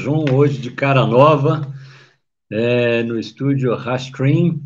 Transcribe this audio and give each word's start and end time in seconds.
731, 0.00 0.34
hoje 0.34 0.58
de 0.58 0.70
cara 0.70 1.06
nova, 1.06 1.72
é, 2.50 3.02
no 3.02 3.18
estúdio 3.18 3.74
Rastream, 3.74 4.60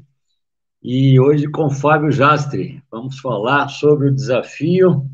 e 0.82 1.18
hoje 1.18 1.49
com 1.49 1.68
Fábio 1.71 2.12
Jastre. 2.12 2.82
Vamos 2.91 3.18
falar 3.18 3.68
sobre 3.68 4.09
o 4.09 4.14
desafio. 4.14 5.11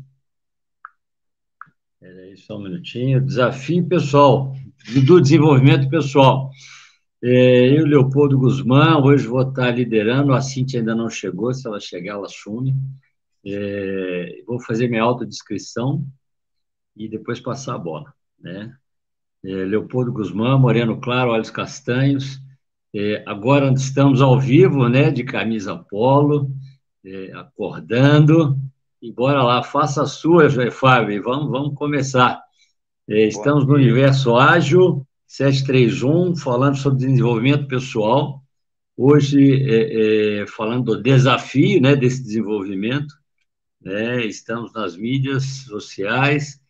Peraí, 1.99 2.37
só 2.37 2.57
um 2.57 2.63
minutinho. 2.63 3.21
Desafio 3.21 3.87
pessoal, 3.87 4.53
do 5.05 5.19
desenvolvimento 5.19 5.89
pessoal. 5.89 6.51
É, 7.23 7.79
eu, 7.79 7.85
Leopoldo 7.85 8.37
Guzmán, 8.37 8.97
hoje 9.03 9.27
vou 9.27 9.41
estar 9.41 9.71
liderando. 9.71 10.33
A 10.33 10.41
Cintia 10.41 10.79
ainda 10.79 10.93
não 10.93 11.09
chegou, 11.09 11.53
se 11.53 11.67
ela 11.67 11.79
chegar, 11.79 12.13
ela 12.13 12.25
assume. 12.25 12.75
É, 13.45 14.43
vou 14.45 14.59
fazer 14.59 14.87
minha 14.87 15.03
autodescrição 15.03 16.05
e 16.95 17.07
depois 17.07 17.39
passar 17.39 17.75
a 17.75 17.79
bola. 17.79 18.13
Né? 18.39 18.75
É, 19.43 19.49
Leopoldo 19.65 20.13
Guzmán, 20.13 20.59
Moreno 20.59 20.99
Claro, 20.99 21.31
Olhos 21.31 21.49
Castanhos. 21.49 22.39
É, 22.93 23.23
agora 23.25 23.71
estamos 23.73 24.21
ao 24.21 24.39
vivo, 24.39 24.87
né, 24.87 25.09
de 25.09 25.23
camisa 25.23 25.75
polo, 25.75 26.51
é, 27.03 27.31
acordando. 27.33 28.57
E 29.01 29.11
bora 29.11 29.41
lá, 29.41 29.63
faça 29.63 30.03
a 30.03 30.05
sua, 30.05 30.49
Fábio, 30.71 31.23
vamos, 31.23 31.49
vamos 31.49 31.75
começar. 31.75 32.39
É, 33.09 33.25
estamos 33.25 33.65
no 33.65 33.73
Universo 33.73 34.35
Ágil 34.35 35.07
731, 35.25 36.35
falando 36.35 36.77
sobre 36.77 36.99
desenvolvimento 36.99 37.67
pessoal. 37.67 38.43
Hoje, 38.95 39.63
é, 39.63 40.41
é, 40.41 40.47
falando 40.47 40.95
do 40.95 41.01
desafio 41.01 41.81
né, 41.81 41.95
desse 41.95 42.21
desenvolvimento, 42.21 43.15
né, 43.81 44.23
estamos 44.25 44.71
nas 44.73 44.95
mídias 44.95 45.43
sociais. 45.65 46.61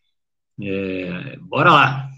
Bora 1.42 1.72
lá! 1.72 2.11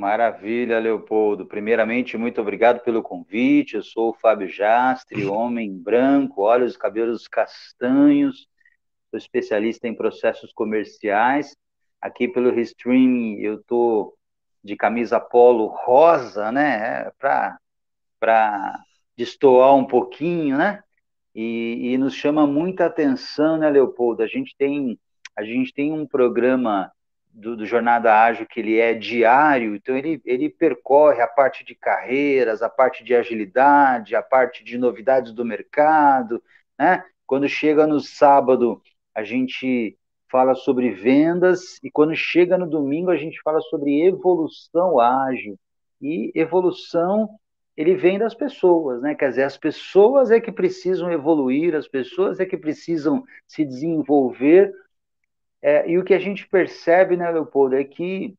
Maravilha, 0.00 0.78
Leopoldo. 0.78 1.44
Primeiramente, 1.44 2.16
muito 2.16 2.40
obrigado 2.40 2.80
pelo 2.80 3.02
convite. 3.02 3.74
Eu 3.76 3.82
sou 3.82 4.08
o 4.08 4.14
Fábio 4.14 4.48
Jastre, 4.48 5.26
homem 5.26 5.76
branco, 5.76 6.40
olhos 6.40 6.74
e 6.74 6.78
cabelos 6.78 7.28
castanhos, 7.28 8.48
sou 9.10 9.18
especialista 9.18 9.86
em 9.86 9.94
processos 9.94 10.54
comerciais. 10.54 11.54
Aqui 12.00 12.26
pelo 12.26 12.50
Restream 12.50 13.36
eu 13.40 13.56
estou 13.56 14.16
de 14.64 14.74
camisa 14.74 15.20
polo 15.20 15.66
rosa, 15.66 16.50
né, 16.50 17.10
para 17.18 17.58
destoar 19.14 19.74
um 19.74 19.84
pouquinho, 19.84 20.56
né? 20.56 20.82
E, 21.34 21.92
e, 21.92 21.98
nos 21.98 22.14
chama 22.14 22.46
muita 22.46 22.86
atenção, 22.86 23.58
né, 23.58 23.68
Leopoldo? 23.68 24.22
A 24.22 24.26
gente 24.26 24.56
tem 24.56 24.98
a 25.36 25.44
gente 25.44 25.74
tem 25.74 25.92
um 25.92 26.06
programa 26.06 26.90
do, 27.32 27.56
do, 27.56 27.66
Jornada 27.66 28.12
Ágil, 28.22 28.46
que 28.46 28.60
ele 28.60 28.78
é 28.78 28.92
diário, 28.94 29.74
então 29.74 29.96
ele, 29.96 30.20
ele 30.24 30.48
percorre 30.48 31.20
a 31.22 31.28
parte 31.28 31.64
de 31.64 31.74
carreiras, 31.74 32.62
a 32.62 32.68
parte 32.68 33.04
de 33.04 33.14
agilidade, 33.14 34.16
a 34.16 34.22
parte 34.22 34.64
de 34.64 34.76
novidades 34.76 35.32
do 35.32 35.44
mercado, 35.44 36.42
né? 36.78 37.04
Quando 37.26 37.48
chega 37.48 37.86
no 37.86 38.00
sábado, 38.00 38.82
a 39.14 39.22
gente 39.22 39.96
fala 40.30 40.54
sobre 40.54 40.90
vendas, 40.90 41.78
e 41.82 41.90
quando 41.90 42.14
chega 42.14 42.56
no 42.56 42.68
domingo, 42.68 43.10
a 43.10 43.16
gente 43.16 43.40
fala 43.42 43.60
sobre 43.62 44.06
evolução 44.06 44.98
ágil. 44.98 45.58
E 46.00 46.32
evolução, 46.34 47.28
ele 47.76 47.94
vem 47.94 48.18
das 48.18 48.34
pessoas, 48.34 49.02
né? 49.02 49.14
Quer 49.14 49.30
dizer, 49.30 49.42
as 49.42 49.56
pessoas 49.56 50.30
é 50.30 50.40
que 50.40 50.52
precisam 50.52 51.10
evoluir, 51.10 51.74
as 51.74 51.88
pessoas 51.88 52.40
é 52.40 52.46
que 52.46 52.56
precisam 52.56 53.24
se 53.46 53.64
desenvolver 53.64 54.72
é, 55.62 55.90
e 55.90 55.98
o 55.98 56.04
que 56.04 56.14
a 56.14 56.18
gente 56.18 56.48
percebe, 56.48 57.16
né, 57.16 57.30
Leopoldo, 57.30 57.76
é 57.76 57.84
que, 57.84 58.34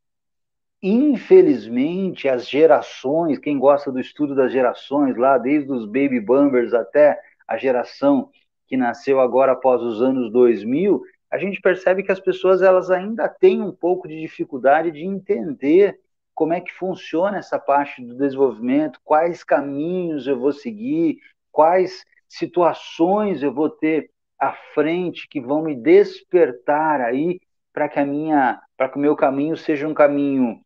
infelizmente, 0.81 2.27
as 2.27 2.47
gerações, 2.47 3.37
quem 3.37 3.59
gosta 3.59 3.91
do 3.91 3.99
estudo 3.99 4.35
das 4.35 4.51
gerações, 4.51 5.15
lá 5.15 5.37
desde 5.37 5.71
os 5.71 5.85
baby 5.85 6.19
boomers 6.19 6.73
até 6.73 7.19
a 7.47 7.57
geração 7.57 8.29
que 8.67 8.75
nasceu 8.77 9.19
agora 9.19 9.51
após 9.51 9.81
os 9.81 10.01
anos 10.01 10.31
2000, 10.31 11.03
a 11.29 11.37
gente 11.37 11.61
percebe 11.61 12.03
que 12.03 12.11
as 12.11 12.19
pessoas 12.19 12.61
elas 12.61 12.91
ainda 12.91 13.29
têm 13.29 13.61
um 13.61 13.71
pouco 13.71 14.07
de 14.07 14.19
dificuldade 14.19 14.91
de 14.91 15.05
entender 15.05 15.99
como 16.33 16.53
é 16.53 16.61
que 16.61 16.73
funciona 16.73 17.37
essa 17.37 17.59
parte 17.59 18.03
do 18.03 18.17
desenvolvimento, 18.17 18.99
quais 19.03 19.43
caminhos 19.43 20.27
eu 20.27 20.39
vou 20.39 20.51
seguir, 20.51 21.19
quais 21.51 22.03
situações 22.27 23.43
eu 23.43 23.53
vou 23.53 23.69
ter 23.69 24.10
à 24.41 24.53
frente 24.74 25.29
que 25.29 25.40
vão 25.40 25.62
me 25.62 25.75
despertar 25.75 27.00
aí 27.00 27.40
para 27.72 27.88
que 27.88 28.00
a 28.00 28.06
minha, 28.06 28.59
para 28.75 28.90
que 28.90 28.97
o 28.97 29.00
meu 29.00 29.16
caminho 29.16 29.56
seja 29.56 29.88
um 29.88 29.94
caminho 29.94 30.59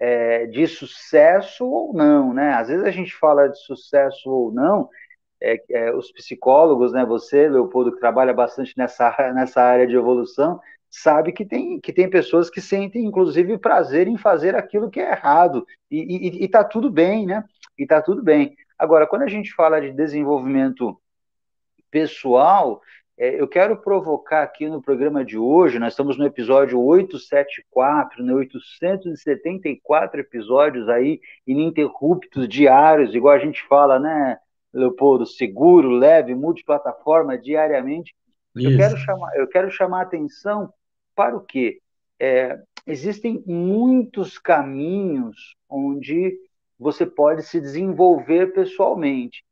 é, 0.00 0.46
de 0.46 0.66
sucesso 0.66 1.64
ou 1.64 1.94
não, 1.94 2.34
né? 2.34 2.54
Às 2.54 2.66
vezes 2.68 2.84
a 2.84 2.90
gente 2.90 3.14
fala 3.14 3.46
de 3.46 3.56
sucesso 3.60 4.28
ou 4.28 4.52
não, 4.52 4.88
é, 5.40 5.62
é, 5.70 5.94
os 5.94 6.10
psicólogos, 6.10 6.92
né? 6.92 7.04
Você, 7.06 7.48
Leopoldo, 7.48 7.92
que 7.92 8.00
trabalha 8.00 8.34
bastante 8.34 8.74
nessa, 8.76 9.14
nessa 9.32 9.62
área 9.62 9.86
de 9.86 9.94
evolução, 9.94 10.60
sabe 10.90 11.32
que 11.32 11.44
tem, 11.44 11.80
que 11.80 11.92
tem 11.92 12.10
pessoas 12.10 12.50
que 12.50 12.60
sentem, 12.60 13.04
inclusive, 13.04 13.56
prazer 13.58 14.08
em 14.08 14.18
fazer 14.18 14.56
aquilo 14.56 14.90
que 14.90 14.98
é 14.98 15.12
errado. 15.12 15.64
E, 15.88 15.98
e, 15.98 16.44
e 16.44 16.48
tá 16.48 16.64
tudo 16.64 16.90
bem, 16.90 17.26
né? 17.26 17.44
E 17.78 17.86
tá 17.86 18.02
tudo 18.02 18.22
bem. 18.24 18.56
Agora, 18.76 19.06
quando 19.06 19.22
a 19.22 19.28
gente 19.28 19.54
fala 19.54 19.80
de 19.80 19.92
desenvolvimento 19.92 21.00
pessoal, 21.90 22.80
eu 23.20 23.46
quero 23.46 23.76
provocar 23.76 24.42
aqui 24.42 24.66
no 24.66 24.80
programa 24.80 25.22
de 25.22 25.36
hoje, 25.36 25.78
nós 25.78 25.92
estamos 25.92 26.16
no 26.16 26.24
episódio 26.24 26.80
874, 26.80 28.24
né, 28.24 28.32
874 28.32 30.20
episódios 30.20 30.88
aí 30.88 31.20
ininterruptos, 31.46 32.48
diários, 32.48 33.14
igual 33.14 33.34
a 33.34 33.38
gente 33.38 33.62
fala, 33.68 33.98
né, 33.98 34.38
Leopoldo, 34.72 35.26
seguro, 35.26 35.90
leve, 35.90 36.34
multiplataforma, 36.34 37.36
diariamente. 37.36 38.14
Eu 38.56 38.74
quero, 38.78 38.96
chamar, 38.96 39.36
eu 39.36 39.46
quero 39.46 39.70
chamar 39.70 39.98
a 39.98 40.02
atenção 40.04 40.72
para 41.14 41.36
o 41.36 41.40
quê? 41.40 41.78
É, 42.18 42.58
existem 42.86 43.44
muitos 43.46 44.38
caminhos 44.38 45.56
onde 45.68 46.38
você 46.78 47.04
pode 47.04 47.42
se 47.42 47.60
desenvolver 47.60 48.54
pessoalmente 48.54 49.44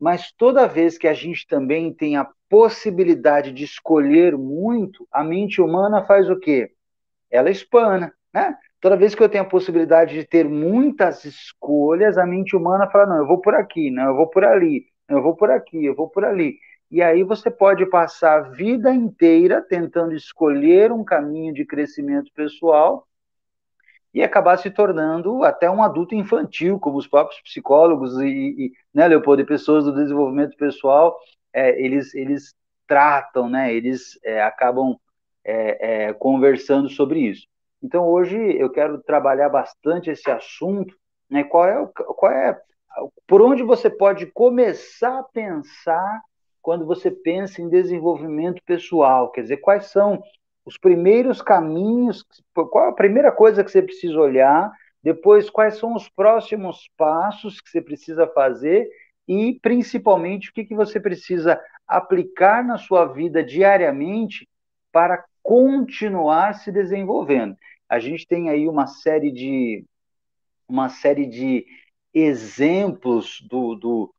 mas 0.00 0.32
toda 0.32 0.66
vez 0.66 0.98
que 0.98 1.08
a 1.08 1.14
gente 1.14 1.46
também 1.46 1.92
tem 1.92 2.16
a 2.16 2.28
possibilidade 2.48 3.52
de 3.52 3.64
escolher 3.64 4.36
muito, 4.36 5.06
a 5.10 5.24
mente 5.24 5.60
humana 5.60 6.04
faz 6.04 6.28
o 6.28 6.38
quê? 6.38 6.70
Ela 7.30 7.50
espana, 7.50 8.12
né? 8.32 8.56
Toda 8.80 8.96
vez 8.96 9.14
que 9.14 9.22
eu 9.22 9.28
tenho 9.28 9.44
a 9.44 9.48
possibilidade 9.48 10.14
de 10.14 10.26
ter 10.26 10.46
muitas 10.46 11.24
escolhas, 11.24 12.18
a 12.18 12.26
mente 12.26 12.54
humana 12.54 12.88
fala: 12.90 13.06
não, 13.06 13.16
eu 13.16 13.26
vou 13.26 13.40
por 13.40 13.54
aqui, 13.54 13.90
não, 13.90 14.04
eu 14.08 14.16
vou 14.16 14.28
por 14.28 14.44
ali, 14.44 14.86
não, 15.08 15.18
eu 15.18 15.22
vou 15.22 15.34
por 15.34 15.50
aqui, 15.50 15.84
eu 15.84 15.94
vou 15.94 16.08
por 16.08 16.24
ali. 16.24 16.58
E 16.90 17.02
aí 17.02 17.22
você 17.22 17.50
pode 17.50 17.86
passar 17.86 18.38
a 18.38 18.48
vida 18.50 18.92
inteira 18.92 19.62
tentando 19.62 20.14
escolher 20.14 20.92
um 20.92 21.02
caminho 21.02 21.52
de 21.52 21.64
crescimento 21.64 22.30
pessoal 22.34 23.06
e 24.14 24.22
acabar 24.22 24.56
se 24.56 24.70
tornando 24.70 25.42
até 25.42 25.68
um 25.68 25.82
adulto 25.82 26.14
infantil, 26.14 26.78
como 26.78 26.96
os 26.96 27.06
próprios 27.08 27.40
psicólogos 27.42 28.16
e, 28.20 28.26
e 28.26 28.72
né, 28.94 29.08
Leopoldo, 29.08 29.42
e 29.42 29.46
pessoas 29.46 29.84
do 29.84 29.94
desenvolvimento 29.94 30.56
pessoal, 30.56 31.18
é, 31.52 31.82
eles, 31.84 32.14
eles 32.14 32.54
tratam, 32.86 33.50
né, 33.50 33.74
eles 33.74 34.16
é, 34.22 34.40
acabam 34.40 34.96
é, 35.44 36.06
é 36.06 36.12
conversando 36.12 36.88
sobre 36.88 37.20
isso. 37.20 37.46
Então, 37.82 38.06
hoje 38.06 38.38
eu 38.56 38.70
quero 38.70 39.02
trabalhar 39.02 39.48
bastante 39.48 40.10
esse 40.10 40.30
assunto, 40.30 40.94
né, 41.28 41.42
qual 41.42 41.66
é, 41.66 41.86
qual 41.94 42.30
é, 42.32 42.58
por 43.26 43.42
onde 43.42 43.64
você 43.64 43.90
pode 43.90 44.26
começar 44.26 45.18
a 45.18 45.24
pensar 45.24 46.22
quando 46.62 46.86
você 46.86 47.10
pensa 47.10 47.60
em 47.60 47.68
desenvolvimento 47.68 48.62
pessoal, 48.64 49.30
quer 49.30 49.42
dizer, 49.42 49.56
quais 49.58 49.86
são 49.86 50.22
os 50.64 50.78
primeiros 50.78 51.42
caminhos, 51.42 52.24
qual 52.54 52.88
a 52.88 52.94
primeira 52.94 53.30
coisa 53.30 53.62
que 53.62 53.70
você 53.70 53.82
precisa 53.82 54.18
olhar, 54.18 54.72
depois 55.02 55.50
quais 55.50 55.76
são 55.76 55.94
os 55.94 56.08
próximos 56.08 56.90
passos 56.96 57.60
que 57.60 57.68
você 57.68 57.82
precisa 57.82 58.26
fazer 58.26 58.88
e 59.28 59.58
principalmente 59.60 60.50
o 60.50 60.52
que, 60.52 60.64
que 60.64 60.74
você 60.74 60.98
precisa 60.98 61.60
aplicar 61.86 62.64
na 62.64 62.78
sua 62.78 63.04
vida 63.04 63.44
diariamente 63.44 64.48
para 64.90 65.22
continuar 65.42 66.54
se 66.54 66.72
desenvolvendo. 66.72 67.56
A 67.88 67.98
gente 67.98 68.26
tem 68.26 68.48
aí 68.48 68.66
uma 68.66 68.86
série 68.86 69.30
de 69.30 69.84
uma 70.66 70.88
série 70.88 71.26
de 71.26 71.66
exemplos 72.14 73.40
do, 73.50 73.74
do, 73.74 74.13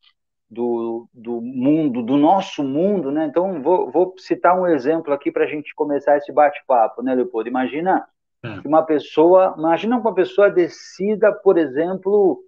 do, 0.49 1.07
do 1.13 1.41
mundo, 1.41 2.01
do 2.01 2.17
nosso 2.17 2.63
mundo, 2.63 3.11
né? 3.11 3.25
Então, 3.25 3.61
vou, 3.61 3.91
vou 3.91 4.15
citar 4.17 4.59
um 4.59 4.67
exemplo 4.67 5.13
aqui 5.13 5.31
para 5.31 5.45
a 5.45 5.47
gente 5.47 5.73
começar 5.75 6.17
esse 6.17 6.31
bate-papo, 6.31 7.01
né, 7.01 7.15
Leopoldo? 7.15 7.49
Imagina 7.49 8.07
é. 8.43 8.59
que 8.59 8.67
uma 8.67 8.83
pessoa, 8.83 9.55
imagina 9.57 9.97
uma 9.97 10.13
pessoa 10.13 10.49
decida, 10.49 11.31
por 11.31 11.57
exemplo, 11.57 12.43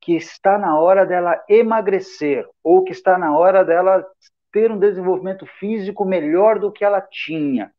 que 0.00 0.14
está 0.14 0.58
na 0.58 0.78
hora 0.78 1.04
dela 1.04 1.42
emagrecer, 1.48 2.46
ou 2.62 2.82
que 2.82 2.92
está 2.92 3.18
na 3.18 3.36
hora 3.36 3.64
dela 3.64 4.06
ter 4.52 4.70
um 4.70 4.78
desenvolvimento 4.78 5.44
físico 5.58 6.04
melhor 6.04 6.58
do 6.58 6.72
que 6.72 6.84
ela 6.84 7.00
tinha. 7.00 7.70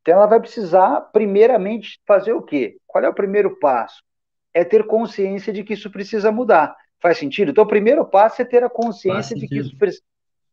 Então, 0.00 0.14
ela 0.14 0.26
vai 0.26 0.40
precisar, 0.40 1.00
primeiramente, 1.12 2.00
fazer 2.06 2.32
o 2.32 2.42
quê? 2.42 2.76
Qual 2.86 3.04
é 3.04 3.08
o 3.08 3.14
primeiro 3.14 3.58
passo? 3.58 4.02
é 4.54 4.64
ter 4.64 4.86
consciência 4.86 5.52
de 5.52 5.64
que 5.64 5.74
isso 5.74 5.90
precisa 5.90 6.30
mudar. 6.30 6.76
Faz 7.02 7.18
sentido? 7.18 7.50
Então, 7.50 7.64
o 7.64 7.68
primeiro 7.68 8.04
passo 8.04 8.40
é 8.40 8.44
ter 8.44 8.62
a 8.62 8.70
consciência 8.70 9.34
de 9.34 9.48
que 9.48 9.58
isso 9.58 9.76
precisa. 9.76 10.04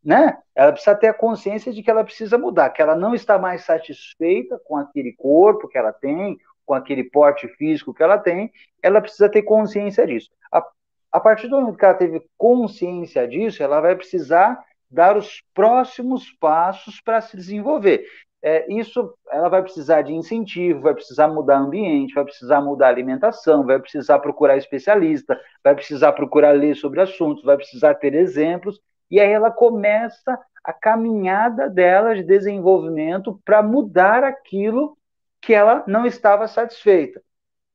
Né? 0.04 0.36
Ela 0.56 0.72
precisa 0.72 0.96
ter 0.96 1.08
a 1.08 1.14
consciência 1.14 1.72
de 1.72 1.84
que 1.84 1.92
ela 1.92 2.04
precisa 2.04 2.38
mudar, 2.38 2.72
que 2.72 2.82
ela 2.82 2.96
não 2.96 3.14
está 3.14 3.38
mais 3.38 3.64
satisfeita 3.64 4.60
com 4.66 4.76
aquele 4.76 5.14
corpo 5.14 5.68
que 5.68 5.78
ela 5.78 5.94
tem, 5.94 6.40
com 6.66 6.74
aquele 6.74 7.04
porte 7.04 7.48
físico 7.50 7.94
que 7.94 8.02
ela 8.02 8.18
tem, 8.18 8.52
ela 8.82 9.00
precisa 9.00 9.30
ter 9.30 9.44
consciência 9.44 10.08
disso. 10.08 10.30
A, 10.52 10.66
a 11.12 11.20
partir 11.20 11.48
do 11.48 11.60
momento 11.60 11.78
que 11.78 11.86
ela 11.86 11.94
teve 11.94 12.24
consciência 12.36 13.28
disso, 13.28 13.62
ela 13.62 13.80
vai 13.80 13.96
precisar 13.96 14.60
dar 14.90 15.18
os 15.18 15.44
próximos 15.54 16.32
passos 16.40 17.00
para 17.00 17.22
se 17.22 17.38
desenvolver. 17.38 18.06
É, 18.42 18.72
isso 18.72 19.14
ela 19.30 19.50
vai 19.50 19.62
precisar 19.62 20.02
de 20.02 20.14
incentivo, 20.14 20.82
vai 20.82 20.94
precisar 20.94 21.28
mudar 21.28 21.58
ambiente, 21.58 22.14
vai 22.14 22.24
precisar 22.24 22.62
mudar 22.62 22.88
alimentação, 22.88 23.66
vai 23.66 23.80
precisar 23.80 24.20
procurar 24.20 24.56
especialista, 24.56 25.40
vai 25.64 25.76
precisar 25.76 26.14
procurar 26.14 26.52
ler 26.52 26.76
sobre 26.76 27.02
assuntos, 27.02 27.44
vai 27.44 27.58
precisar 27.58 27.96
ter 27.96 28.14
exemplos, 28.14 28.80
e 29.12 29.20
aí 29.20 29.30
ela 29.30 29.52
começa 29.52 30.40
a 30.64 30.72
caminhada 30.72 31.70
dela 31.70 32.16
de 32.16 32.24
desenvolvimento 32.24 33.42
para 33.44 33.62
mudar 33.62 34.24
aquilo 34.24 34.98
que 35.42 35.54
ela 35.54 35.84
não 35.88 36.06
estava 36.06 36.48
satisfeita. 36.48 37.22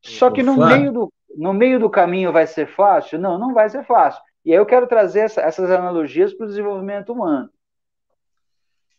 Só 0.02 0.30
que 0.30 0.42
no 0.42 0.56
meio, 0.56 0.92
do, 0.92 1.12
no 1.36 1.52
meio 1.52 1.78
do 1.78 1.90
caminho 1.90 2.30
vai 2.30 2.46
ser 2.46 2.66
fácil? 2.66 3.18
Não, 3.18 3.38
não 3.38 3.54
vai 3.54 3.68
ser 3.68 3.84
fácil. 3.84 4.22
E 4.44 4.52
aí 4.52 4.58
eu 4.58 4.66
quero 4.66 4.86
trazer 4.86 5.20
essa, 5.20 5.40
essas 5.40 5.70
analogias 5.70 6.34
para 6.34 6.44
o 6.44 6.48
desenvolvimento 6.48 7.12
humano. 7.12 7.48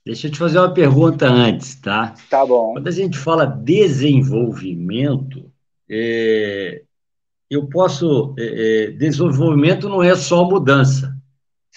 Deixa 0.05 0.27
eu 0.27 0.31
te 0.31 0.37
fazer 0.37 0.59
uma 0.59 0.73
pergunta 0.73 1.27
antes, 1.27 1.75
tá? 1.75 2.13
Tá 2.29 2.45
bom. 2.45 2.73
Quando 2.73 2.87
a 2.87 2.91
gente 2.91 3.17
fala 3.17 3.45
desenvolvimento, 3.45 5.51
é, 5.89 6.83
eu 7.49 7.67
posso. 7.67 8.35
É, 8.37 8.85
é 8.85 8.91
desenvolvimento 8.91 9.89
não 9.89 10.03
é 10.03 10.15
só 10.15 10.47
mudança. 10.47 11.15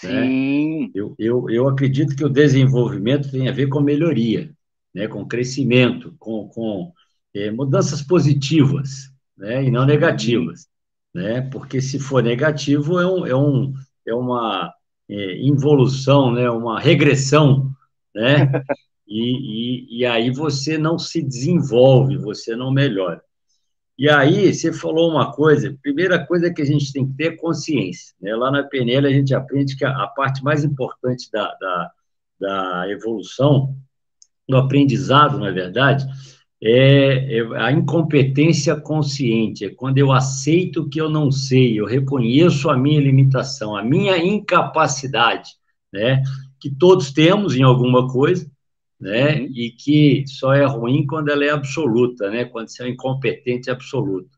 Né? 0.03 0.27
Sim. 0.27 0.81
Né? 0.81 0.91
Eu, 0.95 1.15
eu, 1.19 1.51
eu 1.51 1.69
acredito 1.69 2.15
que 2.15 2.25
o 2.25 2.29
desenvolvimento 2.29 3.31
tem 3.31 3.49
a 3.49 3.53
ver 3.53 3.69
com 3.69 3.81
melhoria 3.81 4.51
né, 4.95 5.07
com 5.07 5.27
crescimento, 5.27 6.15
com, 6.19 6.49
com 6.49 6.93
é, 7.35 7.51
mudanças 7.51 8.03
positivas, 8.03 9.11
né, 9.37 9.65
e 9.65 9.71
não 9.71 9.87
negativas, 9.87 10.67
né, 11.15 11.43
porque 11.43 11.81
se 11.81 11.99
for 11.99 12.23
negativo 12.23 12.99
é, 12.99 13.07
um, 13.07 13.27
é, 13.27 13.37
um, 13.37 13.73
é 14.07 14.15
uma 14.15 14.73
é, 15.09 15.41
involução, 15.41 16.33
né, 16.33 16.51
uma 16.51 16.81
regressão, 16.81 17.68
né, 18.19 18.63
e, 19.07 19.97
e, 19.97 19.99
e 20.01 20.07
aí 20.07 20.31
você 20.31 20.77
não 20.77 20.99
se 20.99 21.23
desenvolve, 21.23 22.17
você 22.17 22.57
não 22.57 22.71
melhora. 22.71 23.23
E 23.97 24.09
aí, 24.09 24.55
você 24.55 24.73
falou 24.73 25.11
uma 25.11 25.33
coisa, 25.33 25.77
primeira 25.83 26.25
coisa 26.25 26.53
que 26.53 26.63
a 26.63 26.65
gente 26.65 26.93
tem 26.93 27.05
que 27.05 27.17
ter 27.17 27.33
é 27.33 27.37
consciência. 27.37 28.15
Né? 28.21 28.35
Lá 28.37 28.49
na 28.49 28.63
PNL 28.63 29.09
a 29.09 29.11
gente 29.11 29.35
aprende 29.35 29.77
que 29.77 29.85
a, 29.85 29.91
a 29.91 30.07
parte 30.07 30.43
mais 30.45 30.63
importante 30.63 31.29
da, 31.33 31.53
da, 31.61 31.91
da 32.41 32.91
evolução 32.91 33.75
do 34.49 34.57
aprendizado, 34.57 35.39
na 35.39 35.49
é 35.49 35.53
verdade, 35.53 36.07
é, 36.63 37.39
é, 37.39 37.57
a 37.57 37.71
incompetência 37.71 38.75
consciente, 38.77 39.65
é 39.65 39.71
quando 39.71 39.99
eu 39.99 40.13
aceito 40.13 40.89
que 40.89 41.01
eu 41.01 41.09
não 41.09 41.31
sei, 41.31 41.79
eu 41.79 41.85
reconheço 41.85 42.71
a 42.71 42.77
minha 42.77 43.01
limitação, 43.01 43.77
a 43.77 43.83
minha 43.83 44.17
incapacidade, 44.17 45.51
né, 45.93 46.23
que 46.61 46.71
todos 46.71 47.13
temos 47.13 47.57
em 47.57 47.63
alguma 47.63 48.09
coisa, 48.09 48.51
né, 49.01 49.41
uhum. 49.41 49.49
e 49.55 49.71
que 49.71 50.25
só 50.27 50.53
é 50.53 50.65
ruim 50.67 51.07
quando 51.07 51.29
ela 51.31 51.45
é 51.45 51.51
absoluta, 51.51 52.31
né, 52.31 52.45
quando 52.45 52.69
você 52.69 52.85
é 52.85 52.89
incompetente 52.89 53.71
absoluto. 53.71 54.37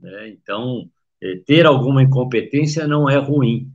Né, 0.00 0.30
então, 0.30 0.88
é, 1.22 1.36
ter 1.46 1.66
alguma 1.66 2.02
incompetência 2.02 2.86
não 2.86 3.08
é 3.08 3.16
ruim, 3.16 3.70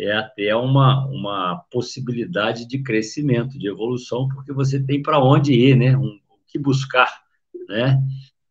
é 0.00 0.12
até 0.12 0.54
uma, 0.56 1.06
uma 1.08 1.56
possibilidade 1.70 2.66
de 2.66 2.82
crescimento, 2.82 3.58
de 3.58 3.68
evolução, 3.68 4.28
porque 4.28 4.52
você 4.52 4.82
tem 4.82 5.02
para 5.02 5.22
onde 5.22 5.52
ir, 5.52 5.76
né? 5.76 5.96
Um, 5.96 6.18
o 6.30 6.38
que 6.48 6.58
buscar, 6.58 7.22
né? 7.68 8.02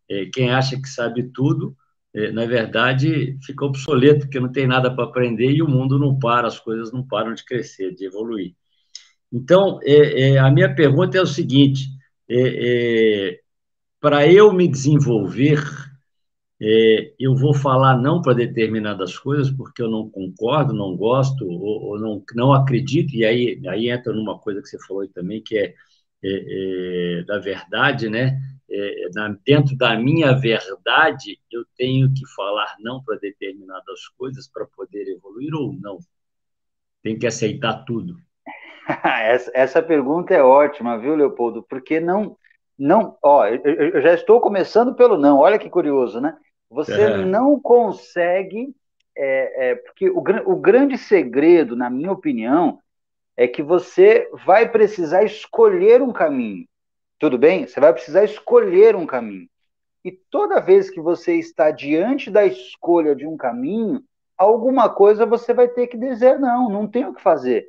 É, 0.07 0.25
quem 0.27 0.51
acha 0.51 0.79
que 0.79 0.87
sabe 0.87 1.23
tudo, 1.23 1.75
é, 2.13 2.31
na 2.31 2.45
verdade, 2.45 3.37
fica 3.43 3.65
obsoleto, 3.65 4.21
porque 4.21 4.39
não 4.39 4.51
tem 4.51 4.67
nada 4.67 4.93
para 4.93 5.03
aprender 5.05 5.51
e 5.51 5.61
o 5.61 5.67
mundo 5.67 5.97
não 5.97 6.17
para, 6.17 6.47
as 6.47 6.59
coisas 6.59 6.91
não 6.91 7.05
param 7.05 7.33
de 7.33 7.43
crescer, 7.43 7.95
de 7.95 8.05
evoluir. 8.05 8.55
Então, 9.31 9.79
é, 9.83 10.31
é 10.33 10.37
a 10.39 10.49
minha 10.51 10.73
pergunta 10.73 11.17
é 11.17 11.21
o 11.21 11.27
seguinte: 11.27 11.87
é, 12.27 13.31
é, 13.31 13.39
para 13.99 14.31
eu 14.31 14.51
me 14.53 14.67
desenvolver 14.67 15.59
é, 16.61 17.13
eu 17.17 17.35
vou 17.35 17.53
falar 17.53 17.97
não 17.97 18.21
para 18.21 18.33
determinadas 18.33 19.17
coisas 19.17 19.49
porque 19.49 19.81
eu 19.81 19.89
não 19.89 20.09
concordo, 20.09 20.73
não 20.73 20.95
gosto 20.95 21.45
ou, 21.45 21.91
ou, 21.91 21.99
não, 21.99 22.23
não 22.35 22.53
acredito, 22.53 23.15
e 23.15 23.25
aí, 23.25 23.61
aí 23.67 23.89
entra 23.89 24.11
numa 24.13 24.37
coisa 24.37 24.61
que 24.61 24.67
você 24.67 24.77
falou 24.85 25.07
também, 25.07 25.41
que 25.41 25.57
é, 25.57 25.73
é, 26.21 27.23
da 27.23 27.39
verdade, 27.39 28.09
né? 28.09 28.39
Na, 29.15 29.29
dentro 29.43 29.75
da 29.75 29.97
minha 29.97 30.33
verdade, 30.33 31.39
eu 31.51 31.65
tenho 31.75 32.13
que 32.13 32.27
falar 32.35 32.75
não 32.79 33.01
para 33.03 33.17
determinadas 33.17 34.07
coisas 34.09 34.47
para 34.47 34.65
poder 34.65 35.07
evoluir 35.07 35.55
ou 35.55 35.73
não? 35.73 35.97
Tem 37.01 37.17
que 37.17 37.25
aceitar 37.25 37.83
tudo. 37.85 38.15
essa, 39.03 39.51
essa 39.53 39.83
pergunta 39.83 40.33
é 40.33 40.41
ótima, 40.41 40.97
viu, 40.97 41.15
Leopoldo? 41.15 41.63
Porque 41.63 41.99
não, 41.99 42.35
não, 42.77 43.17
ó, 43.21 43.45
eu, 43.45 43.61
eu 43.63 44.01
já 44.01 44.13
estou 44.13 44.41
começando 44.41 44.95
pelo 44.95 45.17
não. 45.17 45.39
Olha 45.39 45.59
que 45.59 45.69
curioso, 45.69 46.19
né? 46.19 46.35
Você 46.69 47.09
não 47.25 47.59
consegue. 47.59 48.73
É, 49.15 49.71
é, 49.71 49.75
porque 49.75 50.09
o, 50.09 50.19
o 50.19 50.55
grande 50.55 50.97
segredo, 50.97 51.75
na 51.75 51.89
minha 51.89 52.11
opinião, 52.11 52.79
é 53.35 53.47
que 53.47 53.61
você 53.61 54.29
vai 54.45 54.69
precisar 54.69 55.23
escolher 55.23 56.01
um 56.01 56.11
caminho. 56.11 56.65
Tudo 57.17 57.37
bem? 57.37 57.67
Você 57.67 57.79
vai 57.79 57.91
precisar 57.91 58.23
escolher 58.23 58.95
um 58.95 59.05
caminho. 59.05 59.49
E 60.05 60.11
toda 60.11 60.61
vez 60.61 60.89
que 60.89 61.01
você 61.01 61.35
está 61.35 61.69
diante 61.69 62.31
da 62.31 62.45
escolha 62.45 63.13
de 63.13 63.27
um 63.27 63.35
caminho, 63.35 64.01
alguma 64.37 64.89
coisa 64.89 65.25
você 65.25 65.53
vai 65.53 65.67
ter 65.67 65.87
que 65.87 65.97
dizer 65.97 66.39
não, 66.39 66.69
não 66.69 66.87
tem 66.87 67.05
o 67.05 67.13
que 67.13 67.21
fazer. 67.21 67.67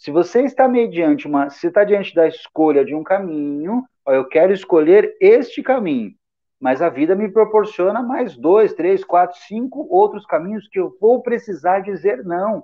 Se 0.00 0.10
você 0.10 0.42
está 0.42 0.66
mediante 0.66 1.26
uma, 1.26 1.50
se 1.50 1.66
está 1.66 1.84
diante 1.84 2.14
da 2.14 2.26
escolha 2.26 2.84
de 2.84 2.94
um 2.94 3.02
caminho, 3.02 3.84
ó, 4.04 4.12
eu 4.12 4.26
quero 4.26 4.52
escolher 4.52 5.16
este 5.20 5.62
caminho 5.62 6.14
mas 6.60 6.82
a 6.82 6.90
vida 6.90 7.16
me 7.16 7.32
proporciona 7.32 8.02
mais 8.02 8.36
dois, 8.36 8.74
três, 8.74 9.02
quatro, 9.02 9.38
cinco 9.48 9.86
outros 9.90 10.26
caminhos 10.26 10.68
que 10.68 10.78
eu 10.78 10.94
vou 11.00 11.22
precisar 11.22 11.80
dizer 11.80 12.22
não. 12.22 12.62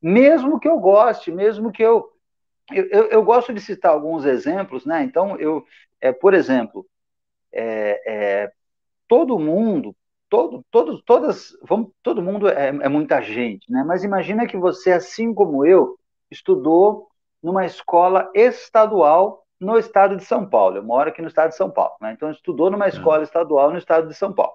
Mesmo 0.00 0.60
que 0.60 0.68
eu 0.68 0.78
goste, 0.78 1.32
mesmo 1.32 1.72
que 1.72 1.82
eu. 1.82 2.08
Eu, 2.72 2.86
eu, 2.86 3.04
eu 3.06 3.24
gosto 3.24 3.52
de 3.52 3.60
citar 3.60 3.90
alguns 3.90 4.24
exemplos, 4.24 4.86
né? 4.86 5.02
Então, 5.02 5.36
eu, 5.40 5.66
é, 6.00 6.12
por 6.12 6.34
exemplo, 6.34 6.86
é, 7.52 8.00
é, 8.06 8.52
todo 9.08 9.40
mundo, 9.40 9.94
todo, 10.28 10.64
todas, 11.04 11.50
vamos, 11.64 11.90
todo 12.00 12.22
mundo 12.22 12.48
é, 12.48 12.68
é 12.68 12.88
muita 12.88 13.20
gente, 13.20 13.70
né? 13.72 13.82
Mas 13.84 14.04
imagina 14.04 14.46
que 14.46 14.56
você, 14.56 14.92
assim 14.92 15.34
como 15.34 15.66
eu, 15.66 15.98
estudou 16.30 17.08
numa 17.42 17.64
escola 17.64 18.30
estadual 18.34 19.44
no 19.60 19.78
estado 19.78 20.16
de 20.16 20.24
São 20.24 20.48
Paulo. 20.48 20.76
Eu 20.76 20.82
moro 20.82 21.10
aqui 21.10 21.20
no 21.20 21.28
estado 21.28 21.50
de 21.50 21.56
São 21.56 21.70
Paulo, 21.70 21.94
né? 22.00 22.12
Então 22.12 22.30
estudou 22.30 22.70
numa 22.70 22.88
escola 22.88 23.22
estadual 23.22 23.70
no 23.70 23.78
estado 23.78 24.08
de 24.08 24.14
São 24.14 24.32
Paulo. 24.32 24.54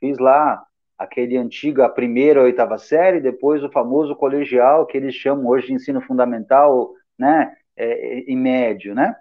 Fiz 0.00 0.18
lá 0.18 0.64
aquele 0.98 1.36
antigo, 1.36 1.82
a 1.82 1.88
primeira 1.88 2.40
a 2.40 2.44
oitava 2.44 2.78
série, 2.78 3.20
depois 3.20 3.62
o 3.62 3.70
famoso 3.70 4.14
colegial, 4.16 4.86
que 4.86 4.96
eles 4.96 5.14
chamam 5.14 5.46
hoje 5.46 5.68
de 5.68 5.74
ensino 5.74 6.00
fundamental, 6.00 6.92
né? 7.18 7.54
É, 7.76 8.30
e 8.30 8.36
médio, 8.36 8.94
né? 8.94 9.14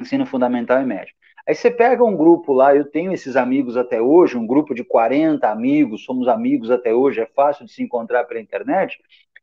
Ensino 0.00 0.26
fundamental 0.26 0.80
e 0.80 0.84
médio. 0.84 1.14
Aí 1.46 1.54
você 1.54 1.70
pega 1.70 2.04
um 2.04 2.16
grupo 2.16 2.52
lá, 2.52 2.74
eu 2.74 2.84
tenho 2.84 3.12
esses 3.12 3.34
amigos 3.34 3.76
até 3.76 4.00
hoje, 4.00 4.36
um 4.36 4.46
grupo 4.46 4.74
de 4.74 4.84
40 4.84 5.48
amigos, 5.48 6.04
somos 6.04 6.28
amigos 6.28 6.70
até 6.70 6.94
hoje, 6.94 7.20
é 7.20 7.26
fácil 7.26 7.64
de 7.64 7.72
se 7.72 7.82
encontrar 7.82 8.24
pela 8.24 8.40
internet. 8.40 9.00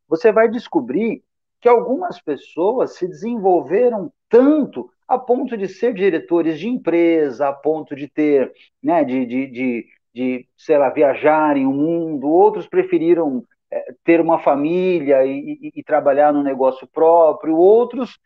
Você 0.07 0.31
vai 0.31 0.47
descobrir 0.47 1.23
que 1.59 1.67
algumas 1.67 2.21
pessoas 2.21 2.95
se 2.95 3.07
desenvolveram 3.07 4.11
tanto 4.29 4.89
a 5.07 5.17
ponto 5.17 5.57
de 5.57 5.67
ser 5.67 5.93
diretores 5.93 6.59
de 6.59 6.67
empresa, 6.67 7.49
a 7.49 7.53
ponto 7.53 7.95
de 7.95 8.07
ter, 8.07 8.53
né, 8.81 9.03
de, 9.03 9.25
de, 9.25 9.47
de, 9.47 9.85
de 10.13 10.47
sei 10.55 10.77
lá, 10.77 10.89
viajarem 10.89 11.65
o 11.65 11.71
mundo, 11.71 12.27
outros 12.27 12.67
preferiram 12.67 13.43
é, 13.71 13.93
ter 14.03 14.21
uma 14.21 14.39
família 14.39 15.25
e, 15.25 15.57
e, 15.61 15.71
e, 15.75 15.83
trabalhar 15.83 16.31
no 16.31 16.43
negócio 16.43 16.87
próprio, 16.87 17.55
outros 17.55 18.19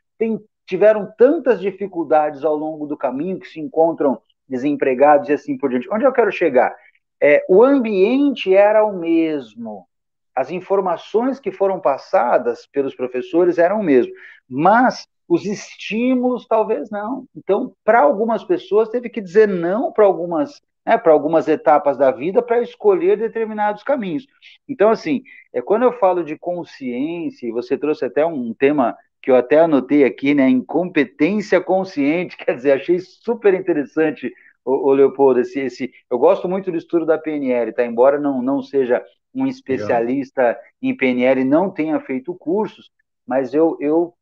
tiveram 0.65 1.11
tantas 1.17 1.59
dificuldades 1.59 2.43
ao 2.43 2.55
longo 2.55 2.85
do 2.85 2.97
caminho 2.97 3.39
que 3.39 3.47
se 3.47 3.59
encontram 3.59 4.21
desempregados 4.47 5.29
e 5.29 5.33
assim 5.33 5.57
por 5.57 5.69
diante. 5.69 5.89
Onde 5.91 6.05
eu 6.05 6.13
quero 6.13 6.31
chegar? 6.31 6.73
É, 7.21 7.45
o 7.49 7.63
ambiente 7.63 8.53
era 8.53 8.85
o 8.85 8.97
mesmo, 8.97 9.87
as 10.35 10.51
informações 10.51 11.39
que 11.39 11.51
foram 11.51 11.79
passadas 11.79 12.65
pelos 12.67 12.95
professores 12.95 13.57
eram 13.57 13.79
o 13.79 13.83
mesmo, 13.83 14.11
mas 14.49 15.07
os 15.27 15.45
estímulos 15.45 16.47
talvez 16.47 16.89
não. 16.89 17.25
Então, 17.35 17.73
para 17.83 18.01
algumas 18.01 18.43
pessoas 18.43 18.89
teve 18.89 19.09
que 19.09 19.21
dizer 19.21 19.47
não 19.47 19.91
para 19.91 20.05
algumas 20.05 20.61
né, 20.85 20.97
para 20.97 21.13
algumas 21.13 21.47
etapas 21.47 21.97
da 21.97 22.11
vida 22.11 22.41
para 22.41 22.61
escolher 22.61 23.17
determinados 23.17 23.83
caminhos. 23.83 24.27
Então, 24.67 24.89
assim, 24.89 25.23
é 25.53 25.61
quando 25.61 25.83
eu 25.83 25.93
falo 25.93 26.23
de 26.23 26.37
consciência, 26.37 27.51
você 27.53 27.77
trouxe 27.77 28.05
até 28.05 28.25
um 28.25 28.53
tema 28.53 28.97
que 29.21 29.31
eu 29.31 29.35
até 29.37 29.59
anotei 29.59 30.03
aqui, 30.03 30.33
né, 30.35 30.49
incompetência 30.49 31.61
consciente, 31.61 32.35
quer 32.37 32.55
dizer, 32.55 32.73
achei 32.73 32.99
super 32.99 33.53
interessante, 33.53 34.31
o, 34.65 34.93
Leopoldo, 34.93 35.41
esse, 35.41 35.59
esse, 35.59 35.93
eu 36.09 36.17
gosto 36.17 36.47
muito 36.47 36.71
do 36.71 36.77
estudo 36.77 37.05
da 37.05 37.17
PNL, 37.17 37.73
tá, 37.73 37.85
embora 37.85 38.17
não, 38.19 38.41
não 38.41 38.61
seja 38.61 39.03
um 39.33 39.47
especialista 39.47 40.41
Legal. 40.41 40.61
em 40.81 40.95
PNL, 40.95 41.43
não 41.43 41.69
tenha 41.69 41.99
feito 41.99 42.33
cursos, 42.35 42.91
mas 43.25 43.53
eu, 43.53 43.77
eu 43.79 44.13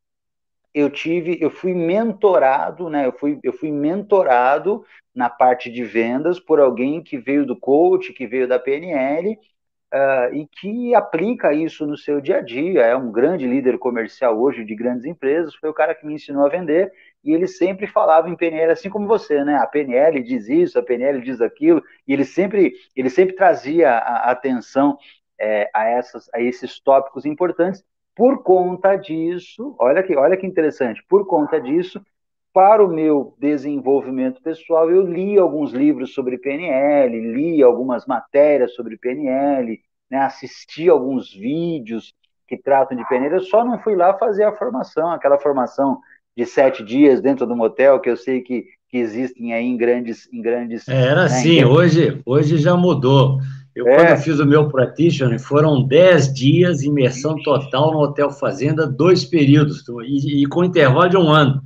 eu 0.74 0.90
tive, 0.90 1.38
eu 1.42 1.50
fui 1.50 1.74
mentorado, 1.74 2.90
né? 2.90 3.06
Eu 3.06 3.12
fui, 3.12 3.40
eu 3.44 3.52
fui 3.52 3.72
mentorado 3.72 4.86
na 5.14 5.30
parte 5.30 5.70
de 5.70 5.84
vendas 5.84 6.40
por 6.40 6.60
alguém 6.60 7.04
que 7.04 7.18
veio 7.18 7.46
do 7.46 7.60
coach, 7.60 8.14
que 8.14 8.26
veio 8.26 8.48
da 8.48 8.58
PNL 8.58 9.38
uh, 9.94 10.34
e 10.34 10.48
que 10.48 10.96
aplica 10.96 11.54
isso 11.54 11.86
no 11.86 11.98
seu 11.98 12.22
dia 12.22 12.38
a 12.38 12.42
dia. 12.42 12.82
É 12.84 12.96
um 12.96 13.12
grande 13.12 13.46
líder 13.46 13.78
comercial 13.78 14.40
hoje 14.40 14.64
de 14.64 14.74
grandes 14.74 15.06
empresas. 15.06 15.56
Foi 15.56 15.70
o 15.70 15.74
cara 15.74 15.94
que 15.94 16.06
me 16.06 16.14
ensinou 16.14 16.46
a 16.46 16.50
vender 16.50 16.92
e 17.24 17.34
ele 17.34 17.48
sempre 17.48 17.88
falava 17.88 18.30
em 18.30 18.36
PNL, 18.36 18.72
assim 18.72 18.90
como 18.90 19.08
você, 19.08 19.44
né? 19.44 19.56
A 19.58 19.68
PNL 19.68 20.24
diz 20.24 20.50
isso, 20.50 20.80
a 20.80 20.84
PNL 20.84 21.22
diz 21.22 21.40
aquilo. 21.40 21.84
E 22.08 22.14
ele 22.14 22.26
sempre, 22.26 22.74
ele 22.96 23.10
sempre 23.10 23.36
trazia 23.36 23.92
a 23.92 24.32
atenção 24.32 24.98
é, 25.40 25.70
a, 25.74 25.86
essas, 25.88 26.30
a 26.34 26.42
esses 26.42 26.80
tópicos 26.80 27.26
importantes 27.26 27.84
por 28.16 28.44
conta 28.44 28.96
disso, 28.96 29.76
olha 29.80 30.04
que, 30.04 30.16
olha 30.16 30.38
que 30.38 30.46
interessante, 30.46 31.04
por 31.08 31.26
conta 31.26 31.60
disso, 31.60 32.00
para 32.54 32.84
o 32.84 32.88
meu 32.88 33.34
desenvolvimento 33.40 34.42
pessoal, 34.42 34.92
eu 34.92 35.02
li 35.02 35.38
alguns 35.38 35.72
livros 35.72 36.14
sobre 36.14 36.38
PNL, 36.38 37.20
li 37.34 37.64
algumas 37.64 38.06
matérias 38.06 38.76
sobre 38.76 38.98
PNL, 38.98 39.80
né, 40.10 40.20
assisti 40.20 40.90
alguns 40.90 41.34
vídeos 41.34 42.14
que 42.46 42.58
tratam 42.58 42.98
de 42.98 43.08
PNL, 43.08 43.36
eu 43.36 43.42
só 43.42 43.64
não 43.64 43.80
fui 43.80 43.96
lá 43.96 44.14
fazer 44.18 44.44
a 44.44 44.56
formação, 44.56 45.10
aquela 45.10 45.40
formação 45.40 46.02
de 46.36 46.46
sete 46.46 46.84
dias 46.84 47.22
dentro 47.22 47.46
de 47.46 47.54
um 47.54 47.62
hotel, 47.62 48.00
que 48.00 48.10
eu 48.10 48.18
sei 48.18 48.42
que, 48.42 48.66
que 48.90 48.98
existem 48.98 49.54
aí 49.54 49.66
em 49.66 49.78
grandes... 49.78 50.28
Em 50.32 50.42
grandes 50.42 50.88
é, 50.88 50.96
Era 50.96 51.22
né, 51.22 51.26
assim, 51.26 51.64
hoje, 51.64 52.22
hoje 52.26 52.58
já 52.58 52.76
mudou. 52.76 53.40
Eu, 53.76 53.88
é. 53.88 53.96
quando 53.96 54.10
eu 54.10 54.18
fiz 54.18 54.40
o 54.40 54.46
meu 54.46 54.70
practitioner, 54.70 55.40
foram 55.40 55.86
10 55.86 56.34
dias, 56.34 56.84
imersão 56.84 57.36
total 57.42 57.94
no 57.94 58.00
Hotel 58.00 58.30
Fazenda, 58.30 58.86
dois 58.86 59.24
períodos, 59.24 59.84
e, 60.06 60.44
e 60.44 60.46
com 60.46 60.64
intervalo 60.64 61.10
de 61.10 61.18
um 61.18 61.30
ano. 61.30 61.62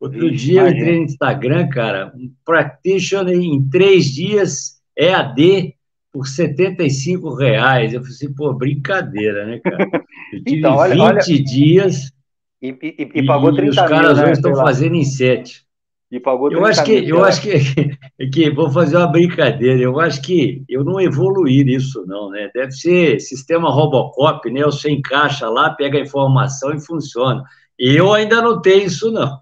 Outro 0.00 0.26
Ixi, 0.26 0.46
dia 0.46 0.60
eu 0.62 0.68
entrei 0.68 0.98
no 0.98 1.04
Instagram, 1.04 1.68
cara, 1.68 2.12
um 2.14 2.30
practitioner 2.44 3.34
em 3.34 3.66
três 3.68 4.06
dias, 4.06 4.76
EAD, 4.96 5.74
por 6.12 6.26
75 6.26 7.34
reais. 7.34 7.92
Eu 7.92 8.00
falei 8.00 8.14
assim, 8.14 8.34
pô, 8.34 8.52
brincadeira, 8.54 9.46
né, 9.46 9.58
cara? 9.58 9.90
Eu 10.32 10.44
tive 10.44 10.58
então, 10.58 10.76
olha, 10.76 10.94
20 10.94 11.00
olha... 11.02 11.44
dias 11.44 12.12
e, 12.60 12.68
e, 12.68 13.10
e, 13.20 13.26
pagou 13.26 13.52
30 13.52 13.66
e 13.66 13.68
os 13.70 13.76
caras 13.76 14.00
mil, 14.00 14.16
né, 14.16 14.22
hoje 14.22 14.32
estão 14.32 14.54
fazendo 14.56 14.94
em 14.94 15.04
7. 15.04 15.66
E 16.10 16.20
pagou 16.20 16.52
eu 16.52 16.64
acho 16.64 16.84
que 16.84 17.08
eu 17.08 17.24
acho 17.24 17.42
que, 17.42 17.58
que 18.32 18.50
vou 18.50 18.70
fazer 18.70 18.96
uma 18.96 19.08
brincadeira. 19.08 19.82
Eu 19.82 19.98
acho 19.98 20.22
que 20.22 20.64
eu 20.68 20.84
não 20.84 21.00
evoluí 21.00 21.64
nisso 21.64 22.04
não, 22.06 22.30
né? 22.30 22.48
Deve 22.54 22.70
ser 22.70 23.20
sistema 23.20 23.70
Robocop, 23.70 24.48
né? 24.50 24.62
Você 24.62 24.90
encaixa 24.90 25.48
lá, 25.48 25.70
pega 25.70 25.98
a 25.98 26.02
informação 26.02 26.72
e 26.72 26.80
funciona. 26.80 27.42
Eu 27.78 28.12
ainda 28.12 28.40
não 28.40 28.62
tenho 28.62 28.86
isso 28.86 29.10
não. 29.10 29.40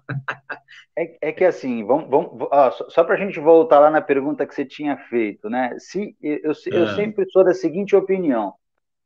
É, 0.97 1.29
é 1.29 1.31
que 1.31 1.43
assim, 1.43 1.85
vamos, 1.85 2.09
vamos 2.09 2.47
ó, 2.51 2.71
só 2.89 3.03
para 3.03 3.15
a 3.15 3.17
gente 3.17 3.39
voltar 3.39 3.79
lá 3.79 3.91
na 3.91 4.01
pergunta 4.01 4.45
que 4.45 4.55
você 4.55 4.65
tinha 4.65 4.97
feito, 4.97 5.49
né? 5.49 5.75
Se 5.77 6.15
eu, 6.21 6.39
eu, 6.43 6.53
eu 6.71 6.83
é. 6.85 6.95
sempre 6.95 7.29
sou 7.29 7.43
da 7.43 7.53
seguinte 7.53 7.95
opinião: 7.95 8.53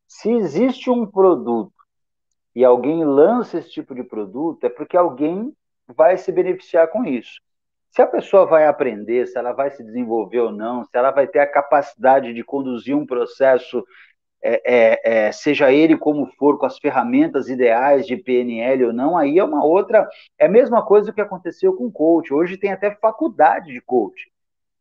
se 0.07 0.31
existe 0.31 0.89
um 0.89 1.05
produto 1.05 1.73
e 2.59 2.65
alguém 2.65 3.05
lança 3.05 3.57
esse 3.57 3.69
tipo 3.69 3.95
de 3.95 4.03
produto, 4.03 4.65
é 4.65 4.69
porque 4.69 4.97
alguém 4.97 5.55
vai 5.95 6.17
se 6.17 6.29
beneficiar 6.29 6.89
com 6.89 7.05
isso. 7.05 7.39
Se 7.89 8.01
a 8.01 8.05
pessoa 8.05 8.45
vai 8.45 8.67
aprender, 8.67 9.27
se 9.27 9.37
ela 9.37 9.53
vai 9.53 9.71
se 9.71 9.81
desenvolver 9.81 10.41
ou 10.41 10.51
não, 10.51 10.83
se 10.83 10.89
ela 10.93 11.09
vai 11.09 11.25
ter 11.25 11.39
a 11.39 11.47
capacidade 11.47 12.33
de 12.33 12.43
conduzir 12.43 12.93
um 12.97 13.05
processo, 13.05 13.81
é, 14.43 14.61
é, 14.65 15.27
é, 15.27 15.31
seja 15.31 15.71
ele 15.71 15.97
como 15.97 16.25
for, 16.37 16.57
com 16.57 16.65
as 16.65 16.77
ferramentas 16.77 17.47
ideais 17.47 18.05
de 18.05 18.17
PNL 18.17 18.87
ou 18.87 18.93
não, 18.93 19.17
aí 19.17 19.39
é 19.39 19.43
uma 19.45 19.63
outra. 19.63 20.05
É 20.37 20.47
a 20.47 20.49
mesma 20.49 20.85
coisa 20.85 21.13
que 21.13 21.21
aconteceu 21.21 21.73
com 21.77 21.85
o 21.85 21.91
coach. 21.91 22.33
Hoje 22.33 22.57
tem 22.57 22.73
até 22.73 22.91
faculdade 22.93 23.71
de 23.71 23.79
coach. 23.79 24.29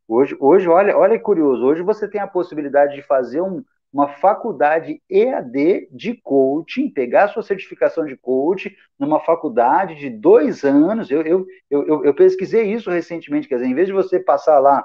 Hoje, 0.08 0.37
hoje 0.40 0.68
olha, 0.68 0.99
olha 0.99 1.16
que 1.16 1.23
curioso, 1.23 1.64
hoje 1.64 1.82
você 1.82 2.08
tem 2.08 2.20
a 2.20 2.26
possibilidade 2.26 2.97
de 2.97 3.02
fazer 3.02 3.40
um, 3.40 3.62
uma 3.92 4.09
faculdade 4.09 5.00
EAD 5.09 5.88
de 5.90 6.14
coaching, 6.14 6.90
pegar 6.90 7.28
sua 7.28 7.42
certificação 7.42 8.04
de 8.04 8.16
coach 8.16 8.75
numa 8.99 9.21
faculdade 9.21 9.95
de 9.95 10.11
dois 10.11 10.62
anos. 10.64 11.11
Eu, 11.11 11.23
eu, 11.23 11.47
eu, 11.71 12.04
eu 12.04 12.14
pesquisei 12.14 12.73
isso 12.73 12.90
recentemente, 12.90 13.49
quer 13.49 13.57
dizer, 13.57 13.68
em 13.68 13.75
vez 13.75 13.87
de 13.87 13.95
você 13.95 14.21
passar 14.21 14.59
lá, 14.59 14.85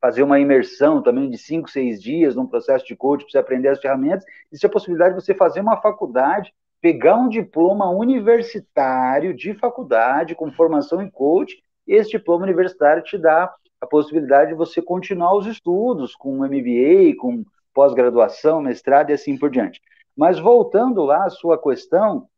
fazer 0.00 0.22
uma 0.22 0.38
imersão 0.38 1.00
também 1.00 1.30
de 1.30 1.38
cinco, 1.38 1.70
seis 1.70 2.02
dias 2.02 2.34
num 2.34 2.46
processo 2.46 2.84
de 2.84 2.96
coaching 2.96 3.24
para 3.24 3.32
você 3.32 3.38
aprender 3.38 3.68
as 3.68 3.80
ferramentas, 3.80 4.24
existe 4.50 4.66
a 4.66 4.70
possibilidade 4.70 5.14
de 5.14 5.24
você 5.24 5.34
fazer 5.34 5.60
uma 5.60 5.80
faculdade, 5.80 6.52
pegar 6.80 7.16
um 7.16 7.28
diploma 7.28 7.88
universitário 7.88 9.32
de 9.32 9.54
faculdade 9.54 10.34
com 10.34 10.50
formação 10.50 11.00
em 11.00 11.08
coach, 11.08 11.62
e 11.86 11.94
esse 11.94 12.10
diploma 12.10 12.44
universitário 12.44 13.02
te 13.02 13.16
dá 13.16 13.52
a 13.80 13.86
possibilidade 13.86 14.50
de 14.50 14.56
você 14.56 14.82
continuar 14.82 15.36
os 15.36 15.46
estudos 15.46 16.14
com 16.14 16.44
MBA, 16.44 17.16
com 17.18 17.44
pós-graduação, 17.72 18.60
mestrado 18.62 19.10
e 19.10 19.12
assim 19.12 19.36
por 19.36 19.50
diante. 19.50 19.80
Mas 20.16 20.38
voltando 20.38 21.04
lá 21.04 21.24
à 21.24 21.30
sua 21.30 21.60
questão, 21.60 22.28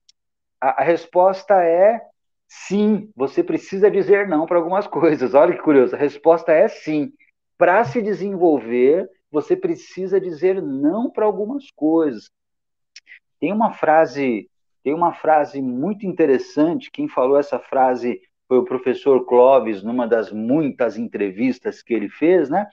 a, 0.60 0.82
a 0.82 0.84
resposta 0.84 1.62
é 1.62 2.00
sim, 2.46 3.10
você 3.16 3.42
precisa 3.42 3.90
dizer 3.90 4.28
não 4.28 4.46
para 4.46 4.56
algumas 4.56 4.86
coisas. 4.88 5.34
Olha 5.34 5.54
que 5.54 5.62
curioso, 5.62 5.94
a 5.94 5.98
resposta 5.98 6.52
é 6.52 6.68
sim. 6.68 7.12
Para 7.56 7.84
se 7.84 8.02
desenvolver, 8.02 9.08
você 9.30 9.56
precisa 9.56 10.20
dizer 10.20 10.62
não 10.62 11.10
para 11.10 11.24
algumas 11.24 11.70
coisas. 11.72 12.30
Tem 13.40 13.52
uma 13.52 13.72
frase, 13.72 14.48
tem 14.82 14.94
uma 14.94 15.12
frase 15.12 15.60
muito 15.60 16.06
interessante, 16.06 16.90
quem 16.90 17.08
falou 17.08 17.38
essa 17.38 17.58
frase 17.58 18.20
foi 18.46 18.58
o 18.58 18.64
professor 18.64 19.24
Clóvis, 19.24 19.82
numa 19.82 20.06
das 20.06 20.30
muitas 20.30 20.96
entrevistas 20.96 21.82
que 21.82 21.94
ele 21.94 22.08
fez, 22.08 22.48
né? 22.48 22.68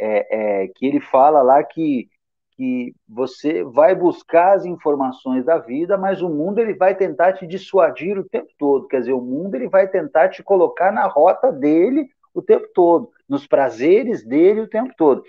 É, 0.00 0.62
é, 0.62 0.68
que 0.68 0.86
ele 0.86 1.00
fala 1.00 1.42
lá 1.42 1.62
que, 1.62 2.08
que 2.56 2.94
você 3.06 3.62
vai 3.62 3.94
buscar 3.94 4.56
as 4.56 4.64
informações 4.64 5.44
da 5.44 5.58
vida, 5.58 5.98
mas 5.98 6.22
o 6.22 6.28
mundo 6.28 6.58
ele 6.58 6.74
vai 6.74 6.94
tentar 6.94 7.34
te 7.34 7.46
dissuadir 7.46 8.18
o 8.18 8.28
tempo 8.28 8.48
todo. 8.58 8.88
Quer 8.88 9.00
dizer, 9.00 9.12
o 9.12 9.20
mundo 9.20 9.54
ele 9.54 9.68
vai 9.68 9.86
tentar 9.86 10.30
te 10.30 10.42
colocar 10.42 10.90
na 10.90 11.06
rota 11.06 11.52
dele 11.52 12.08
o 12.32 12.40
tempo 12.40 12.66
todo, 12.74 13.10
nos 13.28 13.46
prazeres 13.46 14.24
dele 14.24 14.60
o 14.60 14.68
tempo 14.68 14.94
todo. 14.96 15.22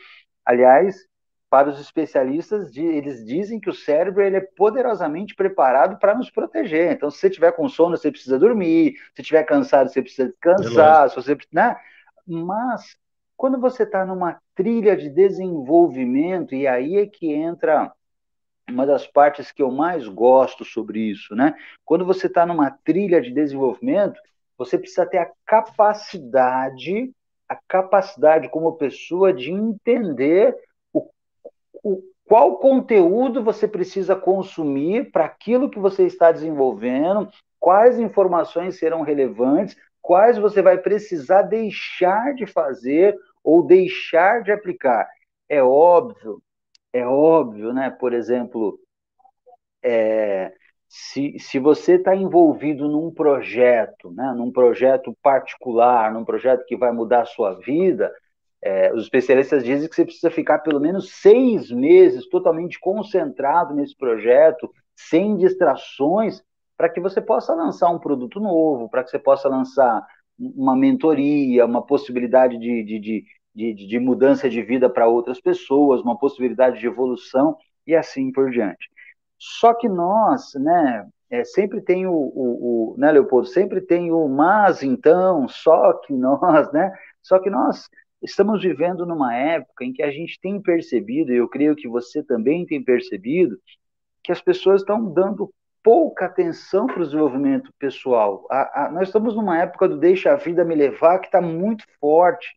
Aliás, 0.46 0.96
para 1.50 1.70
os 1.70 1.82
especialistas, 1.82 2.78
eles 2.78 3.26
dizem 3.26 3.60
que 3.60 3.70
o 3.70 3.74
cérebro 3.74 4.22
ele 4.22 4.38
é 4.38 4.48
poderosamente 4.56 5.36
preparado 5.36 6.00
para 6.00 6.16
nos 6.16 6.30
proteger. 6.30 6.94
Então, 6.94 7.12
se 7.12 7.18
você 7.18 7.30
tiver 7.30 7.52
com 7.52 7.68
sono, 7.68 7.98
você 7.98 8.10
precisa 8.10 8.40
dormir. 8.40 8.94
Se 9.14 9.22
tiver 9.22 9.44
cansado, 9.44 9.90
você 9.90 10.02
precisa 10.02 10.30
descansar. 10.30 11.08
É 11.08 11.10
se 11.10 11.16
você, 11.16 11.38
né? 11.52 11.76
Mas 12.26 12.96
quando 13.42 13.60
você 13.60 13.82
está 13.82 14.06
numa 14.06 14.40
trilha 14.54 14.96
de 14.96 15.10
desenvolvimento, 15.10 16.54
e 16.54 16.68
aí 16.68 16.98
é 16.98 17.08
que 17.08 17.34
entra 17.34 17.92
uma 18.70 18.86
das 18.86 19.08
partes 19.08 19.52
que 19.52 19.64
eu 19.64 19.72
mais 19.72 20.08
gosto 20.08 20.64
sobre 20.64 21.00
isso, 21.00 21.34
né? 21.34 21.56
Quando 21.84 22.06
você 22.06 22.28
está 22.28 22.46
numa 22.46 22.70
trilha 22.70 23.20
de 23.20 23.34
desenvolvimento, 23.34 24.22
você 24.56 24.78
precisa 24.78 25.08
ter 25.08 25.18
a 25.18 25.32
capacidade, 25.44 27.12
a 27.50 27.58
capacidade 27.68 28.48
como 28.48 28.74
pessoa 28.74 29.34
de 29.34 29.52
entender 29.52 30.56
o, 30.94 31.10
o 31.84 32.04
qual 32.26 32.60
conteúdo 32.60 33.44
você 33.44 33.68
precisa 33.68 34.16
consumir 34.16 35.12
para 35.12 35.26
aquilo 35.26 35.68
que 35.68 35.80
você 35.80 36.06
está 36.06 36.32
desenvolvendo, 36.32 37.28
quais 37.60 37.98
informações 37.98 38.78
serão 38.78 39.02
relevantes, 39.02 39.76
quais 40.00 40.38
você 40.38 40.62
vai 40.62 40.78
precisar 40.78 41.42
deixar 41.42 42.36
de 42.36 42.46
fazer 42.46 43.18
ou 43.44 43.66
deixar 43.66 44.44
de 44.44 44.52
aplicar. 44.52 45.08
É 45.50 45.62
óbvio, 45.62 46.42
é 46.94 47.06
óbvio, 47.06 47.74
né? 47.74 47.90
Por 47.90 48.14
exemplo, 48.14 48.80
é, 49.84 50.54
se, 50.88 51.38
se 51.40 51.60
você 51.60 51.96
está 51.96 52.16
envolvido 52.16 52.88
num 52.88 53.12
projeto, 53.12 54.12
né, 54.12 54.34
num 54.36 54.52
projeto 54.52 55.16
particular, 55.22 56.12
num 56.12 56.26
projeto 56.26 56.66
que 56.66 56.76
vai 56.76 56.92
mudar 56.92 57.22
a 57.22 57.26
sua 57.26 57.54
vida, 57.54 58.14
é, 58.62 58.94
os 58.94 59.04
especialistas 59.04 59.64
dizem 59.64 59.90
que 59.90 59.96
você 59.96 60.06
precisa 60.06 60.30
ficar 60.30 60.60
pelo 60.60 60.80
menos 60.80 61.14
seis 61.14 61.72
meses 61.72 62.28
totalmente 62.28 62.80
concentrado 62.80 63.74
nesse 63.74 63.96
projeto, 63.96 64.70
sem 64.96 65.36
distrações, 65.38 66.44
para 66.78 66.90
que 66.90 67.00
você 67.00 67.22
possa 67.22 67.56
lançar 67.56 67.90
um 67.90 68.00
produto 68.00 68.40
novo, 68.40 68.90
para 68.90 69.04
que 69.04 69.10
você 69.10 69.20
possa 69.20 69.48
lançar 69.50 70.06
uma 70.42 70.76
mentoria, 70.76 71.66
uma 71.66 71.86
possibilidade 71.86 72.58
de, 72.58 72.84
de, 72.84 73.00
de, 73.00 73.26
de, 73.54 73.88
de 73.88 74.00
mudança 74.00 74.50
de 74.50 74.62
vida 74.62 74.90
para 74.90 75.08
outras 75.08 75.40
pessoas, 75.40 76.02
uma 76.02 76.18
possibilidade 76.18 76.80
de 76.80 76.88
evolução 76.88 77.56
e 77.86 77.96
assim 77.96 78.32
por 78.32 78.50
diante. 78.50 78.90
Só 79.38 79.74
que 79.74 79.88
nós, 79.88 80.54
né, 80.56 81.08
é, 81.30 81.44
sempre 81.44 81.82
tem 81.82 82.08
o, 82.08 82.14
o, 82.14 82.94
o, 82.94 82.96
né, 82.98 83.12
Leopoldo, 83.12 83.48
sempre 83.48 83.82
tem 83.82 84.12
o 84.12 84.28
mas, 84.28 84.84
então, 84.84 85.48
só 85.48 85.94
que 85.94 86.14
nós, 86.14 86.72
né, 86.74 86.92
só 87.22 87.40
que 87.40 87.50
nós 87.50 87.90
estamos 88.22 88.62
vivendo 88.62 89.06
numa 89.06 89.36
época 89.36 89.84
em 89.84 89.94
que 89.94 90.04
a 90.04 90.12
gente 90.12 90.40
tem 90.40 90.62
percebido, 90.62 91.34
e 91.34 91.38
eu 91.38 91.48
creio 91.48 91.76
que 91.76 91.88
você 91.88 92.24
também 92.24 92.66
tem 92.66 92.84
percebido, 92.84 93.58
que 94.24 94.32
as 94.32 94.42
pessoas 94.42 94.82
estão 94.82 95.12
dando 95.12 95.52
pouca 95.84 96.26
atenção 96.26 96.88
para 96.88 97.02
o 97.02 97.06
desenvolvimento 97.06 97.72
pessoal. 97.80 98.46
A, 98.50 98.86
a, 98.86 98.92
nós 98.92 99.08
estamos 99.08 99.36
numa 99.36 99.58
época 99.60 99.88
do 99.88 99.98
deixa 99.98 100.32
a 100.32 100.36
vida 100.36 100.64
me 100.64 100.76
levar 100.76 101.20
que 101.20 101.28
está 101.28 101.42
muito 101.42 101.84
forte, 102.00 102.48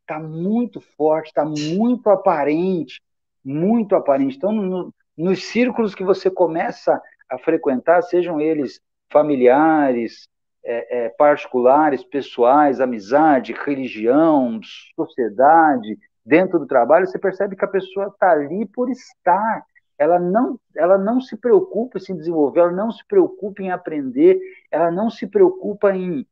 está 0.00 0.18
muito 0.18 0.80
forte, 0.96 1.28
está 1.28 1.44
muito 1.44 2.10
aparente, 2.10 3.00
muito 3.44 3.94
aparente. 3.94 4.36
Então, 4.36 4.52
no, 4.52 4.94
nos 5.16 5.44
círculos 5.44 5.94
que 5.94 6.04
você 6.04 6.30
começa 6.30 7.00
a 7.28 7.38
frequentar, 7.38 8.02
sejam 8.02 8.40
eles 8.40 8.80
familiares, 9.10 10.28
é, 10.64 11.04
é, 11.04 11.08
particulares, 11.10 12.02
pessoais, 12.02 12.80
amizade, 12.80 13.52
religião, 13.52 14.58
sociedade, 14.96 15.98
dentro 16.24 16.58
do 16.58 16.66
trabalho, 16.66 17.06
você 17.06 17.18
percebe 17.18 17.54
que 17.54 17.64
a 17.64 17.68
pessoa 17.68 18.06
está 18.06 18.32
ali 18.32 18.66
por 18.66 18.90
estar. 18.90 19.62
Ela 19.98 20.18
não, 20.18 20.58
ela 20.76 20.98
não 20.98 21.20
se 21.20 21.36
preocupa 21.36 21.98
em 21.98 22.00
se 22.00 22.14
desenvolver, 22.14 22.60
ela 22.60 22.72
não 22.72 22.90
se 22.90 23.04
preocupa 23.06 23.62
em 23.62 23.70
aprender, 23.70 24.38
ela 24.70 24.90
não 24.90 25.08
se 25.10 25.26
preocupa 25.26 25.94
em, 25.94 26.26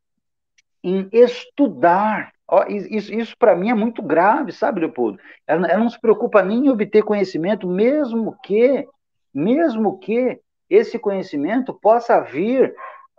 em 0.82 1.08
estudar. 1.12 2.32
Isso, 2.68 3.14
isso 3.14 3.36
para 3.38 3.56
mim 3.56 3.70
é 3.70 3.74
muito 3.74 4.02
grave, 4.02 4.52
sabe, 4.52 4.80
Leopoldo? 4.80 5.18
Ela, 5.46 5.66
ela 5.68 5.80
não 5.82 5.88
se 5.88 6.00
preocupa 6.00 6.42
nem 6.42 6.66
em 6.66 6.70
obter 6.70 7.02
conhecimento, 7.02 7.66
mesmo 7.66 8.36
que, 8.42 8.86
mesmo 9.32 9.98
que 9.98 10.40
esse 10.68 10.98
conhecimento 10.98 11.72
possa 11.72 12.20
vir 12.20 12.74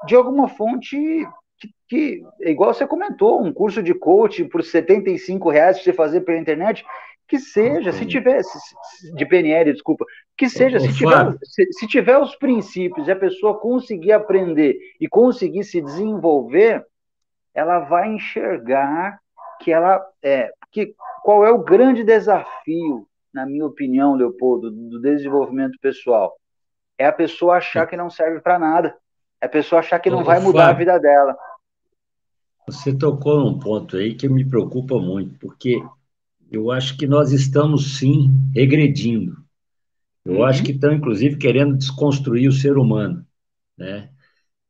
de 0.05 0.15
alguma 0.15 0.47
fonte 0.47 0.97
que, 1.57 1.69
que, 1.87 2.23
igual 2.41 2.73
você 2.73 2.85
comentou, 2.85 3.41
um 3.41 3.53
curso 3.53 3.81
de 3.81 3.93
coach 3.93 4.43
por 4.45 4.63
75 4.63 5.49
reais 5.49 5.77
para 5.77 5.83
você 5.83 5.93
fazer 5.93 6.21
pela 6.21 6.39
internet, 6.39 6.83
que 7.27 7.39
seja, 7.39 7.91
se 7.91 8.05
tiver, 8.05 8.41
de 9.15 9.25
PNL, 9.25 9.71
desculpa, 9.71 10.05
que 10.37 10.49
seja, 10.49 10.79
se 10.79 10.93
tiver, 10.93 11.37
se, 11.43 11.71
se 11.71 11.87
tiver 11.87 12.17
os 12.17 12.35
princípios 12.35 13.07
e 13.07 13.11
a 13.11 13.15
pessoa 13.15 13.59
conseguir 13.59 14.11
aprender 14.11 14.77
e 14.99 15.07
conseguir 15.07 15.63
se 15.63 15.81
desenvolver, 15.81 16.85
ela 17.53 17.79
vai 17.79 18.09
enxergar 18.09 19.19
que 19.59 19.71
ela 19.71 20.05
é, 20.21 20.51
que 20.71 20.95
qual 21.23 21.45
é 21.45 21.51
o 21.51 21.63
grande 21.63 22.03
desafio, 22.03 23.07
na 23.33 23.45
minha 23.45 23.65
opinião, 23.65 24.15
Leopoldo, 24.15 24.69
do 24.69 24.99
desenvolvimento 24.99 25.77
pessoal? 25.81 26.35
É 26.97 27.05
a 27.05 27.13
pessoa 27.13 27.57
achar 27.57 27.87
que 27.87 27.97
não 27.97 28.09
serve 28.09 28.41
para 28.41 28.59
nada. 28.59 28.95
É 29.41 29.45
a 29.45 29.49
pessoa 29.49 29.79
achar 29.79 29.99
que 29.99 30.09
não 30.09 30.23
vai 30.23 30.39
mudar 30.39 30.69
a 30.69 30.73
vida 30.73 30.99
dela. 30.99 31.35
Você 32.67 32.97
tocou 32.97 33.39
num 33.39 33.59
ponto 33.59 33.97
aí 33.97 34.15
que 34.15 34.27
me 34.29 34.47
preocupa 34.47 34.97
muito, 34.97 35.37
porque 35.39 35.83
eu 36.53 36.69
acho 36.69 36.95
que 36.95 37.07
nós 37.07 37.31
estamos 37.31 37.97
sim 37.97 38.31
regredindo. 38.53 39.35
Eu 40.23 40.35
uhum. 40.35 40.43
acho 40.43 40.63
que 40.63 40.71
estão, 40.71 40.93
inclusive, 40.93 41.37
querendo 41.37 41.75
desconstruir 41.75 42.47
o 42.47 42.53
ser 42.53 42.77
humano, 42.77 43.25
né? 43.75 44.09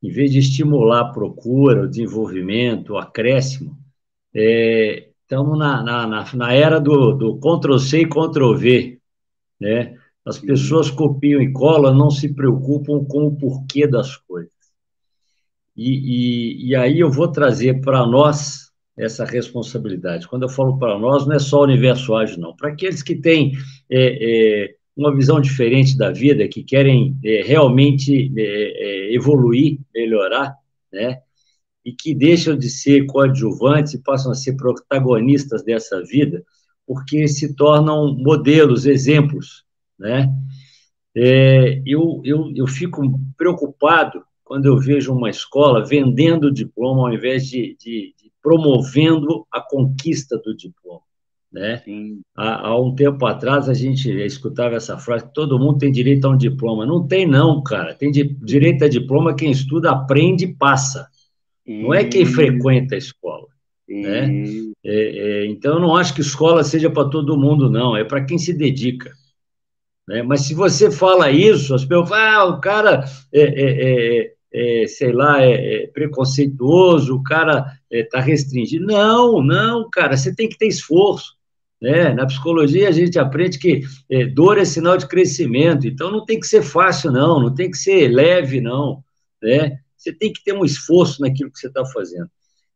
Em 0.02 0.10
vez 0.10 0.32
de 0.32 0.40
estimular 0.40 1.02
a 1.02 1.12
procura, 1.12 1.84
o 1.84 1.90
desenvolvimento, 1.90 2.94
o 2.94 2.98
acréscimo, 2.98 3.78
é, 4.34 5.10
estamos 5.22 5.60
na, 5.60 5.84
na, 5.84 6.08
na, 6.08 6.34
na, 6.34 6.54
era 6.54 6.80
do, 6.80 7.14
do 7.14 7.38
Ctrl-C 7.38 8.02
e 8.02 8.10
Ctrl-V, 8.10 9.00
né? 9.60 9.98
As 10.26 10.40
pessoas 10.40 10.90
copiam 10.90 11.42
e 11.42 11.52
colam, 11.52 11.94
não 11.94 12.10
se 12.10 12.34
preocupam 12.34 13.04
com 13.04 13.28
o 13.28 13.36
porquê 13.36 13.86
das 13.86 14.16
coisas. 14.16 14.54
E, 15.76 15.90
e, 15.92 16.70
e 16.70 16.76
aí 16.76 17.00
eu 17.00 17.12
vou 17.12 17.28
trazer 17.28 17.82
para 17.82 18.06
nós 18.06 18.73
essa 18.98 19.26
responsabilidade. 19.26 20.28
Quando 20.28 20.44
eu 20.44 20.50
falo 20.50 20.78
para 20.78 20.98
nós, 21.00 21.26
não 21.26 21.36
é 21.36 21.40
só 21.40 21.62
o 21.62 21.64
universo 21.64 22.16
ágil, 22.16 22.40
não. 22.40 22.56
Para 22.56 22.70
aqueles 22.70 23.02
que 23.02 23.16
têm 23.16 23.54
é, 23.90 24.66
é, 24.70 24.76
uma 24.96 25.16
visão 25.16 25.42
diferente 25.42 25.98
da 25.98 26.12
vida, 26.12 26.48
que 26.48 26.64
querem 26.64 27.18
é, 27.24 27.42
realmente 27.44 28.32
é, 28.38 28.42
é, 28.44 29.16
evoluir, 29.16 29.80
melhorar, 29.94 30.56
né? 30.92 31.20
E 31.84 31.92
que 31.92 32.16
deixam 32.16 32.56
de 32.56 32.70
ser 32.70 33.06
coadjuvantes 33.08 33.94
e 33.94 34.02
passam 34.02 34.32
a 34.32 34.36
ser 34.36 34.56
protagonistas 34.56 35.64
dessa 35.64 36.02
vida, 36.04 36.44
porque 36.88 37.28
se 37.28 37.56
tornam 37.56 38.16
modelos, 38.16 38.86
exemplos, 38.86 39.66
né? 39.98 40.32
É, 41.16 41.82
eu, 41.86 42.22
eu, 42.24 42.52
eu 42.56 42.68
fico 42.68 43.02
preocupado 43.38 44.24
quando 44.44 44.66
eu 44.66 44.78
vejo 44.78 45.14
uma 45.14 45.30
escola 45.30 45.86
vendendo 45.86 46.52
diploma 46.52 47.08
ao 47.08 47.14
invés 47.14 47.48
de, 47.48 47.76
de, 47.80 48.14
de 48.18 48.23
promovendo 48.44 49.48
a 49.50 49.62
conquista 49.62 50.38
do 50.38 50.56
diploma. 50.56 51.02
Né? 51.52 51.84
Há, 52.36 52.68
há, 52.68 52.82
um 52.82 52.94
tempo 52.94 53.24
atrás 53.26 53.70
a 53.70 53.74
gente 53.74 54.10
escutava 54.10 54.76
essa 54.76 54.98
frase: 54.98 55.32
todo 55.34 55.60
mundo 55.60 55.78
tem 55.78 55.92
direito 55.92 56.26
a 56.26 56.32
um 56.32 56.38
diploma. 56.38 56.86
Não 56.86 57.08
tem, 57.08 57.26
não, 57.26 57.64
cara. 57.64 57.94
Tem 57.94 58.12
de, 58.12 58.24
direito 58.24 58.84
a 58.84 58.90
diploma 58.90 59.36
quem 59.36 59.52
estuda, 59.52 59.92
aprende 59.92 60.46
e 60.46 60.54
passa. 60.54 61.08
Não 61.66 61.94
é 61.94 62.04
quem 62.04 62.26
frequenta 62.26 62.96
a 62.96 62.98
escola. 62.98 63.48
Né? 63.88 64.46
É, 64.84 65.44
é, 65.44 65.46
então, 65.46 65.76
eu 65.76 65.80
não 65.80 65.96
acho 65.96 66.14
que 66.14 66.22
escola 66.22 66.64
seja 66.64 66.90
para 66.90 67.08
todo 67.08 67.38
mundo, 67.38 67.70
não. 67.70 67.96
É 67.96 68.04
para 68.04 68.26
quem 68.26 68.38
se 68.38 68.52
dedica. 68.52 69.14
Né? 70.08 70.24
Mas 70.24 70.42
se 70.42 70.56
você 70.56 70.92
fala 70.92 71.30
isso, 71.30 71.76
as 71.76 71.86
pessoas 71.86 72.10
falam: 72.10 72.26
ah, 72.26 72.46
o 72.46 72.60
cara 72.60 73.06
é, 73.32 73.42
é, 73.42 74.22
é 74.22 74.34
é, 74.54 74.86
sei 74.88 75.12
lá, 75.12 75.42
é, 75.42 75.84
é 75.84 75.88
preconceituoso, 75.88 77.16
o 77.16 77.24
cara 77.24 77.66
está 78.00 78.20
é, 78.20 78.22
restringido. 78.22 78.86
Não, 78.86 79.42
não, 79.42 79.90
cara, 79.90 80.18
você 80.18 80.34
tem 80.36 80.50
que 80.50 80.58
ter 80.58 80.68
esforço. 80.68 81.36
Né? 81.82 82.14
Na 82.14 82.26
psicologia, 82.26 82.88
a 82.88 82.92
gente 82.92 83.20
aprende 83.20 83.60
que 83.60 83.82
é, 84.10 84.26
dor 84.26 84.58
é 84.58 84.66
sinal 84.66 84.98
de 84.98 85.08
crescimento, 85.08 85.86
então 85.86 86.10
não 86.10 86.24
tem 86.24 86.40
que 86.40 86.48
ser 86.48 86.64
fácil, 86.64 87.12
não, 87.12 87.42
não 87.42 87.54
tem 87.54 87.70
que 87.70 87.78
ser 87.78 88.08
leve, 88.08 88.62
não. 88.62 89.04
Né? 89.42 89.80
Você 89.98 90.14
tem 90.14 90.32
que 90.32 90.44
ter 90.44 90.54
um 90.54 90.64
esforço 90.64 91.22
naquilo 91.22 91.52
que 91.52 91.60
você 91.60 91.68
está 91.68 91.86
fazendo. 91.86 92.30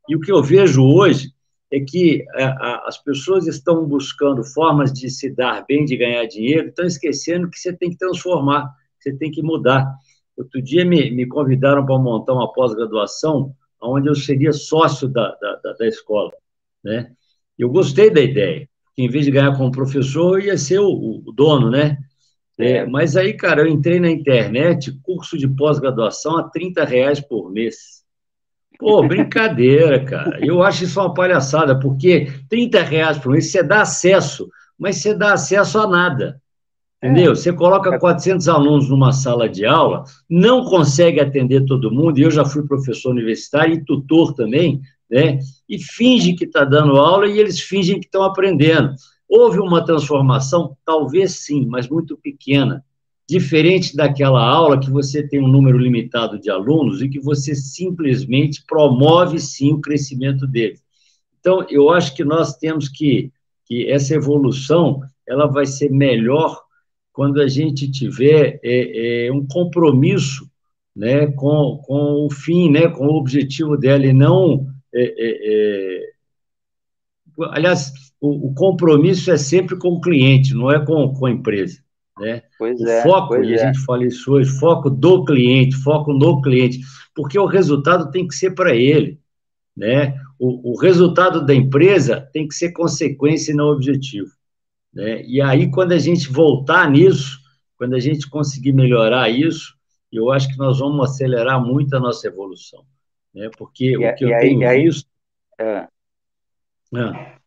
E 0.10 0.16
o 0.16 0.20
que 0.20 0.32
eu 0.32 0.44
vejo 0.44 0.84
hoje 0.84 1.32
é 1.72 1.80
que 1.80 2.26
a, 2.36 2.46
a, 2.46 2.88
as 2.88 2.98
pessoas 2.98 3.48
estão 3.48 3.86
buscando 3.86 4.44
formas 4.44 4.94
de 4.94 5.10
se 5.10 5.30
dar 5.30 5.66
bem, 5.68 5.86
de 5.86 5.98
ganhar 5.98 6.26
dinheiro, 6.26 6.70
estão 6.70 6.86
esquecendo 6.86 7.50
que 7.50 7.60
você 7.60 7.74
tem 7.74 7.90
que 7.90 7.98
transformar, 7.98 8.70
você 9.00 9.14
tem 9.14 9.32
que 9.32 9.42
mudar. 9.42 9.90
Outro 10.38 10.62
dia 10.62 10.86
me, 10.86 11.10
me 11.12 11.26
convidaram 11.26 11.86
para 11.86 11.98
montar 11.98 12.34
uma 12.34 12.52
pós-graduação 12.52 13.54
onde 13.82 14.10
eu 14.10 14.16
seria 14.16 14.52
sócio 14.52 15.08
da, 15.08 15.36
da, 15.36 15.74
da, 15.74 15.88
escola, 15.88 16.32
né? 16.84 17.12
Eu 17.58 17.70
gostei 17.70 18.10
da 18.10 18.22
ideia, 18.22 18.68
que 18.96 19.04
em 19.04 19.10
vez 19.10 19.26
de 19.26 19.32
ganhar 19.32 19.56
como 19.58 19.72
professor, 19.72 20.40
eu 20.40 20.48
ia 20.48 20.58
ser 20.58 20.80
o, 20.80 21.24
o 21.26 21.32
dono, 21.32 21.70
né? 21.70 21.98
É, 22.58 22.86
mas 22.86 23.16
aí, 23.16 23.34
cara, 23.34 23.62
eu 23.62 23.68
entrei 23.68 24.00
na 24.00 24.10
internet, 24.10 24.92
curso 25.04 25.38
de 25.38 25.48
pós-graduação 25.48 26.38
a 26.38 26.50
30 26.50 26.84
reais 26.84 27.20
por 27.20 27.52
mês. 27.52 28.04
Pô, 28.80 29.02
brincadeira, 29.08 30.04
cara. 30.04 30.44
Eu 30.44 30.64
acho 30.64 30.84
isso 30.84 31.00
uma 31.00 31.14
palhaçada, 31.14 31.80
porque 31.80 32.32
30 32.50 32.82
reais 32.82 33.18
por 33.18 33.32
mês 33.32 33.52
você 33.52 33.62
dá 33.62 33.82
acesso, 33.82 34.50
mas 34.78 34.98
você 34.98 35.14
dá 35.14 35.34
acesso 35.34 35.80
a 35.80 35.88
nada. 35.88 36.42
Entendeu? 37.02 37.36
Você 37.36 37.54
coloca 37.54 38.00
400 38.00 38.48
alunos 38.50 38.90
numa 38.90 39.12
sala 39.12 39.48
de 39.48 39.66
aula, 39.66 40.04
não 40.28 40.66
consegue 40.66 41.20
atender 41.20 41.64
todo 41.66 41.92
mundo, 41.92 42.18
e 42.18 42.24
eu 42.24 42.32
já 42.32 42.44
fui 42.44 42.66
professor 42.66 43.12
universitário 43.12 43.76
e 43.76 43.86
tutor 43.86 44.34
também, 44.34 44.82
né? 45.10 45.38
E 45.70 45.78
finge 45.80 46.34
que 46.34 46.46
está 46.46 46.66
dando 46.66 46.98
aula 46.98 47.28
e 47.28 47.40
eles 47.40 47.60
fingem 47.60 48.00
que 48.00 48.08
estão 48.08 48.24
aprendendo. 48.24 48.96
Houve 49.30 49.60
uma 49.60 49.86
transformação? 49.86 50.76
Talvez 50.84 51.40
sim, 51.46 51.68
mas 51.68 51.88
muito 51.88 52.18
pequena. 52.18 52.84
Diferente 53.30 53.96
daquela 53.96 54.44
aula 54.44 54.80
que 54.80 54.90
você 54.90 55.22
tem 55.22 55.40
um 55.40 55.48
número 55.48 55.78
limitado 55.78 56.40
de 56.40 56.50
alunos 56.50 57.02
e 57.02 57.10
que 57.10 57.20
você 57.20 57.54
simplesmente 57.54 58.64
promove 58.66 59.40
sim 59.40 59.74
o 59.74 59.82
crescimento 59.82 60.48
deles. 60.48 60.82
Então, 61.40 61.66
eu 61.70 61.90
acho 61.92 62.16
que 62.16 62.24
nós 62.24 62.56
temos 62.58 62.90
que, 62.90 63.32
que 63.66 63.88
essa 63.90 64.16
evolução 64.16 65.02
ela 65.28 65.46
vai 65.46 65.66
ser 65.66 65.92
melhor 65.92 66.67
quando 67.18 67.42
a 67.42 67.48
gente 67.48 67.90
tiver 67.90 68.60
é, 68.64 69.26
é, 69.26 69.32
um 69.32 69.44
compromisso 69.44 70.48
né, 70.96 71.26
com, 71.26 71.82
com 71.84 72.28
o 72.28 72.30
fim, 72.30 72.70
né, 72.70 72.90
com 72.90 73.08
o 73.08 73.18
objetivo 73.18 73.76
dela, 73.76 74.06
e 74.06 74.14
não. 74.14 74.68
É, 74.94 75.02
é, 75.02 76.02
é 76.02 76.10
aliás, 77.50 77.92
o, 78.22 78.50
o, 78.50 78.54
compromisso 78.54 79.32
é 79.32 79.38
sempre 79.38 79.76
com 79.80 79.94
o 79.94 80.00
cliente, 80.00 80.54
não 80.54 80.70
é 80.70 80.86
com, 80.86 81.12
com 81.12 81.26
a 81.26 81.32
empresa. 81.32 81.80
Né? 82.20 82.44
Pois 82.60 82.80
o 82.80 82.88
é, 82.88 83.02
foco, 83.02 83.36
e 83.38 83.56
a 83.56 83.66
gente 83.66 83.84
fala 83.84 84.06
isso 84.06 84.34
hoje, 84.34 84.52
foco 84.52 84.88
do 84.88 85.26
cliente, 85.26 85.76
foco 85.78 86.14
no 86.14 86.40
cliente, 86.40 86.82
porque 87.16 87.40
o 87.40 87.48
resultado 87.48 88.12
tem 88.12 88.28
que 88.28 88.36
ser 88.36 88.52
para 88.52 88.76
ele. 88.76 89.20
Né? 89.76 90.14
o, 90.40 90.74
o 90.74 90.80
resultado 90.80 91.44
da 91.44 91.54
empresa 91.54 92.30
tem 92.32 92.48
que 92.48 92.54
ser 92.54 92.72
consequência 92.74 93.52
e 93.52 93.56
não 93.56 93.70
objetivo. 93.70 94.37
Né? 94.98 95.22
E 95.28 95.40
aí, 95.40 95.70
quando 95.70 95.92
a 95.92 96.00
gente 96.00 96.28
voltar 96.28 96.90
nisso, 96.90 97.40
quando 97.78 97.94
a 97.94 98.00
gente 98.00 98.28
conseguir 98.28 98.74
melhorar 98.74 99.30
isso, 99.30 99.76
eu 100.12 100.32
acho 100.32 100.50
que 100.50 100.58
nós 100.58 100.80
vamos 100.80 101.08
acelerar 101.08 101.64
muito 101.64 101.96
a 101.96 102.00
nossa 102.00 102.28
evolução. 102.28 102.84
Né? 103.32 103.48
Porque 103.56 103.92
e, 103.92 103.98
o 103.98 104.16
que 104.16 104.26
eu 104.26 104.36
aí, 104.36 104.42
tenho 104.42 104.68
aí, 104.68 104.84
visto. 104.86 105.08
É. 105.60 105.88
É. 106.96 107.38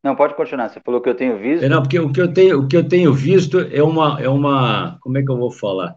Não, 0.00 0.14
pode 0.14 0.36
continuar. 0.36 0.68
Você 0.68 0.78
falou 0.78 1.00
que 1.00 1.08
eu 1.08 1.16
tenho 1.16 1.36
visto. 1.36 1.64
É, 1.64 1.68
não, 1.68 1.82
porque 1.82 1.98
o 1.98 2.12
que 2.12 2.20
eu 2.20 2.32
tenho, 2.32 2.60
o 2.60 2.68
que 2.68 2.76
eu 2.76 2.88
tenho 2.88 3.12
visto 3.12 3.58
é 3.58 3.82
uma, 3.82 4.22
é 4.22 4.28
uma. 4.28 4.96
Como 5.00 5.18
é 5.18 5.24
que 5.24 5.30
eu 5.30 5.36
vou 5.36 5.50
falar? 5.50 5.96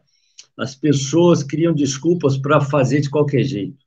As 0.57 0.73
pessoas 0.73 1.43
criam 1.43 1.71
desculpas 1.71 2.35
para 2.35 2.59
fazer 2.59 3.01
de 3.01 3.11
qualquer 3.11 3.43
jeito. 3.43 3.77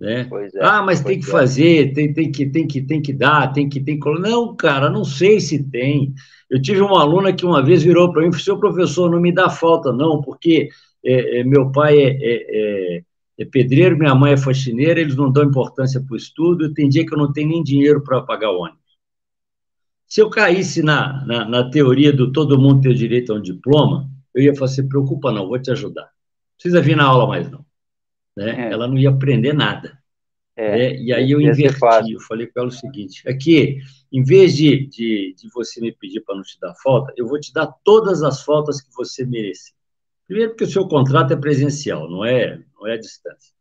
Né? 0.00 0.26
É, 0.54 0.64
ah, 0.64 0.82
mas 0.82 1.02
tem 1.02 1.20
que 1.20 1.26
é. 1.26 1.30
fazer, 1.30 1.92
tem, 1.92 2.10
tem, 2.10 2.32
que, 2.32 2.46
tem, 2.46 2.66
que, 2.66 2.80
tem 2.80 3.02
que 3.02 3.12
dar, 3.12 3.52
tem 3.52 3.68
que, 3.68 3.78
tem 3.78 4.00
que. 4.00 4.10
Não, 4.18 4.56
cara, 4.56 4.88
não 4.88 5.04
sei 5.04 5.38
se 5.38 5.62
tem. 5.62 6.14
Eu 6.48 6.60
tive 6.60 6.80
uma 6.80 7.02
aluna 7.02 7.34
que 7.34 7.44
uma 7.44 7.62
vez 7.62 7.82
virou 7.82 8.10
para 8.10 8.22
mim 8.22 8.28
e 8.28 8.30
falou: 8.30 8.42
seu 8.42 8.58
professor, 8.58 9.10
não 9.10 9.20
me 9.20 9.30
dá 9.30 9.50
falta, 9.50 9.92
não, 9.92 10.22
porque 10.22 10.70
é, 11.04 11.40
é, 11.40 11.44
meu 11.44 11.70
pai 11.70 11.98
é, 11.98 12.16
é, 12.18 13.02
é, 13.38 13.44
pedreiro, 13.44 13.98
minha 13.98 14.14
mãe 14.14 14.32
é 14.32 14.36
faxineira, 14.38 15.00
eles 15.00 15.16
não 15.16 15.30
dão 15.30 15.44
importância 15.44 16.00
para 16.00 16.14
o 16.14 16.16
estudo, 16.16 16.72
tem 16.72 16.88
dia 16.88 17.04
que 17.04 17.12
eu 17.12 17.18
não 17.18 17.30
tenho 17.30 17.50
nem 17.50 17.62
dinheiro 17.62 18.02
para 18.02 18.22
pagar 18.22 18.50
o 18.52 18.60
ônibus. 18.60 18.80
Se 20.06 20.20
eu 20.22 20.30
caísse 20.30 20.82
na, 20.82 21.24
na, 21.26 21.44
na, 21.44 21.70
teoria 21.70 22.12
do 22.12 22.32
todo 22.32 22.58
mundo 22.58 22.80
ter 22.80 22.94
direito 22.94 23.32
a 23.32 23.36
um 23.36 23.42
diploma, 23.42 24.08
eu 24.34 24.42
ia 24.42 24.54
falar: 24.54 24.68
se 24.68 24.82
preocupa, 24.88 25.30
não, 25.30 25.46
vou 25.46 25.60
te 25.60 25.70
ajudar. 25.70 26.04
Não 26.04 26.08
precisa 26.56 26.80
vir 26.80 26.96
na 26.96 27.04
aula 27.04 27.26
mais, 27.26 27.50
não 27.50 27.69
né? 28.36 28.68
É. 28.68 28.72
Ela 28.72 28.86
não 28.86 28.98
ia 28.98 29.10
aprender 29.10 29.52
nada. 29.52 29.98
É. 30.56 30.70
Né? 30.70 30.96
E 31.02 31.12
aí 31.12 31.30
eu 31.30 31.40
inverti, 31.40 32.12
eu 32.12 32.20
falei 32.20 32.46
para 32.46 32.62
ela 32.62 32.70
o 32.70 32.74
seguinte, 32.74 33.26
aqui, 33.28 33.78
em 34.12 34.22
vez 34.22 34.56
de, 34.56 34.86
de, 34.86 35.34
de 35.36 35.48
você 35.54 35.80
me 35.80 35.92
pedir 35.92 36.20
para 36.20 36.36
não 36.36 36.42
te 36.42 36.58
dar 36.60 36.74
falta, 36.82 37.12
eu 37.16 37.26
vou 37.26 37.40
te 37.40 37.52
dar 37.52 37.66
todas 37.84 38.22
as 38.22 38.42
faltas 38.42 38.80
que 38.80 38.94
você 38.94 39.24
merece. 39.24 39.72
Primeiro, 40.26 40.50
porque 40.52 40.64
o 40.64 40.70
seu 40.70 40.86
contrato 40.86 41.32
é 41.32 41.36
presencial, 41.36 42.08
não 42.08 42.24
é, 42.24 42.60
não 42.78 42.86
é 42.86 42.94
à 42.94 42.96
distância. 42.96 43.52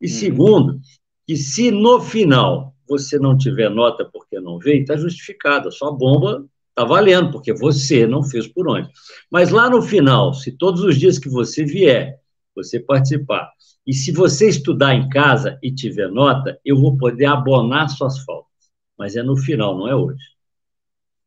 E 0.00 0.06
uhum. 0.06 0.12
segundo, 0.12 0.80
que 1.26 1.36
se 1.36 1.70
no 1.70 2.00
final 2.00 2.74
você 2.88 3.18
não 3.18 3.36
tiver 3.36 3.70
nota 3.70 4.04
porque 4.04 4.38
não 4.40 4.58
veio, 4.58 4.82
está 4.82 4.96
justificado, 4.96 5.68
a 5.68 5.72
sua 5.72 5.90
bomba 5.90 6.46
está 6.70 6.84
valendo, 6.84 7.30
porque 7.30 7.52
você 7.52 8.06
não 8.06 8.22
fez 8.22 8.46
por 8.46 8.68
onde. 8.68 8.90
Mas 9.30 9.50
lá 9.50 9.70
no 9.70 9.80
final, 9.80 10.34
se 10.34 10.52
todos 10.52 10.82
os 10.82 10.98
dias 10.98 11.18
que 11.18 11.28
você 11.28 11.64
vier, 11.64 12.20
você 12.54 12.80
participar, 12.80 13.50
e 13.86 13.92
se 13.92 14.12
você 14.12 14.48
estudar 14.48 14.94
em 14.94 15.08
casa 15.08 15.58
e 15.62 15.72
tiver 15.72 16.08
nota, 16.08 16.58
eu 16.64 16.76
vou 16.78 16.96
poder 16.96 17.26
abonar 17.26 17.88
suas 17.88 18.18
faltas. 18.20 18.50
Mas 18.96 19.16
é 19.16 19.22
no 19.22 19.36
final, 19.36 19.76
não 19.76 19.88
é 19.88 19.94
hoje. 19.94 20.22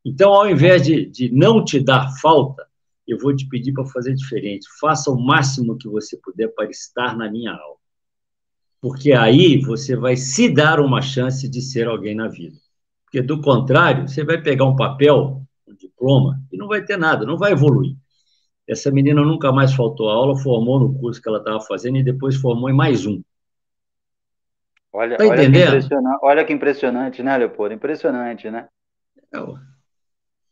Então, 0.04 0.32
ao 0.32 0.48
invés 0.48 0.82
de, 0.82 1.06
de 1.06 1.30
não 1.30 1.64
te 1.64 1.78
dar 1.78 2.10
falta, 2.20 2.66
eu 3.06 3.18
vou 3.18 3.34
te 3.34 3.46
pedir 3.46 3.72
para 3.72 3.84
fazer 3.86 4.14
diferente. 4.14 4.66
Faça 4.80 5.10
o 5.10 5.20
máximo 5.20 5.76
que 5.76 5.88
você 5.88 6.16
puder 6.16 6.48
para 6.48 6.68
estar 6.70 7.16
na 7.16 7.30
minha 7.30 7.52
aula. 7.52 7.76
Porque 8.80 9.12
aí 9.12 9.60
você 9.60 9.96
vai 9.96 10.16
se 10.16 10.48
dar 10.48 10.80
uma 10.80 11.02
chance 11.02 11.48
de 11.48 11.60
ser 11.60 11.86
alguém 11.86 12.14
na 12.14 12.28
vida. 12.28 12.56
Porque, 13.04 13.22
do 13.22 13.40
contrário, 13.40 14.08
você 14.08 14.24
vai 14.24 14.40
pegar 14.40 14.64
um 14.64 14.76
papel, 14.76 15.42
um 15.66 15.74
diploma, 15.74 16.42
e 16.52 16.56
não 16.56 16.68
vai 16.68 16.84
ter 16.84 16.96
nada, 16.96 17.24
não 17.24 17.36
vai 17.36 17.52
evoluir. 17.52 17.96
Essa 18.68 18.90
menina 18.90 19.22
nunca 19.22 19.50
mais 19.50 19.72
faltou 19.72 20.10
a 20.10 20.12
aula, 20.12 20.36
formou 20.36 20.78
no 20.78 20.92
curso 20.92 21.22
que 21.22 21.28
ela 21.28 21.38
estava 21.38 21.58
fazendo 21.62 21.96
e 21.96 22.02
depois 22.02 22.36
formou 22.36 22.68
em 22.68 22.74
mais 22.74 23.06
um. 23.06 23.22
Olha, 24.92 25.16
tá 25.16 25.24
olha, 25.24 25.50
que 25.50 25.58
impressionante, 25.58 26.18
olha 26.22 26.44
que 26.44 26.52
impressionante, 26.52 27.22
né, 27.22 27.38
Leopoldo? 27.38 27.74
Impressionante, 27.74 28.50
né? 28.50 28.68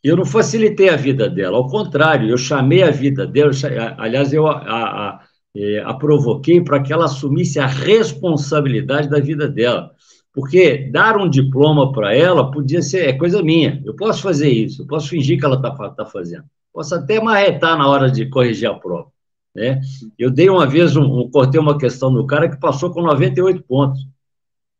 Eu 0.02 0.16
não 0.16 0.24
facilitei 0.24 0.88
a 0.88 0.96
vida 0.96 1.28
dela, 1.28 1.58
ao 1.58 1.68
contrário, 1.68 2.30
eu 2.30 2.38
chamei 2.38 2.82
a 2.82 2.90
vida 2.90 3.26
dela, 3.26 3.50
aliás, 3.98 4.32
eu 4.32 4.46
a, 4.46 4.52
a, 4.52 5.08
a, 5.08 5.20
é, 5.54 5.82
a 5.84 5.92
provoquei 5.92 6.62
para 6.62 6.82
que 6.82 6.92
ela 6.92 7.06
assumisse 7.06 7.58
a 7.58 7.66
responsabilidade 7.66 9.10
da 9.10 9.20
vida 9.20 9.48
dela. 9.48 9.90
Porque 10.32 10.90
dar 10.90 11.16
um 11.16 11.28
diploma 11.28 11.92
para 11.92 12.14
ela 12.14 12.50
podia 12.50 12.82
ser 12.82 13.08
é 13.08 13.12
coisa 13.14 13.42
minha. 13.42 13.82
Eu 13.84 13.96
posso 13.96 14.22
fazer 14.22 14.50
isso, 14.50 14.82
eu 14.82 14.86
posso 14.86 15.08
fingir 15.08 15.38
que 15.38 15.44
ela 15.44 15.56
está 15.56 15.70
tá 15.90 16.06
fazendo 16.06 16.44
posso 16.76 16.94
até 16.94 17.18
marretar 17.18 17.78
na 17.78 17.88
hora 17.88 18.10
de 18.10 18.26
corrigir 18.26 18.68
a 18.68 18.74
prova. 18.74 19.10
Né? 19.54 19.80
Eu 20.18 20.30
dei 20.30 20.50
uma 20.50 20.66
vez, 20.66 20.94
um, 20.94 21.20
um, 21.20 21.30
cortei 21.30 21.58
uma 21.58 21.78
questão 21.78 22.10
no 22.10 22.26
cara 22.26 22.50
que 22.50 22.60
passou 22.60 22.90
com 22.90 23.00
98 23.00 23.62
pontos. 23.62 24.06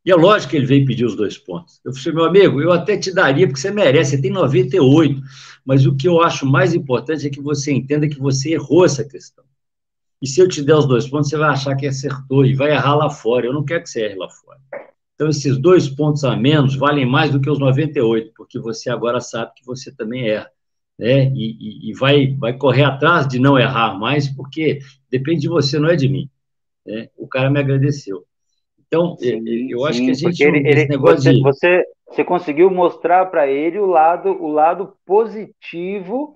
E 0.05 0.11
é 0.11 0.15
lógico 0.15 0.51
que 0.51 0.57
ele 0.57 0.67
veio 0.67 0.85
pedir 0.85 1.05
os 1.05 1.15
dois 1.15 1.39
pontos. 1.39 1.81
Eu 1.83 1.91
falei, 1.91 2.13
meu 2.13 2.25
amigo, 2.25 2.61
eu 2.61 2.71
até 2.71 2.97
te 2.97 3.11
daria, 3.11 3.47
porque 3.47 3.59
você 3.59 3.71
merece, 3.71 4.11
você 4.11 4.21
tem 4.21 4.29
98. 4.29 5.19
Mas 5.65 5.87
o 5.87 5.95
que 5.95 6.07
eu 6.07 6.21
acho 6.21 6.45
mais 6.45 6.75
importante 6.75 7.25
é 7.25 7.31
que 7.31 7.41
você 7.41 7.73
entenda 7.73 8.07
que 8.07 8.19
você 8.19 8.51
errou 8.51 8.85
essa 8.85 9.03
questão. 9.03 9.43
E 10.21 10.27
se 10.27 10.39
eu 10.39 10.47
te 10.47 10.61
der 10.61 10.75
os 10.75 10.85
dois 10.85 11.07
pontos, 11.09 11.31
você 11.31 11.37
vai 11.37 11.49
achar 11.49 11.75
que 11.75 11.87
acertou 11.87 12.45
e 12.45 12.53
vai 12.53 12.73
errar 12.73 12.93
lá 12.93 13.09
fora. 13.09 13.47
Eu 13.47 13.53
não 13.53 13.65
quero 13.65 13.81
que 13.81 13.89
você 13.89 14.01
erre 14.03 14.15
lá 14.15 14.29
fora. 14.29 14.59
Então, 15.15 15.29
esses 15.29 15.57
dois 15.57 15.89
pontos 15.89 16.23
a 16.23 16.35
menos 16.35 16.75
valem 16.75 17.07
mais 17.07 17.31
do 17.31 17.41
que 17.41 17.49
os 17.49 17.57
98, 17.57 18.33
porque 18.37 18.59
você 18.59 18.91
agora 18.91 19.19
sabe 19.19 19.51
que 19.55 19.65
você 19.65 19.91
também 19.91 20.29
erra 20.29 20.51
né? 20.97 21.31
E, 21.35 21.89
e, 21.89 21.93
vai, 21.93 22.35
vai 22.39 22.57
correr 22.57 22.83
atrás 22.83 23.27
de 23.27 23.39
não 23.39 23.57
errar 23.57 23.97
mais, 23.97 24.27
porque 24.27 24.79
depende 25.09 25.41
de 25.41 25.49
você, 25.49 25.77
não 25.77 25.89
é 25.89 25.95
de 25.95 26.09
mim. 26.09 26.29
Né? 26.85 27.09
O 27.17 27.27
cara 27.27 27.49
me 27.49 27.59
agradeceu. 27.59 28.23
Então, 28.87 29.17
sim, 29.17 29.69
eu 29.69 29.85
acho 29.85 29.99
sim, 29.99 30.05
que 30.05 30.11
a 30.11 30.13
gente. 30.13 30.43
Ele, 30.43 30.67
ele, 30.67 30.87
negócio 30.87 31.21
você, 31.21 31.33
de... 31.33 31.41
você, 31.41 31.85
você 32.09 32.23
conseguiu 32.23 32.71
mostrar 32.71 33.25
para 33.25 33.47
ele 33.47 33.77
o 33.79 33.85
lado, 33.85 34.29
o 34.29 34.47
lado 34.47 34.93
positivo 35.05 36.35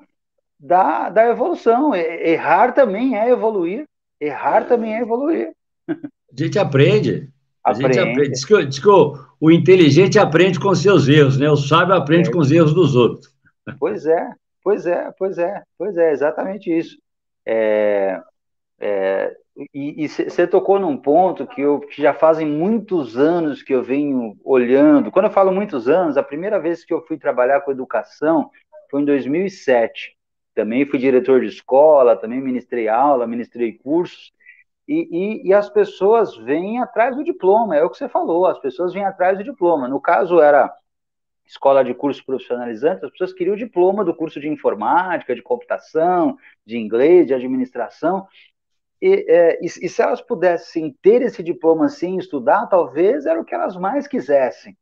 da, 0.60 1.10
da 1.10 1.28
evolução. 1.28 1.95
Errar 1.95 2.74
também 2.74 3.17
é 3.17 3.30
evoluir. 3.30 3.86
Errar 4.19 4.67
também 4.67 4.95
é 4.95 5.02
evoluir. 5.02 5.52
A 5.89 5.95
gente 6.36 6.60
aprende. 6.60 7.30
A 7.63 7.71
aprende. 7.71 7.93
gente 7.93 8.10
aprende. 8.10 8.32
Diz 8.32 8.45
que, 8.45 8.65
diz 8.65 8.80
que 8.80 8.89
o, 8.89 9.17
o, 9.39 9.50
inteligente 9.50 10.19
aprende 10.19 10.60
com 10.60 10.76
seus 10.76 11.08
erros, 11.08 11.38
né? 11.38 11.50
O 11.50 11.56
sábio 11.56 11.95
aprende 11.95 12.30
é. 12.30 12.32
com 12.32 12.39
os 12.39 12.52
erros 12.52 12.74
dos 12.74 12.95
outros. 12.95 13.34
Pois 13.80 14.06
é, 14.06 14.30
Pois 14.63 14.86
é, 14.86 15.12
pois 15.17 15.38
é, 15.38 15.63
pois 15.78 15.97
é, 15.97 16.12
exatamente 16.12 16.76
isso. 16.76 16.97
É, 17.45 18.21
é, 18.80 19.36
e 19.74 20.08
você 20.08 20.47
tocou 20.47 20.80
num 20.80 20.97
ponto 20.97 21.45
que, 21.45 21.62
eu, 21.62 21.80
que 21.82 22.02
já 22.02 22.13
fazem 22.13 22.47
muitos 22.47 23.17
anos 23.17 23.62
que 23.62 23.74
eu 23.74 23.84
venho 23.84 24.38
olhando. 24.43 25.12
Quando 25.12 25.26
eu 25.26 25.32
falo 25.32 25.52
muitos 25.52 25.88
anos, 25.89 26.17
a 26.17 26.24
primeira 26.24 26.60
vez 26.60 26.86
que 26.86 26.93
eu 26.93 27.02
fui 27.06 27.17
trabalhar 27.17 27.62
com 27.62 27.71
educação 27.71 28.50
foi 28.89 29.02
em 29.02 29.06
2007. 29.06 30.17
Também 30.56 30.86
fui 30.86 31.00
diretor 31.00 31.41
de 31.41 31.47
escola, 31.47 32.15
também 32.15 32.41
ministrei 32.41 32.88
aula, 32.88 33.28
ministrei 33.28 33.74
cursos. 33.74 34.32
E, 34.88 35.08
e, 35.12 35.47
e, 35.50 35.54
as 35.54 35.69
pessoas 35.69 36.36
vêm 36.38 36.80
atrás 36.80 37.15
do 37.15 37.24
diploma, 37.24 37.78
é 37.78 37.84
o 37.84 37.89
que 37.89 37.97
você 37.97 38.10
falou, 38.10 38.45
as 38.45 38.60
pessoas 38.60 38.93
vêm 38.93 39.06
atrás 39.06 39.38
do 39.38 39.43
diploma. 39.43 39.88
No 39.88 40.02
caso, 40.02 40.41
era 40.41 40.74
escola 41.52 41.84
de 41.84 41.94
cursos 41.94 42.24
profissionalizantes, 42.24 43.04
as 43.04 43.12
pessoas 43.12 43.34
queriam 43.34 43.56
o 43.56 43.58
diploma 43.58 44.06
do 44.06 44.16
curso 44.16 44.40
de 44.40 44.48
informática, 44.48 45.36
de 45.36 45.42
computação, 45.42 46.38
de 46.66 46.78
inglês, 46.78 47.28
de 47.28 47.34
administração. 47.34 48.26
E, 49.02 49.26
é, 49.28 49.60
e, 49.62 49.66
e, 49.66 49.90
se 49.90 50.02
elas 50.02 50.22
pudessem 50.22 50.96
ter 51.02 51.22
esse 51.22 51.44
diploma 51.44 51.90
sem 51.90 52.18
estudar, 52.18 52.68
talvez 52.68 53.26
era 53.26 53.40
o 53.40 53.44
que 53.44 53.54
elas 53.54 53.76
mais 53.76 54.08
quisessem. 54.08 54.78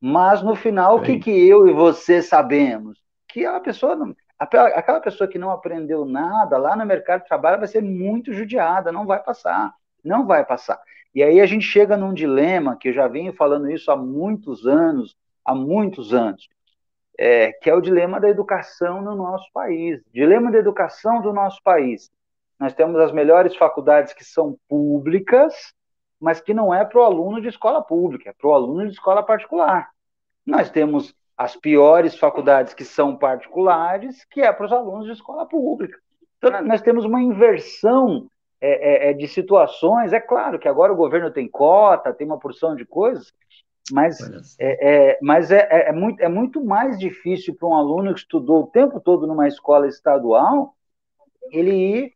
Mas 0.00 0.40
no 0.40 0.54
final, 0.54 0.98
o 0.98 1.02
que, 1.02 1.18
que 1.18 1.30
eu 1.48 1.66
e 1.66 1.72
você 1.72 2.22
sabemos? 2.22 3.02
Que 3.26 3.44
a 3.44 3.58
pessoa 3.58 3.96
não, 3.96 4.14
aquela 4.38 5.00
pessoa 5.00 5.26
que 5.26 5.38
não 5.38 5.50
aprendeu 5.50 6.04
nada 6.04 6.56
lá 6.58 6.76
no 6.76 6.86
mercado 6.86 7.22
de 7.22 7.28
trabalho 7.28 7.58
vai 7.58 7.66
ser 7.66 7.82
muito 7.82 8.32
judiada, 8.32 8.92
não 8.92 9.04
vai 9.04 9.20
passar, 9.20 9.74
não 10.04 10.26
vai 10.26 10.44
passar. 10.44 10.80
E 11.12 11.24
aí 11.24 11.40
a 11.40 11.46
gente 11.46 11.64
chega 11.64 11.96
num 11.96 12.14
dilema 12.14 12.76
que 12.76 12.90
eu 12.90 12.92
já 12.92 13.08
venho 13.08 13.32
falando 13.32 13.68
isso 13.68 13.90
há 13.90 13.96
muitos 13.96 14.64
anos 14.64 15.16
há 15.44 15.54
muitos 15.54 16.14
anos, 16.14 16.48
é, 17.18 17.52
que 17.52 17.70
é 17.70 17.74
o 17.74 17.80
dilema 17.80 18.20
da 18.20 18.28
educação 18.28 19.02
no 19.02 19.14
nosso 19.14 19.50
país. 19.52 20.00
Dilema 20.12 20.50
da 20.50 20.58
educação 20.58 21.20
do 21.20 21.32
nosso 21.32 21.62
país. 21.62 22.10
Nós 22.58 22.74
temos 22.74 22.98
as 23.00 23.12
melhores 23.12 23.56
faculdades 23.56 24.12
que 24.12 24.24
são 24.24 24.56
públicas, 24.68 25.74
mas 26.20 26.40
que 26.40 26.54
não 26.54 26.72
é 26.72 26.84
para 26.84 27.00
o 27.00 27.04
aluno 27.04 27.40
de 27.40 27.48
escola 27.48 27.82
pública, 27.82 28.30
é 28.30 28.32
para 28.32 28.48
o 28.48 28.54
aluno 28.54 28.86
de 28.86 28.92
escola 28.92 29.22
particular. 29.22 29.90
Nós 30.46 30.70
temos 30.70 31.14
as 31.36 31.56
piores 31.56 32.16
faculdades 32.16 32.74
que 32.74 32.84
são 32.84 33.16
particulares, 33.16 34.24
que 34.26 34.40
é 34.40 34.52
para 34.52 34.66
os 34.66 34.72
alunos 34.72 35.06
de 35.06 35.12
escola 35.12 35.46
pública. 35.46 35.98
Então, 36.38 36.62
nós 36.62 36.80
temos 36.80 37.04
uma 37.04 37.20
inversão 37.20 38.28
é, 38.60 39.08
é, 39.08 39.10
é, 39.10 39.12
de 39.12 39.26
situações. 39.26 40.12
É 40.12 40.20
claro 40.20 40.58
que 40.58 40.68
agora 40.68 40.92
o 40.92 40.96
governo 40.96 41.30
tem 41.30 41.48
cota, 41.48 42.14
tem 42.14 42.26
uma 42.26 42.38
porção 42.38 42.74
de 42.74 42.84
coisas, 42.86 43.32
mas, 43.92 44.18
é, 44.58 45.12
é, 45.12 45.18
mas 45.20 45.50
é, 45.50 45.68
é, 45.70 45.88
é, 45.88 45.92
muito, 45.92 46.20
é 46.20 46.28
muito 46.28 46.64
mais 46.64 46.98
difícil 46.98 47.54
para 47.54 47.68
um 47.68 47.74
aluno 47.74 48.14
que 48.14 48.20
estudou 48.20 48.62
o 48.62 48.66
tempo 48.66 48.98
todo 49.00 49.26
numa 49.26 49.46
escola 49.46 49.86
estadual 49.86 50.74
ele 51.50 51.72
ir, 51.72 52.12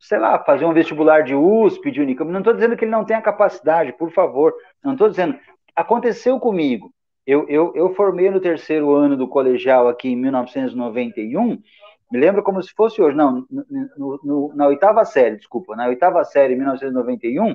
sei 0.00 0.18
lá, 0.18 0.42
fazer 0.42 0.64
um 0.64 0.72
vestibular 0.72 1.22
de 1.22 1.34
USP, 1.34 1.90
de 1.90 2.00
Unicamp. 2.00 2.30
Não 2.30 2.38
estou 2.40 2.54
dizendo 2.54 2.76
que 2.76 2.84
ele 2.84 2.90
não 2.90 3.04
tenha 3.04 3.20
capacidade, 3.20 3.92
por 3.92 4.10
favor. 4.10 4.54
Não 4.82 4.92
estou 4.92 5.08
dizendo. 5.10 5.38
aconteceu 5.76 6.40
comigo. 6.40 6.92
Eu, 7.26 7.46
eu, 7.48 7.72
eu 7.74 7.94
formei 7.94 8.30
no 8.30 8.40
terceiro 8.40 8.94
ano 8.94 9.14
do 9.14 9.28
colegial 9.28 9.86
aqui 9.86 10.08
em 10.08 10.16
1991, 10.16 11.62
me 12.10 12.18
lembro 12.18 12.42
como 12.42 12.62
se 12.62 12.72
fosse 12.72 13.02
hoje, 13.02 13.14
não, 13.14 13.46
no, 13.50 14.20
no, 14.24 14.52
na 14.54 14.66
oitava 14.66 15.04
série, 15.04 15.36
desculpa, 15.36 15.76
na 15.76 15.88
oitava 15.88 16.24
série, 16.24 16.56
1991, 16.56 17.54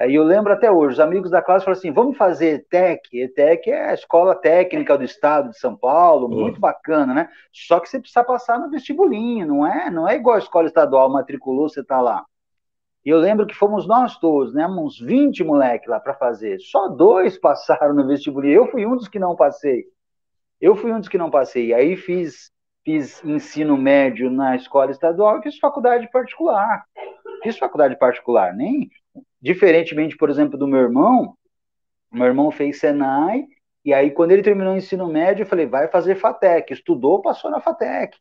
e 0.00 0.14
eu 0.14 0.24
lembro 0.24 0.52
até 0.52 0.70
hoje, 0.70 0.94
os 0.94 1.00
amigos 1.00 1.30
da 1.30 1.40
classe 1.40 1.64
falaram 1.64 1.78
assim, 1.78 1.92
vamos 1.92 2.16
fazer 2.16 2.54
ETEC, 2.54 3.00
ETEC 3.12 3.70
é 3.70 3.90
a 3.90 3.94
Escola 3.94 4.34
Técnica 4.34 4.98
do 4.98 5.04
Estado 5.04 5.50
de 5.50 5.58
São 5.58 5.76
Paulo, 5.76 6.28
muito 6.28 6.58
bacana, 6.58 7.14
né? 7.14 7.28
Só 7.52 7.78
que 7.78 7.88
você 7.88 8.00
precisa 8.00 8.24
passar 8.24 8.58
no 8.58 8.70
vestibulinho, 8.70 9.46
não 9.46 9.66
é, 9.66 9.90
não 9.90 10.08
é 10.08 10.16
igual 10.16 10.34
a 10.34 10.40
escola 10.40 10.66
estadual, 10.66 11.08
matriculou, 11.10 11.68
você 11.68 11.80
está 11.80 12.00
lá. 12.00 12.24
E 13.04 13.10
eu 13.10 13.18
lembro 13.18 13.46
que 13.46 13.54
fomos 13.54 13.86
nós 13.86 14.16
todos, 14.18 14.54
né? 14.54 14.66
Uns 14.66 14.98
20 14.98 15.44
moleques 15.44 15.88
lá 15.88 16.00
para 16.00 16.14
fazer. 16.14 16.58
Só 16.58 16.88
dois 16.88 17.36
passaram 17.38 17.94
no 17.94 18.06
vestibulinho. 18.06 18.54
Eu 18.54 18.66
fui 18.68 18.86
um 18.86 18.96
dos 18.96 19.08
que 19.08 19.18
não 19.18 19.36
passei. 19.36 19.84
Eu 20.60 20.74
fui 20.74 20.90
um 20.90 20.98
dos 20.98 21.08
que 21.08 21.18
não 21.18 21.30
passei. 21.30 21.74
Aí 21.74 21.96
fiz 21.96 22.50
fiz 22.84 23.24
ensino 23.24 23.78
médio 23.78 24.30
na 24.30 24.56
escola 24.56 24.90
estadual 24.90 25.38
e 25.38 25.42
fiz 25.42 25.58
faculdade 25.58 26.10
particular. 26.10 26.84
Fiz 27.42 27.56
faculdade 27.58 27.96
particular, 27.98 28.54
nem 28.54 28.90
diferentemente, 29.44 30.16
por 30.16 30.30
exemplo, 30.30 30.58
do 30.58 30.66
meu 30.66 30.80
irmão. 30.80 31.36
Meu 32.10 32.26
irmão 32.26 32.50
fez 32.50 32.80
Senai 32.80 33.44
e 33.84 33.92
aí 33.92 34.10
quando 34.10 34.32
ele 34.32 34.42
terminou 34.42 34.72
o 34.72 34.76
ensino 34.78 35.06
médio, 35.06 35.42
eu 35.42 35.46
falei, 35.46 35.66
vai 35.66 35.86
fazer 35.88 36.14
FATEC. 36.14 36.72
Estudou, 36.72 37.20
passou 37.20 37.50
na 37.50 37.60
FATEC. 37.60 38.16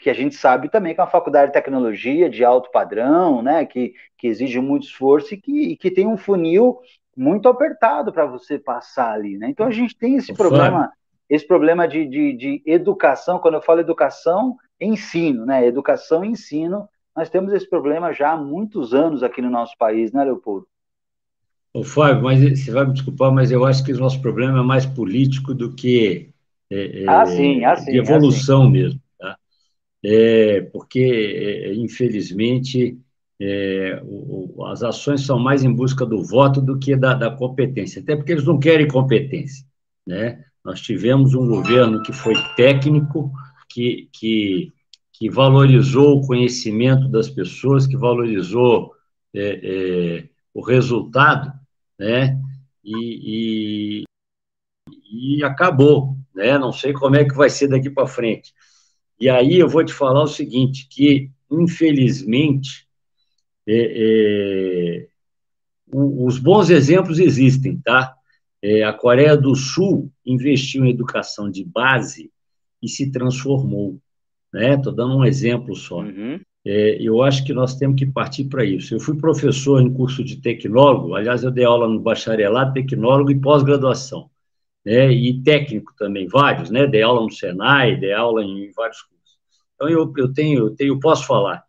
Que 0.00 0.08
a 0.08 0.14
gente 0.14 0.34
sabe 0.34 0.70
também 0.70 0.94
que 0.94 1.00
é 1.00 1.04
uma 1.04 1.10
faculdade 1.10 1.48
de 1.48 1.52
tecnologia 1.52 2.30
de 2.30 2.42
alto 2.42 2.70
padrão, 2.70 3.42
né, 3.42 3.66
que, 3.66 3.92
que 4.16 4.26
exige 4.26 4.58
muito 4.58 4.84
esforço 4.84 5.34
e 5.34 5.36
que, 5.36 5.72
e 5.72 5.76
que 5.76 5.90
tem 5.90 6.06
um 6.06 6.16
funil 6.16 6.78
muito 7.14 7.46
apertado 7.46 8.10
para 8.10 8.24
você 8.24 8.58
passar 8.58 9.12
ali, 9.12 9.36
né? 9.36 9.50
Então 9.50 9.66
a 9.66 9.70
gente 9.70 9.94
tem 9.94 10.16
esse 10.16 10.32
problema 10.32 10.90
esse 11.28 11.46
problema 11.46 11.88
de, 11.88 12.06
de, 12.06 12.32
de, 12.34 12.62
educação, 12.66 13.38
quando 13.38 13.54
eu 13.54 13.62
falo 13.62 13.80
educação, 13.80 14.56
ensino, 14.78 15.46
né? 15.46 15.66
Educação 15.66 16.22
e 16.22 16.28
ensino, 16.28 16.86
nós 17.16 17.28
temos 17.28 17.52
esse 17.52 17.68
problema 17.68 18.12
já 18.12 18.32
há 18.32 18.36
muitos 18.36 18.94
anos 18.94 19.22
aqui 19.22 19.42
no 19.42 19.50
nosso 19.50 19.76
país, 19.76 20.12
né, 20.12 20.24
Leopoldo? 20.24 20.66
Ô, 21.74 21.82
Fábio, 21.82 22.22
mas 22.22 22.40
você 22.40 22.70
vai 22.70 22.86
me 22.86 22.92
desculpar, 22.92 23.32
mas 23.32 23.50
eu 23.50 23.64
acho 23.64 23.84
que 23.84 23.92
o 23.92 23.98
nosso 23.98 24.20
problema 24.20 24.58
é 24.58 24.62
mais 24.62 24.84
político 24.84 25.54
do 25.54 25.74
que 25.74 26.32
é, 26.70 27.02
é 27.02 27.08
ah, 27.08 27.26
sim, 27.26 27.64
ah, 27.64 27.76
sim, 27.76 27.92
de 27.92 27.98
evolução 27.98 28.64
ah, 28.64 28.70
mesmo. 28.70 29.00
Tá? 29.18 29.36
É, 30.04 30.60
porque, 30.72 31.00
é, 31.00 31.74
infelizmente, 31.74 32.98
é, 33.40 34.02
o, 34.04 34.64
as 34.66 34.82
ações 34.82 35.22
são 35.22 35.38
mais 35.38 35.62
em 35.64 35.72
busca 35.72 36.06
do 36.06 36.22
voto 36.22 36.60
do 36.60 36.78
que 36.78 36.96
da, 36.96 37.14
da 37.14 37.30
competência, 37.30 38.00
até 38.00 38.16
porque 38.16 38.32
eles 38.32 38.44
não 38.44 38.58
querem 38.58 38.88
competência. 38.88 39.66
Né? 40.06 40.44
Nós 40.64 40.80
tivemos 40.80 41.34
um 41.34 41.46
governo 41.46 42.02
que 42.02 42.12
foi 42.12 42.34
técnico, 42.56 43.30
que, 43.68 44.08
que, 44.12 44.72
que 45.22 45.30
valorizou 45.30 46.18
o 46.18 46.26
conhecimento 46.26 47.08
das 47.08 47.30
pessoas, 47.30 47.86
que 47.86 47.96
valorizou 47.96 48.92
é, 49.32 49.60
é, 49.62 50.28
o 50.52 50.60
resultado, 50.60 51.52
né? 51.96 52.36
E, 52.82 54.02
e, 54.02 55.36
e, 55.36 55.44
acabou, 55.44 56.16
né? 56.34 56.58
Não 56.58 56.72
sei 56.72 56.92
como 56.92 57.14
é 57.14 57.24
que 57.24 57.36
vai 57.36 57.48
ser 57.48 57.68
daqui 57.68 57.88
para 57.88 58.04
frente. 58.04 58.52
E 59.20 59.30
aí 59.30 59.60
eu 59.60 59.68
vou 59.68 59.84
te 59.84 59.94
falar 59.94 60.24
o 60.24 60.26
seguinte, 60.26 60.88
que 60.90 61.30
infelizmente 61.48 62.88
é, 63.64 65.06
é 65.06 65.08
os 65.94 66.36
bons 66.36 66.68
exemplos 66.68 67.20
existem, 67.20 67.80
tá? 67.80 68.12
É, 68.60 68.82
a 68.82 68.92
Coreia 68.92 69.36
do 69.36 69.54
Sul 69.54 70.10
investiu 70.26 70.84
em 70.84 70.90
educação 70.90 71.48
de 71.48 71.64
base 71.64 72.28
e 72.82 72.88
se 72.88 73.12
transformou. 73.12 74.00
Estou 74.54 74.92
né? 74.92 74.96
dando 74.96 75.16
um 75.16 75.24
exemplo 75.24 75.74
só. 75.74 76.00
Uhum. 76.00 76.40
É, 76.64 76.96
eu 77.00 77.22
acho 77.22 77.44
que 77.44 77.52
nós 77.52 77.76
temos 77.76 77.96
que 77.96 78.06
partir 78.06 78.44
para 78.44 78.64
isso. 78.64 78.94
Eu 78.94 79.00
fui 79.00 79.16
professor 79.16 79.80
em 79.80 79.92
curso 79.92 80.22
de 80.22 80.40
tecnólogo, 80.40 81.14
aliás, 81.14 81.42
eu 81.42 81.50
dei 81.50 81.64
aula 81.64 81.88
no 81.88 82.00
bacharelado, 82.00 82.74
tecnólogo 82.74 83.30
e 83.30 83.40
pós-graduação. 83.40 84.30
Né? 84.84 85.10
E 85.12 85.42
técnico 85.42 85.92
também, 85.96 86.26
vários, 86.26 86.70
né? 86.70 86.86
Dei 86.86 87.02
aula 87.02 87.22
no 87.22 87.30
Senai, 87.30 87.96
dei 87.96 88.12
aula 88.12 88.44
em 88.44 88.70
vários 88.72 89.00
cursos. 89.02 89.38
Então, 89.74 89.88
eu, 89.88 90.12
eu 90.16 90.32
tenho, 90.32 90.58
eu 90.58 90.70
tenho, 90.70 91.00
posso 91.00 91.26
falar. 91.26 91.62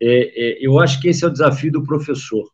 É, 0.00 0.62
é, 0.62 0.66
eu 0.66 0.78
acho 0.78 1.00
que 1.00 1.08
esse 1.08 1.24
é 1.24 1.28
o 1.28 1.32
desafio 1.32 1.72
do 1.72 1.82
professor 1.82 2.48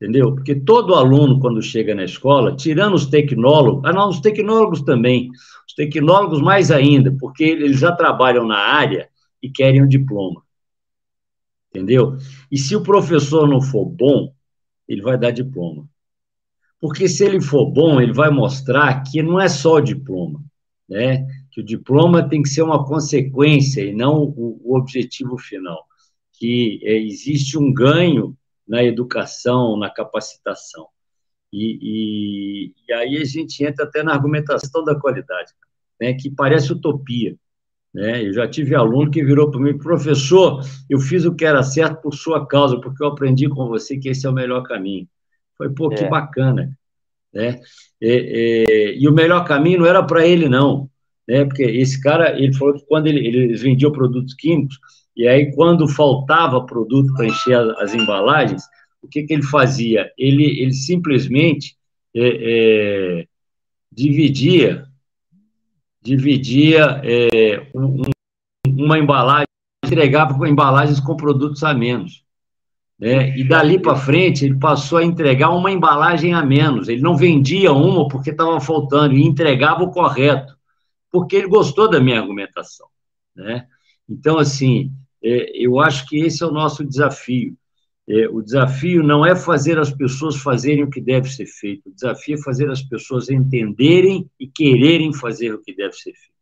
entendeu? 0.00 0.34
Porque 0.34 0.54
todo 0.54 0.94
aluno, 0.94 1.38
quando 1.38 1.60
chega 1.60 1.94
na 1.94 2.04
escola, 2.04 2.56
tirando 2.56 2.94
os 2.94 3.04
tecnólogos, 3.04 3.84
ah, 3.84 3.92
não, 3.92 4.08
os 4.08 4.20
tecnólogos 4.20 4.80
também, 4.80 5.28
os 5.70 5.74
tecnólogos 5.74 6.40
mais 6.40 6.70
ainda, 6.70 7.14
porque 7.18 7.44
eles 7.44 7.78
já 7.78 7.92
trabalham 7.92 8.46
na 8.46 8.58
área 8.58 9.08
e 9.40 9.48
querem 9.48 9.82
um 9.82 9.88
diploma, 9.88 10.42
entendeu? 11.68 12.16
E 12.50 12.58
se 12.58 12.74
o 12.74 12.82
professor 12.82 13.48
não 13.48 13.62
for 13.62 13.86
bom, 13.86 14.34
ele 14.88 15.00
vai 15.00 15.16
dar 15.16 15.30
diploma. 15.30 15.88
Porque 16.80 17.08
se 17.08 17.24
ele 17.24 17.40
for 17.40 17.66
bom, 17.66 18.00
ele 18.00 18.12
vai 18.12 18.30
mostrar 18.30 19.02
que 19.04 19.22
não 19.22 19.40
é 19.40 19.48
só 19.48 19.74
o 19.74 19.80
diploma, 19.80 20.42
né? 20.88 21.26
Que 21.52 21.60
o 21.60 21.64
diploma 21.64 22.28
tem 22.28 22.42
que 22.42 22.48
ser 22.48 22.62
uma 22.62 22.84
consequência 22.84 23.82
e 23.82 23.92
não 23.92 24.22
o, 24.36 24.74
objetivo 24.76 25.38
final. 25.38 25.84
Que 26.32 26.80
é, 26.82 26.96
existe 26.96 27.58
um 27.58 27.72
ganho 27.72 28.36
na 28.66 28.82
educação, 28.82 29.76
na 29.76 29.90
capacitação. 29.90 30.88
E, 31.52 31.78
e, 31.82 32.74
e, 32.88 32.92
aí 32.92 33.16
a 33.16 33.24
gente 33.24 33.64
entra 33.64 33.84
até 33.84 34.02
na 34.02 34.12
argumentação 34.12 34.84
da 34.84 34.94
qualidade, 34.94 35.52
né, 36.00 36.14
que 36.14 36.30
parece 36.30 36.72
utopia. 36.72 37.36
Né? 37.92 38.24
Eu 38.24 38.32
já 38.32 38.48
tive 38.48 38.74
aluno 38.74 39.10
que 39.10 39.24
virou 39.24 39.50
para 39.50 39.60
mim, 39.60 39.76
professor, 39.76 40.62
eu 40.88 41.00
fiz 41.00 41.24
o 41.24 41.34
que 41.34 41.44
era 41.44 41.62
certo 41.62 42.02
por 42.02 42.14
sua 42.14 42.46
causa, 42.46 42.80
porque 42.80 43.02
eu 43.02 43.08
aprendi 43.08 43.48
com 43.48 43.66
você 43.66 43.98
que 43.98 44.08
esse 44.08 44.26
é 44.26 44.30
o 44.30 44.34
melhor 44.34 44.62
caminho. 44.62 45.08
Foi, 45.58 45.68
pô, 45.70 45.88
que 45.88 46.04
é. 46.04 46.08
bacana. 46.08 46.70
Né? 47.34 47.60
E, 48.00 48.08
e, 48.08 49.02
e, 49.02 49.08
o 49.08 49.12
melhor 49.12 49.44
caminho 49.44 49.80
não 49.80 49.86
era 49.86 50.02
para 50.02 50.26
ele, 50.26 50.48
não. 50.48 50.88
Né? 51.28 51.44
Porque 51.44 51.62
esse 51.64 52.00
cara, 52.00 52.40
ele 52.40 52.54
falou 52.54 52.74
que 52.74 52.86
quando 52.86 53.08
ele, 53.08 53.26
eles 53.26 53.60
vendiam 53.60 53.92
produtos 53.92 54.34
químicos, 54.34 54.78
e 55.16 55.26
aí, 55.28 55.52
quando 55.54 55.88
faltava 55.88 56.64
produto 56.64 57.12
para 57.14 57.26
encher 57.26 57.56
as 57.78 57.92
embalagens, 57.92 58.62
o 59.02 59.08
que, 59.08 59.22
que 59.22 59.32
ele 59.32 59.42
fazia? 59.42 60.10
Ele, 60.16 60.44
ele 60.60 60.72
simplesmente 60.72 61.76
é, 62.14 63.20
é, 63.22 63.26
dividia, 63.90 64.86
dividia 66.02 67.00
é, 67.04 67.66
um, 67.74 68.02
uma 68.66 68.98
embalagem, 68.98 69.46
entregava 69.84 70.48
embalagens 70.48 71.00
com 71.00 71.16
produtos 71.16 71.62
a 71.64 71.74
menos. 71.74 72.24
Né? 72.98 73.36
E 73.38 73.42
dali 73.42 73.78
para 73.78 73.96
frente, 73.96 74.44
ele 74.44 74.58
passou 74.58 74.98
a 74.98 75.04
entregar 75.04 75.50
uma 75.50 75.70
embalagem 75.70 76.34
a 76.34 76.44
menos. 76.44 76.88
Ele 76.88 77.00
não 77.00 77.16
vendia 77.16 77.72
uma 77.72 78.06
porque 78.06 78.30
estava 78.30 78.60
faltando, 78.60 79.16
e 79.16 79.26
entregava 79.26 79.82
o 79.82 79.90
correto, 79.90 80.54
porque 81.10 81.36
ele 81.36 81.48
gostou 81.48 81.88
da 81.88 81.98
minha 81.98 82.20
argumentação. 82.20 82.86
Né? 83.34 83.66
Então, 84.06 84.38
assim, 84.38 84.92
é, 85.24 85.50
eu 85.54 85.80
acho 85.80 86.06
que 86.06 86.18
esse 86.18 86.42
é 86.42 86.46
o 86.46 86.52
nosso 86.52 86.84
desafio. 86.84 87.56
É, 88.12 88.28
o 88.28 88.42
desafio 88.42 89.04
não 89.04 89.24
é 89.24 89.36
fazer 89.36 89.78
as 89.78 89.92
pessoas 89.92 90.34
fazerem 90.34 90.82
o 90.82 90.90
que 90.90 91.00
deve 91.00 91.30
ser 91.30 91.46
feito, 91.46 91.88
o 91.88 91.94
desafio 91.94 92.34
é 92.34 92.42
fazer 92.42 92.68
as 92.68 92.82
pessoas 92.82 93.30
entenderem 93.30 94.28
e 94.38 94.48
quererem 94.48 95.14
fazer 95.14 95.54
o 95.54 95.62
que 95.62 95.72
deve 95.72 95.92
ser 95.92 96.12
feito. 96.14 96.34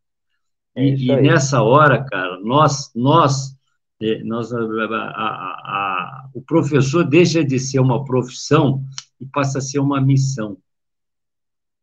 É 0.75 0.83
e, 0.83 1.11
e, 1.11 1.21
nessa 1.21 1.61
hora, 1.61 2.03
cara, 2.03 2.39
nós, 2.39 2.91
nós, 2.95 3.55
é, 4.01 4.23
nós 4.23 4.51
a, 4.51 4.57
a, 4.57 4.63
a, 4.63 6.29
o 6.33 6.41
professor 6.41 7.03
deixa 7.03 7.43
de 7.43 7.59
ser 7.59 7.79
uma 7.79 8.03
profissão 8.03 8.83
e 9.21 9.25
passa 9.27 9.59
a 9.59 9.61
ser 9.61 9.77
uma 9.77 10.01
missão, 10.01 10.57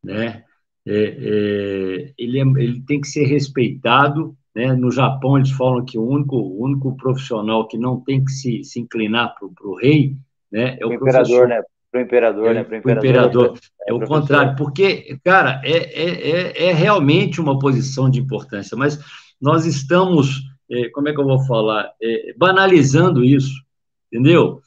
né? 0.03 0.43
É, 0.85 0.95
é, 0.95 2.15
ele, 2.19 2.41
ele 2.41 2.81
tem 2.83 3.01
que 3.01 3.09
ser 3.09 3.25
respeitado 3.25 4.37
né? 4.57 4.73
No 4.73 4.91
Japão, 4.91 5.37
eles 5.37 5.51
falam 5.51 5.85
que 5.85 5.99
o 5.99 6.03
único, 6.03 6.35
o 6.35 6.63
único 6.63 6.97
profissional 6.97 7.69
que 7.69 7.77
não 7.77 8.01
tem 8.01 8.25
que 8.25 8.31
se, 8.31 8.65
se 8.65 8.81
inclinar 8.81 9.35
para 9.35 9.69
o 9.69 9.77
rei 9.77 10.17
né, 10.51 10.79
é 10.81 10.87
o, 10.87 10.89
o 10.89 10.95
imperador, 10.95 11.47
né? 11.47 11.63
Para 11.93 12.01
o 12.01 12.03
imperador, 12.03 12.47
é, 12.47 12.55
né? 12.55 12.65
Para 12.65 12.75
o 12.75 12.79
imperador. 12.79 13.05
imperador. 13.05 13.59
É, 13.87 13.91
é, 13.91 13.95
o 13.95 14.01
contrário, 14.01 14.57
porque, 14.57 15.19
cara, 15.23 15.61
é, 15.63 15.77
é, 15.77 16.31
é, 16.31 16.69
é, 16.69 16.73
realmente 16.73 17.39
uma 17.39 17.59
posição 17.59 18.09
de 18.09 18.19
importância, 18.19 18.75
mas 18.79 18.99
nós 19.39 19.67
estamos, 19.67 20.41
é, 20.71 20.89
como 20.89 21.11
é 21.11 21.13
que 21.13 21.21
eu 21.21 21.27
vou 21.27 21.45
falar, 21.45 21.93
é, 22.03 22.35
banalizando 22.39 23.23
isso, 23.23 23.63
entendeu? 24.11 24.63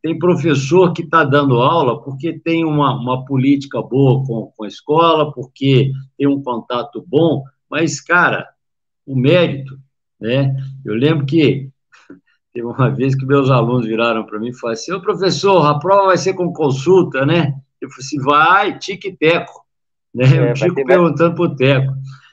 tem 0.00 0.16
professor 0.16 0.92
que 0.92 1.02
está 1.02 1.24
dando 1.24 1.60
aula 1.60 2.00
porque 2.04 2.38
tem 2.38 2.64
uma, 2.64 2.94
uma 2.94 3.24
política 3.24 3.82
boa 3.82 4.24
com, 4.24 4.52
com 4.56 4.62
a 4.62 4.68
escola, 4.68 5.32
porque 5.32 5.90
tem 6.16 6.28
um 6.28 6.40
contato 6.40 7.04
bom, 7.04 7.42
mas, 7.68 8.00
cara, 8.00 8.46
o 9.08 9.16
mérito, 9.16 9.78
né? 10.20 10.54
Eu 10.84 10.94
lembro 10.94 11.24
que 11.24 11.70
teve 12.52 12.66
uma 12.66 12.90
vez 12.90 13.14
que 13.14 13.24
meus 13.24 13.50
alunos 13.50 13.86
viraram 13.86 14.24
para 14.24 14.38
mim 14.38 14.48
e 14.50 14.54
falaram 14.54 14.78
assim, 14.78 14.92
ô 14.92 15.00
professor, 15.00 15.66
a 15.66 15.78
prova 15.78 16.06
vai 16.06 16.18
ser 16.18 16.34
com 16.34 16.52
consulta, 16.52 17.24
né? 17.24 17.54
Eu 17.80 17.88
falei 17.90 18.06
assim, 18.06 18.18
vai, 18.20 18.78
tique-teco. 18.78 19.68
Né? 20.14 20.24
É, 20.36 20.50
o 20.50 20.54
Tico 20.54 20.74
ter, 20.74 20.84
perguntando 20.84 21.34
para 21.34 21.44
o 21.44 21.54
Teco. 21.54 21.92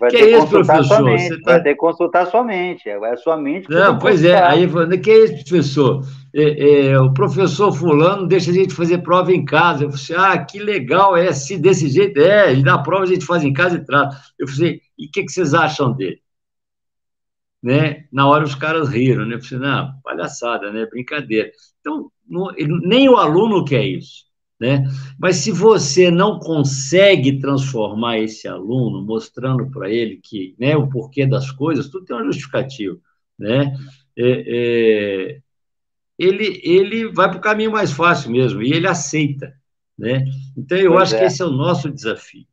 Que 0.09 0.17
é 0.17 0.38
isso, 0.38 0.47
professor? 0.47 1.03
Você 1.03 1.41
tá... 1.41 1.51
Vai 1.51 1.63
ter 1.63 1.73
que 1.73 1.79
consultar 1.79 2.25
sua 2.27 2.43
mente. 2.43 2.89
É 2.89 2.95
a 2.95 3.17
sua 3.17 3.38
mente. 3.38 3.69
Não, 3.69 3.97
pois 3.99 4.23
é. 4.23 4.41
Aí 4.41 4.67
falando, 4.67 4.97
que 4.99 5.11
é 5.11 5.25
isso, 5.25 5.45
professor? 5.45 6.05
É, 6.33 6.88
é, 6.88 6.99
o 6.99 7.13
professor 7.13 7.71
fulano 7.71 8.27
deixa 8.27 8.51
a 8.51 8.53
gente 8.53 8.73
fazer 8.73 8.99
prova 8.99 9.31
em 9.31 9.45
casa. 9.45 9.83
Eu 9.83 9.91
falei, 9.91 10.03
assim, 10.03 10.13
ah, 10.17 10.43
que 10.43 10.59
legal, 10.59 11.15
é 11.15 11.29
assim, 11.29 11.59
desse 11.59 11.88
jeito, 11.88 12.19
é, 12.19 12.53
e 12.53 12.63
na 12.63 12.77
prova 12.77 13.03
a 13.03 13.07
gente 13.07 13.25
faz 13.25 13.43
em 13.43 13.53
casa 13.53 13.77
e 13.77 13.85
trata. 13.85 14.17
Eu 14.38 14.47
falei, 14.47 14.81
e 14.97 15.07
o 15.07 15.11
que, 15.11 15.23
que 15.23 15.31
vocês 15.31 15.53
acham 15.53 15.93
dele? 15.93 16.19
Né? 17.65 18.06
Na 18.12 18.28
hora 18.28 18.43
os 18.43 18.54
caras 18.54 18.89
riram, 18.89 19.25
né? 19.25 19.41
Falei, 19.41 19.67
não, 19.67 19.99
palhaçada, 20.04 20.71
né? 20.71 20.86
Brincadeira. 20.86 21.49
Então, 21.80 22.12
não, 22.30 22.51
nem 22.84 23.10
o 23.10 23.17
aluno 23.17 23.65
quer 23.65 23.84
isso. 23.84 24.25
Né? 24.60 24.84
Mas 25.17 25.38
se 25.38 25.51
você 25.51 26.12
não 26.12 26.38
consegue 26.38 27.39
transformar 27.39 28.19
esse 28.19 28.47
aluno, 28.47 29.04
mostrando 29.04 29.71
para 29.71 29.89
ele 29.89 30.19
que 30.23 30.56
né, 30.60 30.78
o 30.78 30.88
porquê 30.88 31.25
das 31.25 31.49
coisas, 31.49 31.89
tudo 31.89 32.06
tem 32.06 32.15
um 32.15 32.25
justificativo, 32.25 33.01
né? 33.38 33.75
É, 34.15 34.43
é, 34.47 35.39
ele, 36.19 36.62
ele 36.63 37.12
vai 37.12 37.30
para 37.30 37.39
o 37.39 37.41
caminho 37.41 37.71
mais 37.71 37.91
fácil 37.91 38.30
mesmo, 38.30 38.62
e 38.62 38.71
ele 38.73 38.88
aceita, 38.88 39.51
né? 39.97 40.23
Então, 40.56 40.78
eu 40.78 40.91
pois 40.91 41.01
acho 41.01 41.15
é. 41.15 41.19
que 41.19 41.25
esse 41.25 41.41
é 41.41 41.45
o 41.45 41.51
nosso 41.51 41.91
desafio, 41.91 42.45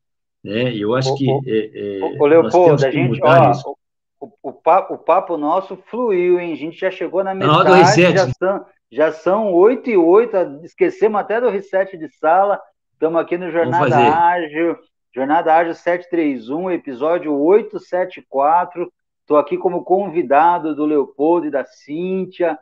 né? 0.43 0.75
Eu 0.75 0.95
acho 0.95 1.13
o, 1.13 1.17
que... 1.17 1.31
O, 1.31 1.43
é, 1.47 1.99
é 1.99 2.01
o 2.19 2.27
Leopoldo, 2.27 2.85
a 2.85 2.91
gente, 2.91 3.21
ó, 3.23 3.75
o, 4.23 4.33
o, 4.41 4.53
papo, 4.53 4.95
o 4.95 4.99
papo 4.99 5.37
nosso 5.37 5.77
fluiu, 5.77 6.39
hein? 6.39 6.53
A 6.53 6.57
gente 6.57 6.79
já 6.79 6.93
chegou 6.93 7.25
na 7.25 7.35
metade, 7.35 8.13
já 8.13 8.29
são, 8.29 8.67
já 8.91 9.13
são 9.13 9.53
8 9.53 9.91
e 9.91 9.97
8, 9.97 10.61
esquecemos 10.63 11.21
até 11.21 11.41
do 11.41 11.51
reset 11.51 11.97
de 11.97 12.09
sala. 12.09 12.61
Estamos 12.93 13.21
aqui 13.21 13.37
no 13.37 13.51
Jornada 13.51 13.97
Ágil, 13.97 14.79
Jornada 15.13 15.53
Ágil 15.53 15.75
731, 15.75 16.71
episódio 16.71 17.35
874. 17.35 18.93
Estou 19.23 19.37
aqui 19.37 19.59
como 19.59 19.83
convidado 19.83 20.73
do 20.73 20.87
Leopoldo 20.87 21.49
e 21.49 21.51
da 21.51 21.65
Cíntia, 21.65 22.57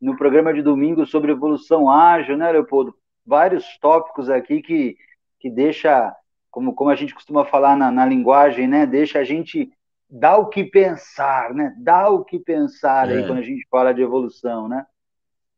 no 0.00 0.16
programa 0.16 0.54
de 0.54 0.62
domingo 0.62 1.04
sobre 1.04 1.32
evolução 1.32 1.90
ágil, 1.90 2.36
né, 2.36 2.52
Leopoldo? 2.52 2.94
Vários 3.26 3.76
tópicos 3.78 4.30
aqui 4.30 4.62
que, 4.62 4.96
que 5.40 5.50
deixa, 5.50 6.14
como, 6.52 6.72
como 6.72 6.88
a 6.88 6.94
gente 6.94 7.14
costuma 7.14 7.44
falar 7.44 7.76
na, 7.76 7.90
na 7.90 8.06
linguagem, 8.06 8.68
né? 8.68 8.86
Deixa 8.86 9.18
a 9.18 9.24
gente 9.24 9.72
dar 10.10 10.38
o 10.38 10.48
que 10.48 10.64
pensar, 10.64 11.54
né? 11.54 11.74
Dá 11.78 12.08
o 12.08 12.24
que 12.24 12.38
pensar 12.38 13.10
é. 13.10 13.18
aí 13.18 13.26
quando 13.26 13.38
a 13.38 13.42
gente 13.42 13.66
fala 13.70 13.92
de 13.92 14.02
evolução, 14.02 14.68
né? 14.68 14.84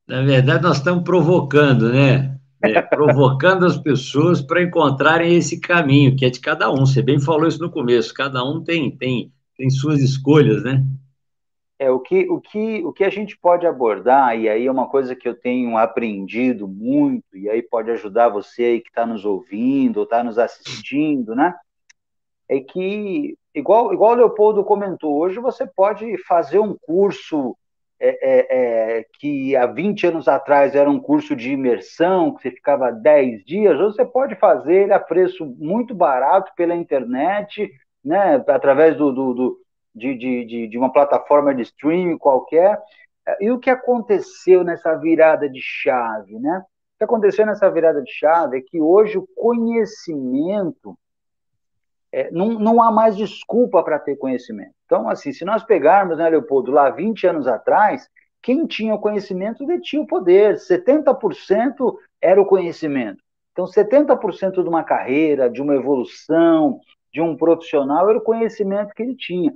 Na 0.07 0.23
verdade, 0.23 0.63
nós 0.63 0.79
estamos 0.79 1.05
provocando, 1.05 1.93
né? 1.93 2.39
É, 2.63 2.83
provocando 2.83 3.65
as 3.65 3.79
pessoas 3.79 4.43
para 4.43 4.63
encontrarem 4.63 5.35
esse 5.35 5.59
caminho, 5.61 6.15
que 6.17 6.25
é 6.25 6.31
de 6.31 6.41
cada 6.41 6.71
um. 6.71 6.85
Você 6.85 7.03
bem 7.03 7.21
falou 7.21 7.49
isso 7.49 7.61
no 7.61 7.71
começo, 7.71 8.13
cada 8.13 8.45
um 8.45 8.63
tem, 8.63 8.95
tem, 8.97 9.33
tem 9.57 9.71
suas 9.71 10.01
escolhas, 10.01 10.63
né? 10.63 10.85
É, 11.79 11.91
o 11.91 11.99
que, 11.99 12.31
o, 12.31 12.41
que, 12.41 12.85
o 12.85 12.93
que 12.93 13.03
a 13.03 13.11
gente 13.11 13.37
pode 13.37 13.67
abordar, 13.67 14.39
e 14.39 14.49
aí 14.49 14.67
é 14.67 14.71
uma 14.71 14.89
coisa 14.89 15.17
que 15.17 15.29
eu 15.29 15.35
tenho 15.35 15.77
aprendido 15.77 16.69
muito, 16.69 17.37
e 17.37 17.51
aí 17.51 17.61
pode 17.61 17.91
ajudar 17.91 18.29
você 18.29 18.63
aí 18.63 18.81
que 18.81 18.89
está 18.89 19.05
nos 19.05 19.25
ouvindo, 19.25 19.97
ou 19.97 20.05
está 20.05 20.23
nos 20.23 20.39
assistindo, 20.39 21.35
né? 21.35 21.53
É 22.49 22.61
que, 22.61 23.37
igual, 23.55 23.93
igual 23.93 24.13
o 24.13 24.17
Leopoldo 24.17 24.65
comentou, 24.65 25.19
hoje 25.19 25.39
você 25.39 25.67
pode 25.67 26.17
fazer 26.25 26.59
um 26.59 26.77
curso 26.81 27.57
é, 28.05 28.09
é, 28.09 28.47
é, 28.99 29.07
que 29.21 29.55
há 29.55 29.65
20 29.65 30.09
anos 30.09 30.27
atrás 30.27 30.75
era 30.75 30.91
um 30.91 30.99
curso 30.99 31.37
de 31.37 31.53
imersão, 31.53 32.35
que 32.35 32.43
você 32.43 32.51
ficava 32.51 32.91
10 32.91 33.45
dias, 33.45 33.79
hoje 33.79 33.95
você 33.95 34.05
pode 34.05 34.35
fazer 34.35 34.83
ele 34.83 34.93
a 34.93 34.99
preço 34.99 35.47
muito 35.59 35.95
barato 35.95 36.51
pela 36.57 36.75
internet, 36.75 37.71
né, 38.05 38.43
através 38.49 38.97
do, 38.97 39.13
do, 39.13 39.35
do 39.35 39.59
de, 39.95 40.17
de, 40.17 40.69
de, 40.69 40.79
uma 40.79 40.93
plataforma 40.93 41.55
de 41.55 41.63
streaming 41.63 42.19
qualquer. 42.19 42.77
E 43.41 43.51
o 43.51 43.59
que 43.59 43.71
aconteceu 43.71 44.65
nessa 44.65 44.97
virada 44.97 45.49
de 45.49 45.61
chave? 45.61 46.39
Né? 46.41 46.59
O 46.59 46.99
que 46.99 47.05
aconteceu 47.05 47.47
nessa 47.47 47.71
virada 47.71 48.03
de 48.03 48.11
chave 48.11 48.59
é 48.59 48.63
que 48.63 48.81
hoje 48.81 49.19
o 49.19 49.29
conhecimento 49.37 50.99
é, 52.13 52.31
não, 52.31 52.51
não 52.59 52.83
há 52.83 52.93
mais 52.93 53.17
desculpa 53.17 53.83
para 53.83 53.99
ter 53.99 54.17
conhecimento. 54.17 54.75
Então, 54.85 55.09
assim, 55.09 55.33
se 55.33 55.45
nós 55.45 55.65
pegarmos, 55.65 56.19
né, 56.19 56.29
Leopoldo, 56.29 56.71
lá 56.71 56.91
20 56.91 57.27
anos 57.27 57.47
atrás, 57.47 58.09
quem 58.43 58.67
tinha 58.67 58.95
o 58.95 59.01
conhecimento 59.01 59.65
detinha 59.65 60.03
o 60.03 60.07
poder, 60.07 60.57
70% 60.57 61.97
era 62.21 62.41
o 62.41 62.47
conhecimento. 62.47 63.23
Então, 63.53 63.65
70% 63.67 64.63
de 64.63 64.69
uma 64.69 64.85
carreira, 64.85 65.49
de 65.49 65.63
uma 65.63 65.75
evolução, 65.75 66.81
de 67.13 67.21
um 67.21 67.37
profissional, 67.37 68.09
era 68.09 68.19
o 68.19 68.23
conhecimento 68.23 68.95
que 68.95 69.03
ele 69.03 69.17
tinha. 69.17 69.53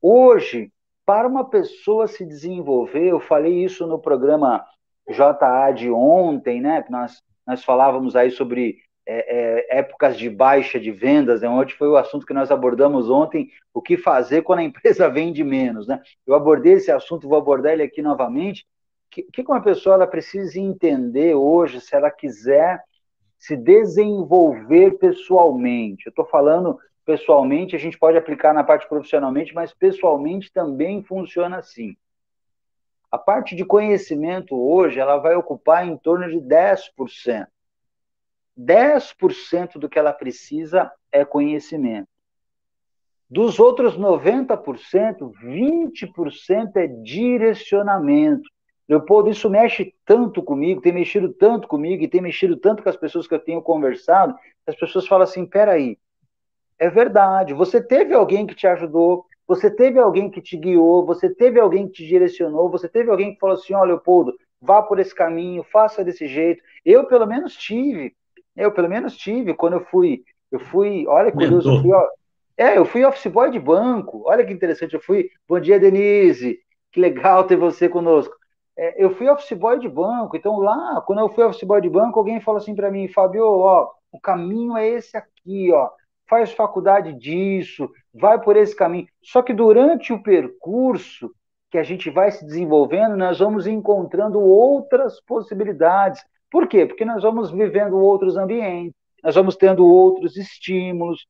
Hoje, 0.00 0.70
para 1.04 1.26
uma 1.26 1.48
pessoa 1.48 2.06
se 2.06 2.24
desenvolver, 2.24 3.08
eu 3.08 3.20
falei 3.20 3.64
isso 3.64 3.86
no 3.86 3.98
programa 3.98 4.64
JA 5.08 5.70
de 5.72 5.90
ontem, 5.90 6.60
né? 6.60 6.84
Nós, 6.90 7.22
nós 7.46 7.64
falávamos 7.64 8.14
aí 8.14 8.30
sobre 8.30 8.76
é, 9.10 9.70
é, 9.70 9.78
épocas 9.78 10.18
de 10.18 10.28
baixa 10.28 10.78
de 10.78 10.92
vendas, 10.92 11.40
né? 11.40 11.48
Ontem 11.48 11.74
foi 11.74 11.88
o 11.88 11.96
assunto 11.96 12.26
que 12.26 12.34
nós 12.34 12.50
abordamos 12.50 13.08
ontem, 13.08 13.50
o 13.72 13.80
que 13.80 13.96
fazer 13.96 14.42
quando 14.42 14.58
a 14.58 14.64
empresa 14.64 15.08
vende 15.08 15.42
menos, 15.42 15.88
né? 15.88 16.02
Eu 16.26 16.34
abordei 16.34 16.74
esse 16.74 16.90
assunto, 16.90 17.26
vou 17.26 17.38
abordar 17.38 17.72
ele 17.72 17.82
aqui 17.82 18.02
novamente. 18.02 18.66
O 19.06 19.10
que, 19.10 19.22
que 19.22 19.50
uma 19.50 19.62
pessoa 19.62 19.94
ela 19.94 20.06
precisa 20.06 20.60
entender 20.60 21.34
hoje, 21.34 21.80
se 21.80 21.96
ela 21.96 22.10
quiser 22.10 22.82
se 23.38 23.56
desenvolver 23.56 24.98
pessoalmente? 24.98 26.04
Eu 26.04 26.10
estou 26.10 26.26
falando 26.26 26.78
pessoalmente, 27.06 27.74
a 27.74 27.78
gente 27.78 27.98
pode 27.98 28.18
aplicar 28.18 28.52
na 28.52 28.62
parte 28.62 28.86
profissionalmente, 28.86 29.54
mas 29.54 29.72
pessoalmente 29.72 30.52
também 30.52 31.02
funciona 31.02 31.56
assim. 31.56 31.96
A 33.10 33.16
parte 33.16 33.56
de 33.56 33.64
conhecimento 33.64 34.54
hoje, 34.54 35.00
ela 35.00 35.16
vai 35.16 35.34
ocupar 35.34 35.88
em 35.88 35.96
torno 35.96 36.28
de 36.28 36.36
10%. 36.36 37.46
10% 38.58 39.78
do 39.78 39.88
que 39.88 39.98
ela 39.98 40.12
precisa 40.12 40.90
é 41.12 41.24
conhecimento. 41.24 42.08
Dos 43.30 43.60
outros 43.60 43.96
90%, 43.96 45.32
20% 45.44 46.76
é 46.76 46.86
direcionamento. 46.86 48.48
Leopoldo, 48.88 49.28
isso 49.28 49.50
mexe 49.50 49.94
tanto 50.04 50.42
comigo, 50.42 50.80
tem 50.80 50.92
mexido 50.92 51.32
tanto 51.34 51.68
comigo 51.68 52.02
e 52.02 52.08
tem 52.08 52.22
mexido 52.22 52.56
tanto 52.56 52.82
com 52.82 52.88
as 52.88 52.96
pessoas 52.96 53.26
que 53.26 53.34
eu 53.34 53.38
tenho 53.38 53.60
conversado, 53.60 54.34
as 54.66 54.74
pessoas 54.74 55.06
falam 55.06 55.24
assim: 55.24 55.44
peraí, 55.44 55.98
é 56.78 56.88
verdade, 56.88 57.52
você 57.52 57.82
teve 57.82 58.14
alguém 58.14 58.46
que 58.46 58.54
te 58.54 58.66
ajudou, 58.66 59.26
você 59.46 59.70
teve 59.70 59.98
alguém 59.98 60.30
que 60.30 60.40
te 60.40 60.56
guiou, 60.56 61.04
você 61.04 61.28
teve 61.28 61.60
alguém 61.60 61.86
que 61.86 61.94
te 61.94 62.06
direcionou, 62.06 62.70
você 62.70 62.88
teve 62.88 63.10
alguém 63.10 63.34
que 63.34 63.40
falou 63.40 63.56
assim: 63.56 63.74
ó, 63.74 63.84
Leopoldo, 63.84 64.34
vá 64.58 64.82
por 64.82 64.98
esse 64.98 65.14
caminho, 65.14 65.62
faça 65.64 66.02
desse 66.02 66.26
jeito. 66.26 66.62
Eu, 66.82 67.06
pelo 67.06 67.26
menos, 67.26 67.54
tive. 67.54 68.16
Eu, 68.58 68.72
pelo 68.72 68.88
menos, 68.88 69.16
tive 69.16 69.54
quando 69.54 69.74
eu 69.74 69.84
fui. 69.86 70.22
Eu 70.50 70.58
fui, 70.58 71.06
olha, 71.06 71.30
curioso, 71.30 71.70
eu 71.70 71.80
fui, 71.80 71.92
ó, 71.92 72.06
é, 72.56 72.76
eu 72.76 72.84
fui 72.84 73.04
office 73.04 73.30
boy 73.30 73.50
de 73.50 73.60
banco. 73.60 74.24
Olha 74.26 74.44
que 74.44 74.52
interessante, 74.52 74.94
eu 74.94 75.00
fui. 75.00 75.30
Bom 75.48 75.60
dia, 75.60 75.78
Denise. 75.78 76.58
Que 76.90 77.00
legal 77.00 77.44
ter 77.44 77.56
você 77.56 77.88
conosco. 77.88 78.34
É, 78.76 79.02
eu 79.02 79.14
fui 79.14 79.28
office 79.28 79.56
boy 79.56 79.78
de 79.78 79.88
banco. 79.88 80.36
Então, 80.36 80.58
lá, 80.58 81.00
quando 81.06 81.20
eu 81.20 81.28
fui 81.28 81.44
office 81.44 81.62
boy 81.62 81.80
de 81.80 81.88
banco, 81.88 82.18
alguém 82.18 82.40
falou 82.40 82.58
assim 82.58 82.74
para 82.74 82.90
mim, 82.90 83.06
Fábio, 83.06 83.44
ó, 83.46 83.88
o 84.10 84.18
caminho 84.20 84.76
é 84.76 84.88
esse 84.88 85.16
aqui, 85.16 85.70
ó. 85.72 85.88
Faz 86.28 86.52
faculdade 86.52 87.14
disso, 87.14 87.88
vai 88.12 88.40
por 88.40 88.56
esse 88.56 88.74
caminho. 88.74 89.06
Só 89.22 89.40
que 89.40 89.54
durante 89.54 90.12
o 90.12 90.22
percurso 90.22 91.30
que 91.70 91.78
a 91.78 91.82
gente 91.84 92.10
vai 92.10 92.30
se 92.32 92.44
desenvolvendo, 92.44 93.16
nós 93.16 93.38
vamos 93.38 93.66
encontrando 93.68 94.40
outras 94.40 95.20
possibilidades. 95.20 96.24
Por 96.50 96.66
quê? 96.66 96.86
Porque 96.86 97.04
nós 97.04 97.22
vamos 97.22 97.50
vivendo 97.50 97.98
outros 97.98 98.36
ambientes, 98.36 98.94
nós 99.22 99.34
vamos 99.34 99.56
tendo 99.56 99.86
outros 99.86 100.36
estímulos, 100.36 101.26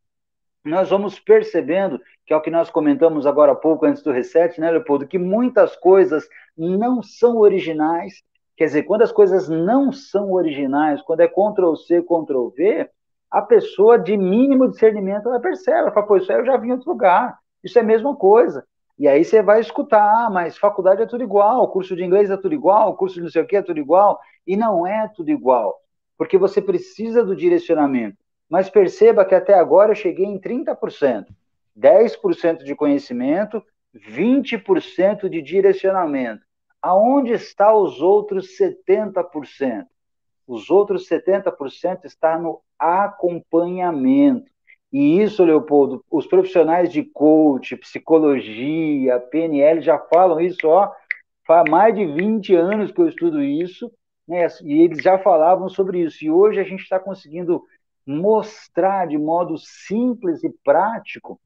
nós 0.65 0.91
vamos 0.91 1.19
percebendo, 1.19 2.01
que 2.27 2.33
é 2.33 2.37
o 2.37 2.41
que 2.41 2.51
nós 2.51 2.71
comentamos 2.71 3.27
agora 3.27 3.53
há 3.53 3.55
pouco, 3.55 3.87
antes 3.87 4.03
do 4.03 4.13
reset, 4.13 4.61
né, 4.61 4.71
Leopoldo, 4.71 5.07
que 5.07 5.19
muitas 5.19 5.77
coisas 5.77 6.29
não 6.57 7.03
são 7.03 7.39
originais. 7.39 8.23
Quer 8.57 8.67
dizer, 8.67 8.83
quando 8.83 9.03
as 9.03 9.13
coisas 9.13 9.49
não 9.49 9.93
são 9.93 10.33
originais, 10.33 11.01
quando 11.03 11.21
é 11.21 11.29
Ctrl-C, 11.29 12.03
Ctrl-V, 12.03 12.91
a 13.31 13.43
pessoa 13.43 13.99
de 13.99 14.17
mínimo 14.17 14.69
discernimento, 14.69 15.29
ela 15.29 15.41
percebe, 15.41 15.79
ela 15.79 15.93
fala, 15.93 16.07
pô, 16.07 16.17
isso 16.17 16.31
aí 16.33 16.39
eu 16.39 16.47
já 16.47 16.57
vi 16.57 16.69
em 16.69 16.73
outro 16.73 16.91
lugar, 16.91 17.39
isso 17.63 17.79
é 17.79 17.83
a 17.83 17.85
mesma 17.85 18.17
coisa. 18.17 18.67
E 18.99 19.07
aí 19.07 19.25
você 19.25 19.41
vai 19.41 19.61
escutar, 19.61 20.03
ah, 20.03 20.31
mas 20.31 20.59
faculdade 20.59 21.03
é 21.03 21.07
tudo 21.07 21.23
igual, 21.23 21.71
curso 21.71 21.95
de 21.95 22.03
inglês 22.03 22.31
é 22.31 22.37
tudo 22.37 22.55
igual, 22.55 22.97
curso 22.97 23.17
de 23.17 23.23
não 23.23 23.31
sei 23.31 23.43
o 23.43 23.47
que 23.47 23.57
é 23.57 23.63
tudo 23.63 23.79
igual, 23.79 24.19
e 24.45 24.57
não 24.57 24.85
é 24.85 25.07
tudo 25.15 25.31
igual, 25.31 25.81
porque 26.17 26.37
você 26.37 26.61
precisa 26.61 27.25
do 27.25 27.37
direcionamento. 27.37 28.17
Mas 28.51 28.69
perceba 28.69 29.25
que 29.25 29.35
até 29.35 29.55
agora 29.55 29.93
eu 29.93 29.97
cheguei 29.97 30.27
em 30.27 30.41
30%, 30.41 31.27
10% 31.79 32.65
de 32.65 32.75
conhecimento, 32.75 33.63
20% 33.95 35.29
de 35.29 35.43
direcionamento. 35.43 36.43
Aonde 36.83 37.33
está 37.33 37.75
os 37.75 38.01
outros 38.01 38.57
70%? 38.59 39.87
Os 40.47 40.71
outros 40.71 41.07
70% 41.09 42.05
está 42.05 42.39
no 42.39 42.61
acompanhamento. 42.79 44.51
E 44.93 45.21
isso, 45.21 45.45
Leopoldo, 45.45 46.03
os 46.11 46.27
profissionais 46.27 46.91
de 46.91 47.03
coach, 47.03 47.77
psicologia, 47.77 49.21
PNL 49.21 49.83
já 49.83 49.99
falam 49.99 50.41
isso, 50.41 50.67
ó, 50.67 50.91
faz 51.47 51.69
mais 51.71 51.95
de 51.95 52.07
20 52.07 52.55
anos 52.55 52.91
que 52.91 53.01
eu 53.01 53.09
estudo 53.09 53.43
isso, 53.43 53.91
né? 54.27 54.47
E 54.63 54.83
eles 54.83 55.03
já 55.03 55.19
falavam 55.19 55.69
sobre 55.69 56.01
isso. 56.01 56.25
E 56.25 56.31
hoje 56.31 56.61
a 56.61 56.65
gente 56.65 56.83
está 56.83 56.99
conseguindo 56.99 57.63
mostrar 58.07 59.07
de 59.07 59.19
modo 59.19 59.57
simples 59.59 60.43
e 60.43 60.51
prático 60.65 61.39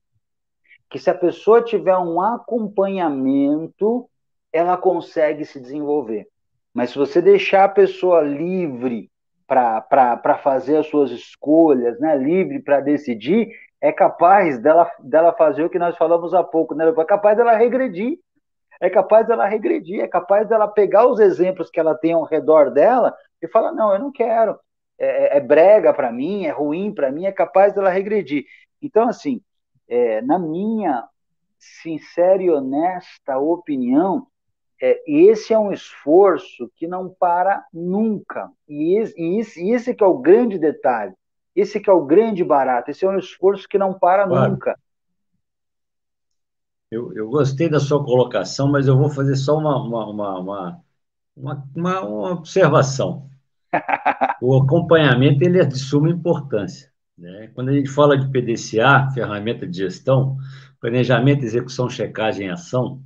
que 0.89 0.99
se 0.99 1.09
a 1.09 1.15
pessoa 1.15 1.63
tiver 1.63 1.97
um 1.97 2.21
acompanhamento, 2.21 4.09
ela 4.53 4.77
consegue 4.77 5.45
se 5.45 5.59
desenvolver. 5.59 6.29
Mas 6.75 6.91
se 6.91 6.99
você 6.99 7.21
deixar 7.21 7.65
a 7.65 7.69
pessoa 7.69 8.21
livre 8.21 9.11
para 9.47 10.39
fazer 10.43 10.77
as 10.77 10.87
suas 10.87 11.11
escolhas, 11.11 11.99
né, 12.01 12.17
livre 12.17 12.61
para 12.61 12.81
decidir, 12.81 13.51
é 13.81 13.93
capaz 13.93 14.59
dela, 14.61 14.91
dela 15.01 15.33
fazer 15.33 15.65
o 15.65 15.71
que 15.71 15.79
nós 15.79 15.97
falamos 15.97 16.33
há 16.33 16.43
pouco, 16.45 16.75
né? 16.75 16.89
é 16.89 17.05
capaz 17.05 17.37
dela 17.37 17.57
regredir, 17.57 18.19
é 18.81 18.89
capaz 18.89 19.27
dela 19.27 19.47
regredir, 19.47 20.01
é 20.01 20.09
capaz 20.09 20.49
dela 20.49 20.69
pegar 20.69 21.07
os 21.07 21.19
exemplos 21.19 21.69
que 21.69 21.81
ela 21.81 21.95
tem 21.95 22.13
ao 22.13 22.25
redor 22.25 22.71
dela 22.71 23.15
e 23.41 23.49
falar, 23.49 23.73
não, 23.73 23.93
eu 23.93 23.99
não 23.99 24.13
quero, 24.13 24.59
é, 24.99 25.37
é 25.37 25.41
brega 25.41 25.93
para 25.93 26.13
mim, 26.13 26.45
é 26.45 26.51
ruim 26.51 26.95
para 26.95 27.11
mim, 27.11 27.27
é 27.27 27.33
capaz 27.33 27.75
dela 27.75 27.91
regredir. 27.91 28.45
Então, 28.81 29.09
assim, 29.09 29.41
é, 29.89 30.23
na 30.23 30.39
minha 30.39 31.05
sincera 31.59 32.43
e 32.43 32.51
honesta 32.51 33.39
opinião, 33.39 34.27
é, 34.85 35.01
esse 35.07 35.55
é 35.55 35.59
um 35.59 35.73
esforço 35.73 36.69
que 36.75 36.89
não 36.89 37.09
para 37.09 37.65
nunca. 37.73 38.51
E 38.69 38.99
esse, 38.99 39.15
e 39.17 39.39
esse, 39.39 39.71
esse 39.71 39.95
que 39.95 40.03
é 40.03 40.07
o 40.07 40.19
grande 40.19 40.59
detalhe. 40.59 41.15
Esse 41.55 41.79
que 41.79 41.89
é 41.89 41.93
o 41.93 42.05
grande 42.05 42.43
barato. 42.43 42.91
Esse 42.91 43.05
é 43.05 43.09
um 43.09 43.17
esforço 43.17 43.69
que 43.69 43.79
não 43.79 43.97
para 43.97 44.27
claro. 44.27 44.51
nunca. 44.51 44.77
Eu, 46.91 47.13
eu, 47.15 47.31
gostei 47.31 47.69
da 47.69 47.79
sua 47.79 48.05
colocação, 48.05 48.69
mas 48.73 48.89
eu 48.89 48.99
vou 48.99 49.09
fazer 49.09 49.37
só 49.37 49.57
uma, 49.57 49.81
uma, 49.81 50.11
uma, 50.11 50.39
uma, 50.41 50.85
uma, 51.37 52.01
uma 52.01 52.33
observação. 52.33 53.31
o 54.43 54.57
acompanhamento 54.57 55.45
ele 55.45 55.61
é 55.61 55.65
de 55.65 55.79
suma 55.79 56.11
importância. 56.11 56.91
Né? 57.17 57.53
Quando 57.55 57.69
a 57.69 57.73
gente 57.73 57.89
fala 57.89 58.19
de 58.19 58.29
PDCA, 58.29 59.09
ferramenta 59.15 59.65
de 59.65 59.77
gestão, 59.79 60.37
planejamento, 60.81 61.45
execução, 61.45 61.89
checagem 61.89 62.49
e 62.49 62.51
ação, 62.51 63.01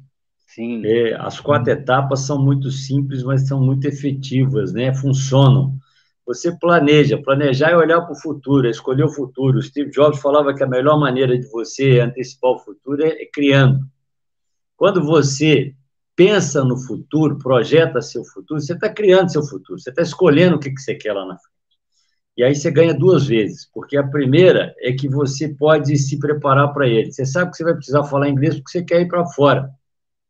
Sim. 0.56 0.80
É, 0.86 1.14
as 1.20 1.38
quatro 1.38 1.70
etapas 1.70 2.20
são 2.20 2.42
muito 2.42 2.70
simples, 2.70 3.22
mas 3.22 3.46
são 3.46 3.60
muito 3.60 3.86
efetivas, 3.86 4.72
né? 4.72 4.94
funcionam. 4.94 5.76
Você 6.24 6.50
planeja, 6.58 7.20
planejar 7.22 7.72
é 7.72 7.76
olhar 7.76 8.00
para 8.00 8.12
o 8.12 8.18
futuro, 8.18 8.66
é 8.66 8.70
escolher 8.70 9.04
o 9.04 9.12
futuro. 9.12 9.58
O 9.58 9.62
Steve 9.62 9.90
Jobs 9.90 10.18
falava 10.18 10.54
que 10.54 10.64
a 10.64 10.66
melhor 10.66 10.98
maneira 10.98 11.38
de 11.38 11.46
você 11.48 12.00
antecipar 12.00 12.52
o 12.52 12.58
futuro 12.58 13.04
é, 13.04 13.08
é 13.08 13.30
criando. 13.30 13.86
Quando 14.78 15.04
você 15.04 15.74
pensa 16.16 16.64
no 16.64 16.78
futuro, 16.78 17.36
projeta 17.36 18.00
seu 18.00 18.24
futuro, 18.24 18.58
você 18.58 18.72
está 18.72 18.88
criando 18.88 19.30
seu 19.30 19.42
futuro, 19.42 19.78
você 19.78 19.90
está 19.90 20.00
escolhendo 20.00 20.56
o 20.56 20.58
que, 20.58 20.70
que 20.70 20.80
você 20.80 20.94
quer 20.94 21.12
lá 21.12 21.26
na 21.26 21.36
frente. 21.36 21.54
E 22.34 22.42
aí 22.42 22.54
você 22.54 22.70
ganha 22.70 22.94
duas 22.94 23.26
vezes, 23.26 23.68
porque 23.74 23.98
a 23.98 24.08
primeira 24.08 24.74
é 24.80 24.94
que 24.94 25.06
você 25.06 25.50
pode 25.50 25.98
se 25.98 26.18
preparar 26.18 26.72
para 26.72 26.88
ele. 26.88 27.12
Você 27.12 27.26
sabe 27.26 27.50
que 27.50 27.58
você 27.58 27.64
vai 27.64 27.74
precisar 27.74 28.04
falar 28.04 28.30
inglês 28.30 28.54
porque 28.54 28.70
você 28.70 28.82
quer 28.82 29.02
ir 29.02 29.08
para 29.08 29.26
fora. 29.26 29.70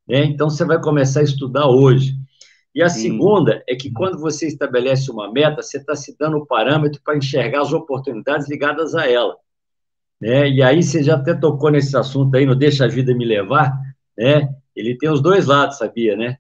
Né? 0.09 0.25
Então 0.25 0.49
você 0.49 0.65
vai 0.65 0.81
começar 0.81 1.21
a 1.21 1.25
estudar 1.25 1.67
hoje. 1.67 2.15
E 2.75 2.83
a 2.83 2.89
Sim. 2.89 3.03
segunda 3.03 3.63
é 3.69 3.75
que 3.75 3.91
quando 3.91 4.19
você 4.19 4.47
estabelece 4.47 5.11
uma 5.11 5.33
meta, 5.33 5.63
você 5.63 5.79
está 5.79 5.95
se 5.95 6.17
dando 6.19 6.37
o 6.37 6.47
parâmetro 6.47 7.01
para 7.03 7.17
enxergar 7.17 7.63
as 7.63 7.73
oportunidades 7.73 8.49
ligadas 8.49 8.95
a 8.95 9.11
ela. 9.11 9.37
Né? 10.21 10.51
E 10.51 10.63
aí 10.63 10.83
você 10.83 11.03
já 11.03 11.15
até 11.15 11.35
tocou 11.35 11.71
nesse 11.71 11.97
assunto 11.97 12.37
aí, 12.37 12.45
no 12.45 12.55
Deixa 12.55 12.85
a 12.85 12.89
Vida 12.89 13.15
Me 13.15 13.25
Levar, 13.25 13.73
né? 14.17 14.49
Ele 14.75 14.97
tem 14.97 15.11
os 15.11 15.23
dois 15.23 15.47
lados, 15.47 15.79
sabia, 15.79 16.17
né? 16.17 16.39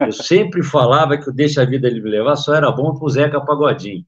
Eu 0.00 0.12
sempre 0.12 0.62
falava 0.62 1.18
que 1.18 1.28
o 1.28 1.32
Deixa 1.32 1.62
a 1.62 1.66
Vida 1.66 1.90
Me 1.90 2.00
Levar 2.00 2.36
só 2.36 2.54
era 2.54 2.70
bom 2.70 2.94
para 2.94 3.04
o 3.04 3.10
Zeca 3.10 3.40
Pagodinho 3.40 4.04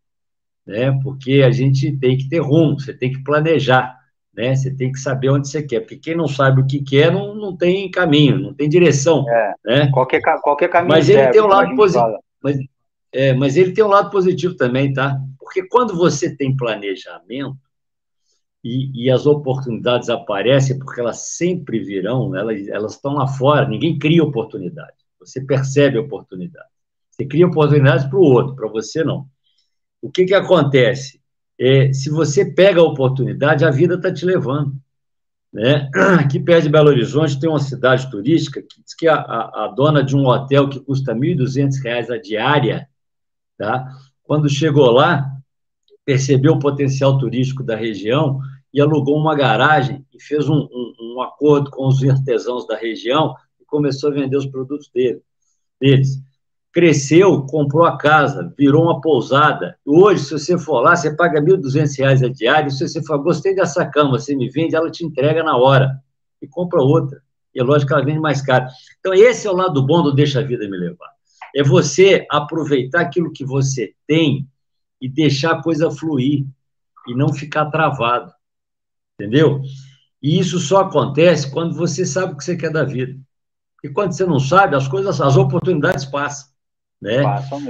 né? 0.66 0.90
Porque 1.02 1.42
a 1.42 1.50
gente 1.50 1.96
tem 1.96 2.18
que 2.18 2.28
ter 2.28 2.40
rumo, 2.40 2.78
você 2.78 2.92
tem 2.92 3.12
que 3.12 3.22
planejar, 3.22 3.96
né? 4.36 4.54
Você 4.54 4.74
tem 4.74 4.92
que 4.92 4.98
saber 4.98 5.30
onde 5.30 5.48
você 5.48 5.62
quer, 5.62 5.80
porque 5.80 5.96
quem 5.96 6.16
não 6.16 6.28
sabe 6.28 6.60
o 6.60 6.66
que 6.66 6.82
quer 6.82 7.10
não, 7.12 7.34
não 7.34 7.56
tem 7.56 7.90
caminho, 7.90 8.38
não 8.38 8.54
tem 8.54 8.68
direção, 8.68 9.24
é, 9.28 9.54
né? 9.64 9.90
Qualquer, 9.90 10.20
qualquer 10.42 10.68
caminho. 10.68 10.94
Mas 10.94 11.08
ele 11.08 11.28
tem 11.28 11.40
um 11.40 11.46
lado 11.46 11.74
positivo. 11.74 12.18
Mas, 12.42 12.58
é, 13.12 13.32
mas 13.34 13.56
ele 13.56 13.72
tem 13.72 13.84
um 13.84 13.88
lado 13.88 14.10
positivo 14.10 14.54
também, 14.54 14.92
tá? 14.92 15.18
Porque 15.38 15.66
quando 15.66 15.96
você 15.96 16.36
tem 16.36 16.56
planejamento 16.56 17.56
e, 18.62 19.04
e 19.04 19.10
as 19.10 19.26
oportunidades 19.26 20.10
aparecem, 20.10 20.78
porque 20.78 21.00
elas 21.00 21.36
sempre 21.36 21.78
virão, 21.78 22.36
elas, 22.36 22.68
elas 22.68 22.94
estão 22.94 23.14
lá 23.14 23.26
fora, 23.26 23.66
ninguém 23.66 23.98
cria 23.98 24.22
oportunidade. 24.22 24.94
Você 25.18 25.40
percebe 25.40 25.96
a 25.96 26.02
oportunidade. 26.02 26.68
Você 27.10 27.24
cria 27.24 27.46
oportunidades 27.46 28.04
para 28.04 28.18
o 28.18 28.22
outro, 28.22 28.54
para 28.54 28.68
você 28.68 29.02
não 29.02 29.26
o 30.06 30.10
que, 30.10 30.24
que 30.24 30.34
acontece? 30.34 31.20
É, 31.58 31.92
se 31.92 32.10
você 32.10 32.44
pega 32.44 32.80
a 32.80 32.84
oportunidade, 32.84 33.64
a 33.64 33.70
vida 33.70 33.94
está 33.94 34.12
te 34.12 34.24
levando. 34.24 34.74
Né? 35.52 35.90
Aqui 36.20 36.38
perto 36.38 36.64
de 36.64 36.68
Belo 36.68 36.90
Horizonte 36.90 37.40
tem 37.40 37.48
uma 37.48 37.58
cidade 37.58 38.10
turística 38.10 38.60
que 38.60 38.82
diz 38.82 38.94
que 38.94 39.08
a, 39.08 39.14
a, 39.14 39.64
a 39.64 39.68
dona 39.68 40.02
de 40.02 40.14
um 40.14 40.26
hotel 40.26 40.68
que 40.68 40.80
custa 40.80 41.14
R$ 41.14 41.20
1.200 41.20 42.10
a 42.10 42.18
diária, 42.18 42.88
tá? 43.56 43.88
quando 44.22 44.48
chegou 44.50 44.90
lá, 44.90 45.30
percebeu 46.04 46.54
o 46.54 46.58
potencial 46.58 47.16
turístico 47.18 47.62
da 47.62 47.74
região 47.74 48.40
e 48.72 48.80
alugou 48.80 49.16
uma 49.16 49.34
garagem 49.34 50.04
e 50.12 50.22
fez 50.22 50.48
um, 50.48 50.68
um, 50.70 50.94
um 51.00 51.22
acordo 51.22 51.70
com 51.70 51.86
os 51.86 52.02
artesãos 52.04 52.66
da 52.66 52.76
região 52.76 53.34
e 53.60 53.64
começou 53.64 54.10
a 54.10 54.14
vender 54.14 54.36
os 54.36 54.46
produtos 54.46 54.90
dele, 54.92 55.22
deles 55.80 56.20
cresceu, 56.76 57.40
comprou 57.46 57.86
a 57.86 57.96
casa, 57.96 58.52
virou 58.54 58.82
uma 58.82 59.00
pousada. 59.00 59.78
Hoje, 59.82 60.24
se 60.24 60.32
você 60.32 60.58
for 60.58 60.82
lá, 60.82 60.94
você 60.94 61.16
paga 61.16 61.40
R$ 61.40 61.46
1.200 61.56 62.22
a 62.22 62.28
diária. 62.28 62.68
Se 62.68 62.86
você 62.86 63.02
for, 63.02 63.16
gostei 63.16 63.54
dessa 63.54 63.86
cama, 63.86 64.18
você 64.18 64.36
me 64.36 64.50
vende, 64.50 64.76
ela 64.76 64.90
te 64.90 65.02
entrega 65.02 65.42
na 65.42 65.56
hora 65.56 65.98
e 66.42 66.46
compra 66.46 66.82
outra. 66.82 67.22
E 67.54 67.60
é 67.60 67.64
lógico 67.64 67.88
que 67.88 67.94
ela 67.94 68.04
vende 68.04 68.18
mais 68.18 68.42
caro. 68.42 68.66
Então, 69.00 69.14
esse 69.14 69.46
é 69.46 69.50
o 69.50 69.56
lado 69.56 69.86
bom 69.86 70.02
do 70.02 70.12
Deixa 70.12 70.40
a 70.40 70.42
Vida 70.42 70.68
Me 70.68 70.76
Levar. 70.76 71.08
É 71.54 71.62
você 71.62 72.26
aproveitar 72.30 73.00
aquilo 73.00 73.32
que 73.32 73.42
você 73.42 73.94
tem 74.06 74.46
e 75.00 75.08
deixar 75.08 75.52
a 75.52 75.62
coisa 75.62 75.90
fluir 75.90 76.44
e 77.08 77.14
não 77.14 77.32
ficar 77.32 77.70
travado. 77.70 78.30
Entendeu? 79.18 79.62
E 80.22 80.38
isso 80.38 80.58
só 80.58 80.82
acontece 80.82 81.50
quando 81.50 81.74
você 81.74 82.04
sabe 82.04 82.34
o 82.34 82.36
que 82.36 82.44
você 82.44 82.54
quer 82.54 82.70
da 82.70 82.84
vida. 82.84 83.18
E 83.82 83.88
quando 83.88 84.12
você 84.12 84.26
não 84.26 84.38
sabe, 84.38 84.76
as 84.76 84.86
coisas, 84.86 85.22
as 85.22 85.38
oportunidades 85.38 86.04
passam. 86.04 86.54
Né? 87.00 87.22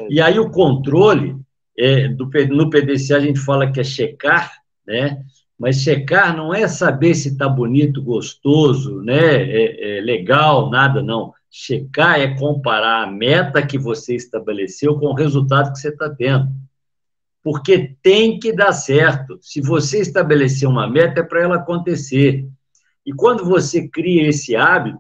E 0.08 0.20
aí 0.20 0.38
o 0.38 0.50
controle, 0.50 1.36
é, 1.78 2.08
do, 2.08 2.30
no 2.50 2.70
PDC 2.70 3.14
a 3.14 3.20
gente 3.20 3.40
fala 3.40 3.70
que 3.70 3.80
é 3.80 3.84
checar, 3.84 4.52
né? 4.86 5.22
mas 5.58 5.80
checar 5.80 6.36
não 6.36 6.52
é 6.52 6.68
saber 6.68 7.14
se 7.14 7.28
está 7.28 7.48
bonito, 7.48 8.02
gostoso, 8.02 9.00
né? 9.00 9.42
É, 9.42 9.98
é 9.98 10.00
legal, 10.02 10.70
nada, 10.70 11.02
não. 11.02 11.32
Checar 11.50 12.20
é 12.20 12.36
comparar 12.36 13.04
a 13.04 13.10
meta 13.10 13.66
que 13.66 13.78
você 13.78 14.14
estabeleceu 14.14 14.98
com 14.98 15.06
o 15.06 15.14
resultado 15.14 15.72
que 15.72 15.78
você 15.78 15.88
está 15.88 16.10
tendo. 16.10 16.48
Porque 17.42 17.96
tem 18.02 18.38
que 18.38 18.52
dar 18.52 18.72
certo. 18.72 19.38
Se 19.40 19.62
você 19.62 20.00
estabelecer 20.00 20.68
uma 20.68 20.86
meta, 20.86 21.20
é 21.20 21.22
para 21.22 21.42
ela 21.42 21.56
acontecer. 21.56 22.46
E 23.04 23.12
quando 23.12 23.44
você 23.44 23.88
cria 23.88 24.28
esse 24.28 24.54
hábito, 24.54 24.98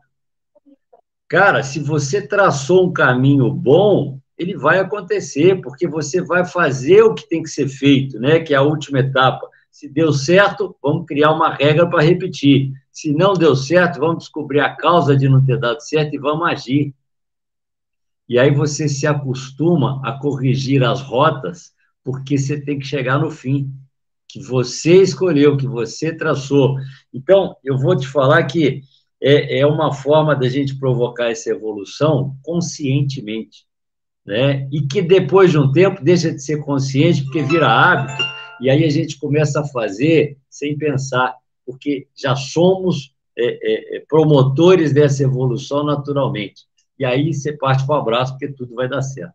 Cara, 1.28 1.62
se 1.62 1.80
você 1.80 2.26
traçou 2.26 2.88
um 2.88 2.92
caminho 2.92 3.52
bom, 3.52 4.20
ele 4.38 4.56
vai 4.56 4.78
acontecer, 4.78 5.60
porque 5.60 5.88
você 5.88 6.22
vai 6.22 6.44
fazer 6.44 7.02
o 7.02 7.14
que 7.14 7.28
tem 7.28 7.42
que 7.42 7.48
ser 7.48 7.68
feito, 7.68 8.20
né? 8.20 8.40
Que 8.40 8.54
é 8.54 8.56
a 8.56 8.62
última 8.62 9.00
etapa. 9.00 9.48
Se 9.70 9.88
deu 9.88 10.12
certo, 10.12 10.76
vamos 10.82 11.04
criar 11.06 11.32
uma 11.32 11.52
regra 11.52 11.88
para 11.88 12.02
repetir. 12.02 12.72
Se 12.92 13.12
não 13.12 13.34
deu 13.34 13.56
certo, 13.56 13.98
vamos 13.98 14.18
descobrir 14.18 14.60
a 14.60 14.74
causa 14.74 15.16
de 15.16 15.28
não 15.28 15.44
ter 15.44 15.58
dado 15.58 15.80
certo 15.80 16.14
e 16.14 16.18
vamos 16.18 16.46
agir. 16.48 16.94
E 18.28 18.38
aí 18.38 18.50
você 18.50 18.88
se 18.88 19.06
acostuma 19.06 20.00
a 20.04 20.12
corrigir 20.12 20.82
as 20.82 21.00
rotas, 21.00 21.72
porque 22.04 22.38
você 22.38 22.60
tem 22.60 22.78
que 22.78 22.86
chegar 22.86 23.18
no 23.18 23.30
fim, 23.30 23.70
que 24.28 24.40
você 24.40 25.02
escolheu, 25.02 25.56
que 25.56 25.66
você 25.66 26.14
traçou. 26.14 26.76
Então, 27.12 27.56
eu 27.64 27.76
vou 27.78 27.96
te 27.96 28.06
falar 28.06 28.42
que 28.44 28.82
é, 29.20 29.60
é 29.60 29.66
uma 29.66 29.92
forma 29.92 30.34
da 30.34 30.48
gente 30.48 30.78
provocar 30.78 31.30
essa 31.30 31.50
evolução 31.50 32.36
conscientemente, 32.42 33.64
né? 34.24 34.68
E 34.72 34.86
que 34.86 35.00
depois 35.00 35.50
de 35.50 35.58
um 35.58 35.72
tempo 35.72 36.02
deixa 36.02 36.32
de 36.32 36.42
ser 36.42 36.64
consciente 36.64 37.22
porque 37.24 37.42
vira 37.42 37.68
hábito 37.68 38.22
e 38.60 38.70
aí 38.70 38.84
a 38.84 38.90
gente 38.90 39.18
começa 39.18 39.60
a 39.60 39.66
fazer 39.66 40.38
sem 40.48 40.76
pensar, 40.76 41.34
porque 41.64 42.08
já 42.14 42.34
somos 42.34 43.14
é, 43.38 43.46
é, 43.46 43.96
é 43.96 44.00
promotores 44.08 44.92
dessa 44.92 45.22
evolução 45.22 45.84
naturalmente. 45.84 46.64
E 46.98 47.04
aí 47.04 47.32
você 47.32 47.52
parte 47.52 47.86
para 47.86 47.96
o 47.96 47.98
abraço 47.98 48.32
porque 48.32 48.48
tudo 48.48 48.74
vai 48.74 48.88
dar 48.88 49.02
certo. 49.02 49.34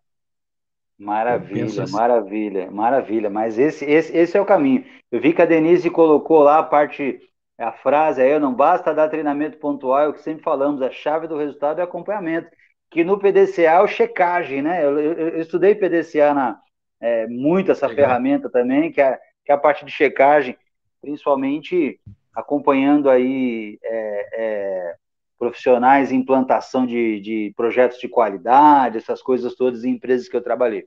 Maravilha, 0.97 1.83
assim. 1.83 1.93
maravilha, 1.93 2.71
maravilha. 2.71 3.29
Mas 3.29 3.57
esse, 3.57 3.83
esse, 3.85 4.15
esse 4.15 4.37
é 4.37 4.41
o 4.41 4.45
caminho. 4.45 4.85
Eu 5.11 5.19
vi 5.19 5.33
que 5.33 5.41
a 5.41 5.45
Denise 5.45 5.89
colocou 5.89 6.43
lá 6.43 6.59
a 6.59 6.63
parte, 6.63 7.19
a 7.61 7.71
frase 7.71 8.21
aí, 8.21 8.37
não 8.39 8.53
basta 8.53 8.93
dar 8.93 9.09
treinamento 9.09 9.57
pontual, 9.57 9.99
é 9.99 10.07
o 10.07 10.13
que 10.13 10.21
sempre 10.21 10.43
falamos, 10.43 10.81
a 10.81 10.91
chave 10.91 11.27
do 11.27 11.37
resultado 11.37 11.79
é 11.79 11.83
acompanhamento. 11.83 12.49
Que 12.89 13.03
no 13.03 13.17
PDCA 13.17 13.61
é 13.61 13.79
o 13.79 13.87
checagem, 13.87 14.61
né? 14.61 14.83
Eu, 14.83 14.99
eu, 14.99 15.13
eu 15.13 15.39
estudei 15.39 15.75
PDCA 15.75 16.33
na, 16.33 16.59
é, 16.99 17.27
muito 17.27 17.71
essa 17.71 17.87
Legal. 17.87 18.05
ferramenta 18.05 18.49
também, 18.49 18.91
que 18.91 19.01
é, 19.01 19.17
que 19.45 19.51
é 19.51 19.55
a 19.55 19.57
parte 19.57 19.83
de 19.85 19.91
checagem, 19.91 20.57
principalmente 21.01 21.99
acompanhando 22.33 23.09
aí 23.09 23.79
é, 23.83 24.29
é, 24.33 24.95
profissionais 25.37 26.11
em 26.11 26.17
implantação 26.17 26.85
de, 26.85 27.19
de 27.19 27.53
projetos 27.57 27.97
de 27.99 28.07
qualidade, 28.07 28.97
essas 28.97 29.21
coisas 29.21 29.55
todas 29.55 29.83
em 29.83 29.91
empresas 29.91 30.29
que 30.29 30.35
eu 30.35 30.43
trabalhei. 30.43 30.85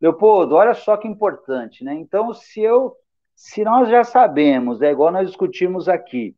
Leopoldo, 0.00 0.54
olha 0.54 0.74
só 0.74 0.96
que 0.96 1.08
importante, 1.08 1.82
né? 1.82 1.94
Então, 1.94 2.34
se 2.34 2.60
eu, 2.60 2.94
se 3.36 3.62
nós 3.62 3.90
já 3.90 4.02
sabemos, 4.02 4.80
é 4.80 4.90
igual 4.90 5.12
nós 5.12 5.28
discutimos 5.28 5.90
aqui, 5.90 6.34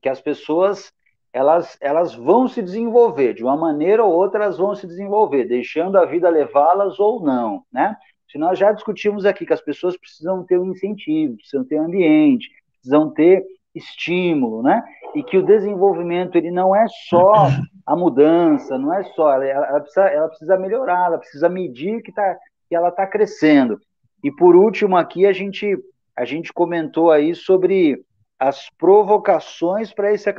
que 0.00 0.08
as 0.10 0.20
pessoas 0.20 0.92
elas, 1.32 1.78
elas 1.80 2.14
vão 2.14 2.46
se 2.46 2.62
desenvolver, 2.62 3.32
de 3.32 3.42
uma 3.42 3.56
maneira 3.56 4.04
ou 4.04 4.12
outra 4.12 4.44
elas 4.44 4.58
vão 4.58 4.74
se 4.74 4.86
desenvolver, 4.86 5.46
deixando 5.46 5.96
a 5.96 6.04
vida 6.04 6.28
levá-las 6.28 7.00
ou 7.00 7.22
não, 7.22 7.64
né? 7.72 7.96
Se 8.30 8.36
nós 8.36 8.58
já 8.58 8.72
discutimos 8.72 9.24
aqui 9.24 9.46
que 9.46 9.52
as 9.52 9.62
pessoas 9.62 9.96
precisam 9.96 10.44
ter 10.44 10.58
um 10.58 10.70
incentivo, 10.70 11.36
precisam 11.36 11.64
ter 11.64 11.80
um 11.80 11.84
ambiente, 11.84 12.50
precisam 12.74 13.10
ter 13.10 13.42
estímulo, 13.74 14.62
né? 14.62 14.82
E 15.14 15.22
que 15.22 15.38
o 15.38 15.44
desenvolvimento 15.44 16.36
ele 16.36 16.50
não 16.50 16.76
é 16.76 16.86
só 17.08 17.32
a 17.86 17.96
mudança, 17.96 18.78
não 18.78 18.92
é 18.92 19.02
só, 19.14 19.32
ela, 19.32 19.46
ela, 19.46 19.80
precisa, 19.80 20.06
ela 20.08 20.28
precisa 20.28 20.58
melhorar, 20.58 21.06
ela 21.06 21.18
precisa 21.18 21.48
medir 21.48 22.02
que, 22.02 22.12
tá, 22.12 22.36
que 22.68 22.74
ela 22.74 22.88
está 22.88 23.06
crescendo. 23.06 23.80
E 24.22 24.30
por 24.30 24.54
último 24.54 24.96
aqui 24.96 25.26
a 25.26 25.32
gente 25.32 25.76
a 26.16 26.24
gente 26.24 26.52
comentou 26.52 27.10
aí 27.10 27.34
sobre 27.34 28.04
as 28.38 28.68
provocações 28.70 29.92
para 29.92 30.12
esse 30.12 30.32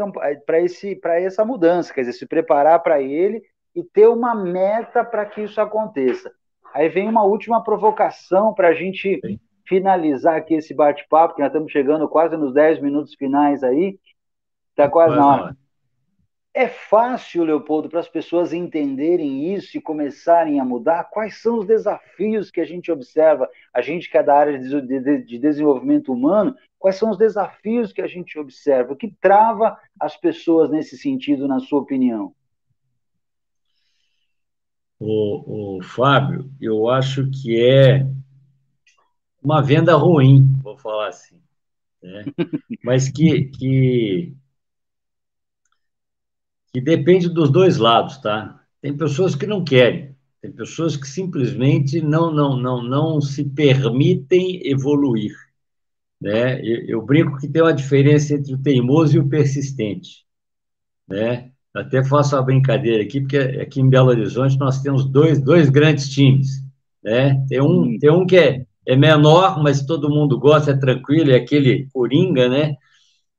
para 0.46 0.62
esse 0.62 0.96
para 0.96 1.20
essa 1.20 1.46
mudança, 1.46 1.94
quer 1.94 2.02
dizer, 2.02 2.14
se 2.14 2.26
preparar 2.26 2.80
para 2.84 3.02
ele 3.02 3.42
e 3.76 3.84
ter 3.84 4.08
uma 4.08 4.36
meta 4.36 5.04
para 5.04 5.26
que 5.26 5.42
isso 5.42 5.60
aconteça. 5.60 6.32
Aí 6.74 6.90
vem 6.90 7.08
uma 7.08 7.24
última 7.24 7.64
provocação 7.64 8.54
para 8.54 8.70
a 8.70 8.74
gente 8.74 9.20
Sim 9.24 9.40
finalizar 9.68 10.36
aqui 10.36 10.56
esse 10.56 10.74
bate-papo, 10.74 11.36
que 11.36 11.42
nós 11.42 11.50
estamos 11.50 11.72
chegando 11.72 12.08
quase 12.08 12.36
nos 12.38 12.54
10 12.54 12.82
minutos 12.82 13.14
finais 13.16 13.64
aí, 13.64 13.98
está 14.70 14.90
quase 14.90 15.16
na 15.16 15.28
hora. 15.28 15.58
É 16.56 16.68
fácil, 16.68 17.43
Leopoldo, 17.43 17.89
para 17.89 17.99
as 17.99 18.08
pessoas 18.08 18.54
entenderem 18.54 19.56
isso 19.56 19.76
e 19.76 19.82
começarem 19.82 20.60
a 20.60 20.66
mudar? 20.66 21.06
Quais 21.06 21.41
são 21.41 21.58
os 21.58 21.66
desafios 21.66 22.51
que 22.51 22.62
a 22.62 22.66
gente 22.66 22.91
observa? 22.91 23.49
A 23.74 23.82
gente 23.82 24.08
que 24.08 24.18
é 24.18 24.22
da 24.22 24.38
área 24.38 24.60
de, 24.60 24.82
de, 24.82 25.24
de 25.24 25.39
desenvolvimento 25.39 26.14
humano, 26.14 26.56
quais 26.78 26.95
são 26.95 27.10
os 27.10 27.18
desafios 27.18 27.91
que 27.91 28.04
a 28.04 28.08
gente 28.08 28.38
observa? 28.38 28.93
O 28.93 28.95
que 28.95 29.10
trava 29.20 29.80
as 29.99 30.16
pessoas 30.16 30.70
nesse 30.70 30.95
sentido, 30.95 31.47
na 31.47 31.60
sua 31.60 31.80
opinião? 31.80 32.36
O, 34.99 35.78
o 35.78 35.84
Fábio, 35.84 36.51
eu 36.62 36.88
acho 36.88 37.32
que 37.32 37.60
é 37.60 38.06
uma 39.43 39.60
venda 39.60 39.95
ruim, 39.95 40.47
vou 40.62 40.78
falar 40.78 41.10
assim, 41.10 41.41
né? 42.01 42.26
mas 42.84 43.10
que, 43.10 43.45
que, 43.45 44.34
que 46.74 46.82
depende 46.82 47.30
dos 47.30 47.52
dois 47.52 47.78
lados, 47.78 48.18
tá? 48.18 48.60
Tem 48.82 48.96
pessoas 48.96 49.36
que 49.36 49.46
não 49.46 49.64
querem, 49.64 50.16
tem 50.42 50.52
pessoas 50.52 50.98
que 50.98 51.08
simplesmente 51.08 52.02
não, 52.02 52.32
não, 52.32 52.58
não, 52.58 52.82
não 52.82 53.22
se 53.22 53.44
permitem 53.44 54.66
evoluir. 54.68 55.34
Né? 56.20 56.60
Eu, 56.62 56.88
eu 56.88 57.02
brinco 57.02 57.38
que 57.38 57.48
tem 57.48 57.62
uma 57.62 57.74
diferença 57.74 58.34
entre 58.34 58.54
o 58.54 58.62
teimoso 58.62 59.16
e 59.16 59.20
o 59.20 59.30
persistente. 59.30 60.26
Né? 61.08 61.52
Até 61.74 62.04
faço 62.04 62.36
uma 62.36 62.42
brincadeira 62.42 63.04
aqui, 63.04 63.22
porque 63.22 63.38
aqui 63.38 63.80
em 63.80 63.90
Belo 63.90 64.10
Horizonte 64.10 64.58
nós 64.58 64.82
temos 64.82 65.06
dois, 65.06 65.42
dois 65.42 65.70
grandes 65.70 66.10
times. 66.10 66.64
Né? 67.04 67.46
Tem, 67.48 67.62
um, 67.62 67.98
tem 68.00 68.12
um 68.12 68.26
que 68.26 68.38
é 68.38 68.66
é 68.86 68.96
menor, 68.96 69.62
mas 69.62 69.86
todo 69.86 70.10
mundo 70.10 70.40
gosta, 70.40 70.72
é 70.72 70.78
tranquilo, 70.78 71.32
é 71.32 71.36
aquele 71.36 71.88
coringa, 71.94 72.50
né? 72.50 72.76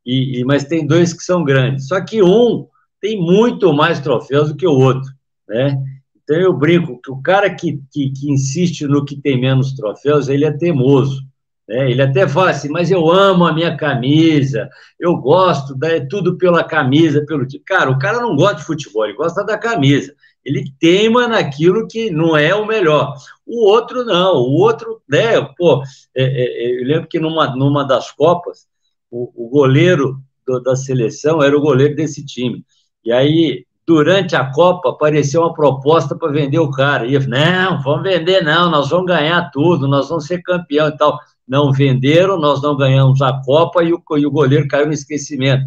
E, 0.05 0.41
e, 0.41 0.45
mas 0.45 0.65
tem 0.65 0.87
dois 0.87 1.13
que 1.13 1.23
são 1.23 1.45
grandes. 1.45 1.89
Só 1.89 2.01
que 2.01 2.23
um 2.23 2.67
tem 3.05 3.21
muito 3.21 3.71
mais 3.75 4.01
troféus 4.01 4.49
do 4.49 4.57
que 4.57 4.67
o 4.67 4.73
outro, 4.73 5.13
né? 5.47 5.77
Então 6.17 6.37
eu 6.39 6.55
brinco 6.55 6.99
que 7.03 7.11
o 7.11 7.21
cara 7.21 7.55
que, 7.55 7.79
que, 7.93 8.11
que 8.11 8.31
insiste 8.31 8.87
no 8.87 9.05
que 9.05 9.21
tem 9.21 9.39
menos 9.39 9.75
troféus, 9.75 10.29
ele 10.29 10.47
é 10.47 10.51
teimoso. 10.51 11.23
Né? 11.69 11.91
Ele 11.91 12.01
até 12.01 12.27
fala 12.27 12.51
assim, 12.51 12.71
mas 12.71 12.91
eu 12.91 13.11
amo 13.11 13.45
a 13.45 13.53
minha 13.53 13.77
camisa, 13.77 14.71
eu 14.99 15.17
gosto, 15.17 15.77
é 15.85 16.01
tudo 16.01 16.39
pela 16.39 16.65
camisa, 16.65 17.23
pelo 17.27 17.47
Cara, 17.67 17.91
o 17.91 17.99
cara 17.99 18.21
não 18.21 18.35
gosta 18.35 18.57
de 18.57 18.65
futebol, 18.65 19.05
ele 19.05 19.13
gosta 19.15 19.45
da 19.45 19.59
camisa 19.59 20.15
ele 20.45 20.65
teima 20.79 21.27
naquilo 21.27 21.89
que 21.89 22.11
não 22.11 22.37
é 22.37 22.55
o 22.55 22.67
melhor. 22.67 23.17
O 23.47 23.67
outro 23.67 24.05
não, 24.05 24.35
o 24.35 24.53
outro, 24.61 25.01
né, 25.09 25.41
pô, 25.57 25.83
é, 26.15 26.23
é, 26.23 26.67
é, 26.67 26.81
eu 26.83 26.87
lembro 26.87 27.09
que 27.09 27.19
numa, 27.19 27.57
numa 27.57 27.83
das 27.83 28.11
Copas, 28.13 28.67
o, 29.11 29.47
o 29.47 29.49
goleiro 29.49 30.21
do, 30.47 30.61
da 30.61 30.77
seleção 30.77 31.43
era 31.43 31.57
o 31.57 31.63
goleiro 31.63 31.97
desse 31.97 32.25
time. 32.25 32.65
E 33.05 33.13
aí, 33.13 33.65
durante 33.87 34.35
a 34.35 34.51
Copa, 34.51 34.91
apareceu 34.91 35.43
uma 35.43 35.53
proposta 35.53 36.15
para 36.17 36.33
vender 36.33 36.59
o 36.59 36.71
cara. 36.71 37.07
E 37.07 37.15
eu 37.15 37.29
não, 37.29 37.83
vamos 37.83 38.03
vender 38.03 38.43
não, 38.43 38.71
nós 38.71 38.89
vamos 38.89 39.07
ganhar 39.07 39.51
tudo, 39.51 39.87
nós 39.87 40.09
vamos 40.09 40.27
ser 40.27 40.43
campeão 40.43 40.89
e 40.89 40.97
tal. 40.97 41.19
Não 41.47 41.71
venderam, 41.73 42.39
nós 42.39 42.63
não 42.63 42.77
ganhamos 42.77 43.21
a 43.21 43.41
Copa 43.45 43.85
e 43.85 43.93
o, 43.93 44.03
e 44.17 44.27
o 44.27 44.31
goleiro 44.31 44.67
caiu 44.67 44.87
no 44.87 44.93
esquecimento. 44.93 45.65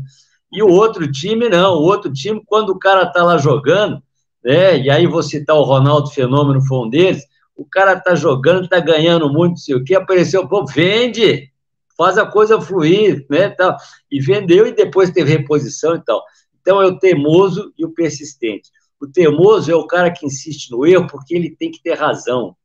E 0.52 0.64
o 0.64 0.70
outro 0.70 1.12
time, 1.12 1.50
não, 1.50 1.76
o 1.76 1.84
outro 1.84 2.12
time, 2.12 2.42
quando 2.46 2.70
o 2.70 2.80
cara 2.80 3.04
está 3.04 3.24
lá 3.24 3.38
jogando, 3.38 4.02
né? 4.44 4.80
E 4.80 4.90
aí 4.90 5.06
vou 5.06 5.22
citar 5.22 5.56
o 5.56 5.64
Ronaldo 5.64 6.10
Fenômeno, 6.10 6.62
foi 6.62 6.80
um 6.80 6.90
deles. 6.90 7.24
O 7.56 7.66
cara 7.66 8.00
tá 8.00 8.16
jogando, 8.16 8.68
tá 8.68 8.80
ganhando 8.80 9.32
muito, 9.32 9.52
não 9.52 9.58
sei 9.58 9.76
o 9.76 9.84
que, 9.84 9.94
apareceu, 9.94 10.48
pô, 10.48 10.66
vende, 10.66 11.52
faz 11.98 12.18
a 12.18 12.26
coisa 12.26 12.62
fluir, 12.62 13.26
né? 13.30 13.50
Tal. 13.50 13.76
E 14.10 14.20
vendeu 14.22 14.66
e 14.66 14.72
depois 14.72 15.12
teve 15.12 15.32
reposição 15.32 15.96
e 15.96 16.00
tal. 16.04 16.24
Então 16.68 16.82
é 16.82 16.86
o 16.86 17.00
teimoso 17.00 17.74
e 17.78 17.86
o 17.86 17.94
persistente. 17.94 18.70
O 19.00 19.08
teimoso 19.08 19.72
é 19.72 19.76
o 19.76 19.88
cara 19.88 20.12
que 20.12 20.26
insiste 20.26 20.70
no 20.70 20.86
erro 20.86 21.08
porque 21.08 21.34
ele 21.34 21.56
tem 21.56 21.72
que 21.72 21.82
ter 21.82 21.94
razão, 21.94 22.58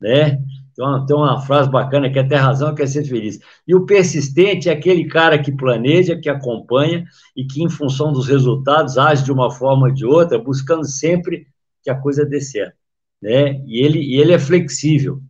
né? 0.00 0.38
Então, 0.70 1.04
tem 1.04 1.16
uma 1.16 1.40
frase 1.40 1.68
bacana 1.68 2.08
que 2.08 2.20
é 2.20 2.22
ter 2.22 2.36
razão, 2.36 2.72
quer 2.72 2.86
ser 2.86 3.04
feliz. 3.04 3.40
E 3.66 3.74
o 3.74 3.84
persistente 3.84 4.68
é 4.68 4.72
aquele 4.72 5.08
cara 5.08 5.42
que 5.42 5.50
planeja, 5.50 6.16
que 6.16 6.30
acompanha 6.30 7.04
e 7.36 7.44
que, 7.44 7.64
em 7.64 7.68
função 7.68 8.12
dos 8.12 8.28
resultados, 8.28 8.96
age 8.96 9.24
de 9.24 9.32
uma 9.32 9.50
forma 9.50 9.88
ou 9.88 9.92
de 9.92 10.06
outra, 10.06 10.38
buscando 10.38 10.86
sempre 10.86 11.48
que 11.82 11.90
a 11.90 11.98
coisa 11.98 12.24
dê 12.24 12.40
certo. 12.40 12.76
Né? 13.20 13.60
E, 13.66 13.84
ele, 13.84 13.98
e 13.98 14.20
ele 14.20 14.32
é 14.32 14.38
flexível. 14.38 15.20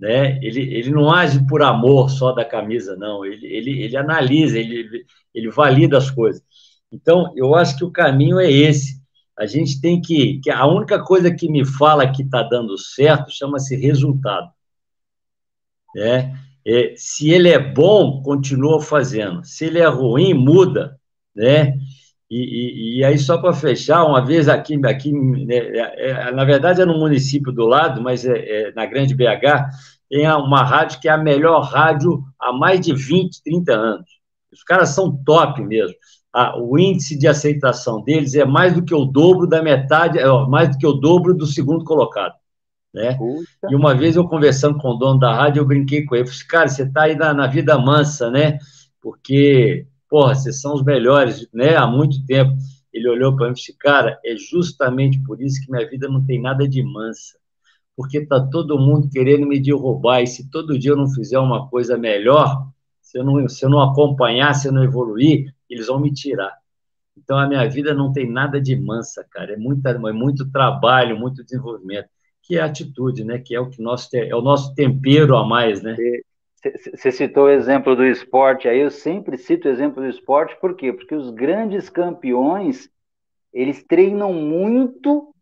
Né? 0.00 0.38
Ele, 0.42 0.60
ele 0.74 0.90
não 0.90 1.12
age 1.12 1.46
por 1.46 1.62
amor 1.62 2.08
só 2.08 2.32
da 2.32 2.44
camisa, 2.44 2.96
não. 2.96 3.22
Ele, 3.22 3.46
ele, 3.46 3.82
ele 3.82 3.96
analisa, 3.98 4.58
ele, 4.58 5.04
ele 5.34 5.50
valida 5.50 5.98
as 5.98 6.10
coisas. 6.10 6.42
Então, 6.94 7.32
eu 7.34 7.54
acho 7.56 7.76
que 7.76 7.84
o 7.84 7.90
caminho 7.90 8.38
é 8.38 8.50
esse. 8.50 9.02
A 9.36 9.46
gente 9.46 9.80
tem 9.80 10.00
que. 10.00 10.40
que 10.40 10.50
a 10.50 10.64
única 10.64 11.02
coisa 11.02 11.34
que 11.34 11.50
me 11.50 11.64
fala 11.64 12.10
que 12.10 12.22
está 12.22 12.42
dando 12.42 12.78
certo 12.78 13.32
chama-se 13.32 13.74
resultado. 13.76 14.48
Né? 15.94 16.38
É, 16.64 16.94
se 16.96 17.30
ele 17.30 17.48
é 17.48 17.58
bom, 17.58 18.22
continua 18.22 18.80
fazendo. 18.80 19.44
Se 19.44 19.66
ele 19.66 19.80
é 19.80 19.86
ruim, 19.86 20.32
muda, 20.34 20.98
né? 21.34 21.76
E, 22.30 22.36
e, 22.36 22.98
e 22.98 23.04
aí, 23.04 23.18
só 23.18 23.38
para 23.38 23.52
fechar, 23.52 24.04
uma 24.04 24.24
vez 24.24 24.48
aqui, 24.48 24.80
aqui 24.86 25.12
né, 25.12 25.56
é, 25.56 26.10
é, 26.10 26.32
na 26.32 26.44
verdade 26.44 26.80
é 26.80 26.84
no 26.84 26.98
município 26.98 27.52
do 27.52 27.66
lado, 27.66 28.00
mas 28.00 28.24
é, 28.24 28.38
é, 28.38 28.72
na 28.72 28.86
Grande 28.86 29.14
BH, 29.14 29.68
tem 30.08 30.26
uma 30.28 30.62
rádio 30.62 31.00
que 31.00 31.08
é 31.08 31.12
a 31.12 31.18
melhor 31.18 31.60
rádio 31.62 32.22
há 32.40 32.52
mais 32.52 32.80
de 32.80 32.94
20, 32.94 33.42
30 33.42 33.72
anos. 33.72 34.08
Os 34.52 34.62
caras 34.62 34.90
são 34.90 35.14
top 35.24 35.62
mesmo. 35.62 35.96
Ah, 36.34 36.58
o 36.60 36.76
índice 36.76 37.16
de 37.16 37.28
aceitação 37.28 38.02
deles 38.02 38.34
é 38.34 38.44
mais 38.44 38.74
do 38.74 38.84
que 38.84 38.94
o 38.94 39.04
dobro 39.04 39.46
da 39.46 39.62
metade, 39.62 40.18
é, 40.18 40.26
mais 40.48 40.70
do 40.70 40.78
que 40.78 40.86
o 40.86 40.92
dobro 40.92 41.32
do 41.32 41.46
segundo 41.46 41.84
colocado 41.84 42.34
né? 42.94 43.16
Puxa. 43.16 43.48
E 43.68 43.74
uma 43.74 43.92
vez 43.92 44.14
eu 44.14 44.26
conversando 44.28 44.78
com 44.78 44.90
o 44.90 44.94
dono 44.94 45.18
da 45.18 45.34
rádio, 45.34 45.60
eu 45.60 45.66
brinquei 45.66 46.04
com 46.04 46.14
ele, 46.14 46.26
falei, 46.26 46.46
cara, 46.48 46.68
você 46.68 46.84
está 46.84 47.02
aí 47.02 47.16
na, 47.16 47.34
na, 47.34 47.46
vida 47.48 47.76
mansa, 47.76 48.30
né? 48.30 48.58
Porque, 49.02 49.86
porra, 50.08 50.34
vocês 50.34 50.60
são 50.60 50.74
os 50.74 50.84
melhores, 50.84 51.46
né? 51.52 51.76
Há 51.76 51.86
muito 51.88 52.24
tempo. 52.24 52.56
Ele 52.92 53.08
olhou 53.08 53.34
para 53.34 53.46
mim 53.46 53.52
e 53.52 53.54
disse, 53.56 53.76
cara, 53.76 54.18
é 54.24 54.36
justamente 54.36 55.20
por 55.24 55.42
isso 55.42 55.60
que 55.60 55.70
minha 55.70 55.88
vida 55.90 56.08
não 56.08 56.24
tem 56.24 56.40
nada 56.40 56.68
de 56.68 56.82
mansa. 56.84 57.36
Porque 57.96 58.24
tá 58.24 58.40
todo 58.40 58.78
mundo 58.78 59.08
querendo 59.10 59.46
me 59.46 59.60
derrubar, 59.60 60.22
e 60.22 60.26
se 60.26 60.48
todo 60.48 60.78
dia 60.78 60.92
eu 60.92 60.96
não 60.96 61.08
fizer 61.08 61.38
uma 61.38 61.68
coisa 61.68 61.98
melhor, 61.98 62.68
se 63.00 63.18
eu 63.18 63.24
não, 63.24 63.48
se 63.48 63.64
eu 63.64 63.68
não 63.68 63.80
acompanhar, 63.80 64.54
se 64.54 64.68
eu 64.68 64.72
não 64.72 64.84
evoluir, 64.84 65.52
eles 65.68 65.86
vão 65.86 66.00
me 66.00 66.12
tirar. 66.12 66.52
Então 67.16 67.38
a 67.38 67.46
minha 67.46 67.66
vida 67.68 67.94
não 67.94 68.12
tem 68.12 68.28
nada 68.28 68.60
de 68.60 68.74
mansa, 68.76 69.24
cara. 69.30 69.52
É, 69.52 69.56
muita, 69.56 69.90
é 69.90 70.12
muito 70.12 70.50
trabalho, 70.50 71.18
muito 71.18 71.44
desenvolvimento. 71.44 72.08
que 72.42 72.56
é 72.56 72.60
a 72.60 72.66
atitude, 72.66 73.24
né? 73.24 73.38
Que 73.38 73.54
é 73.54 73.60
o 73.60 73.70
que 73.70 73.80
nosso, 73.80 74.08
é 74.14 74.34
o 74.34 74.42
nosso 74.42 74.74
tempero 74.74 75.36
a 75.36 75.46
mais, 75.46 75.82
né? 75.82 75.96
Você 76.94 77.12
citou 77.12 77.44
o 77.44 77.50
exemplo 77.50 77.94
do 77.94 78.06
esporte, 78.06 78.66
aí 78.66 78.80
eu 78.80 78.90
sempre 78.90 79.36
cito 79.36 79.68
o 79.68 79.70
exemplo 79.70 80.02
do 80.02 80.08
esporte, 80.08 80.56
por 80.58 80.74
quê? 80.74 80.94
Porque 80.94 81.14
os 81.14 81.30
grandes 81.30 81.90
campeões, 81.90 82.88
eles 83.52 83.84
treinam 83.84 84.32
muito 84.32 85.34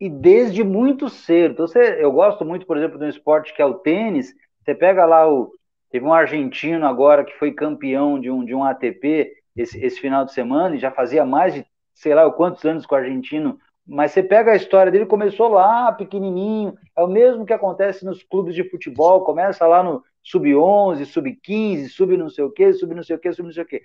e 0.00 0.08
desde 0.08 0.62
muito 0.62 1.08
cedo. 1.08 1.52
Então, 1.52 1.66
você, 1.66 1.98
eu 2.00 2.12
gosto 2.12 2.44
muito, 2.44 2.64
por 2.64 2.76
exemplo, 2.76 2.96
do 2.96 3.08
esporte 3.08 3.52
que 3.54 3.60
é 3.60 3.66
o 3.66 3.74
tênis. 3.74 4.32
Você 4.64 4.74
pega 4.74 5.04
lá 5.04 5.28
o. 5.28 5.52
Teve 5.90 6.04
um 6.04 6.12
argentino 6.12 6.86
agora 6.86 7.24
que 7.24 7.36
foi 7.38 7.52
campeão 7.52 8.20
de 8.20 8.30
um, 8.30 8.44
de 8.44 8.54
um 8.54 8.62
ATP 8.62 9.32
esse, 9.60 9.84
esse 9.84 10.00
final 10.00 10.24
de 10.24 10.32
semana 10.32 10.76
e 10.76 10.78
já 10.78 10.90
fazia 10.90 11.24
mais 11.24 11.54
de 11.54 11.66
sei 11.94 12.14
lá 12.14 12.30
quantos 12.30 12.64
anos 12.64 12.86
com 12.86 12.94
o 12.94 12.98
argentino. 12.98 13.58
Mas 13.86 14.12
você 14.12 14.22
pega 14.22 14.52
a 14.52 14.56
história 14.56 14.92
dele, 14.92 15.06
começou 15.06 15.48
lá 15.48 15.90
pequenininho. 15.92 16.74
É 16.96 17.02
o 17.02 17.08
mesmo 17.08 17.44
que 17.44 17.52
acontece 17.52 18.04
nos 18.04 18.22
clubes 18.22 18.54
de 18.54 18.68
futebol. 18.68 19.24
Começa 19.24 19.66
lá 19.66 19.82
no 19.82 20.02
sub-11, 20.22 21.04
sub-15, 21.06 21.88
sub 21.88 22.16
não 22.16 22.28
sei 22.28 22.44
o 22.44 22.50
quê, 22.50 22.72
sub 22.72 22.94
não 22.94 23.02
sei 23.02 23.16
o 23.16 23.18
quê, 23.18 23.32
sub 23.32 23.46
não 23.46 23.52
sei 23.52 23.62
o 23.62 23.66
quê. 23.66 23.82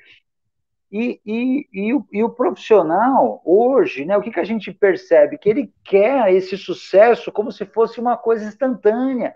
E, 0.92 1.20
e, 1.26 1.68
e, 1.74 1.94
o, 1.94 2.06
e 2.12 2.24
o 2.24 2.30
profissional, 2.30 3.42
hoje, 3.44 4.06
né, 4.06 4.16
o 4.16 4.22
que, 4.22 4.30
que 4.30 4.40
a 4.40 4.44
gente 4.44 4.72
percebe? 4.72 5.40
Que 5.40 5.50
ele 5.50 5.74
quer 5.84 6.32
esse 6.32 6.56
sucesso 6.56 7.32
como 7.32 7.52
se 7.52 7.66
fosse 7.66 8.00
uma 8.00 8.16
coisa 8.16 8.46
instantânea. 8.46 9.34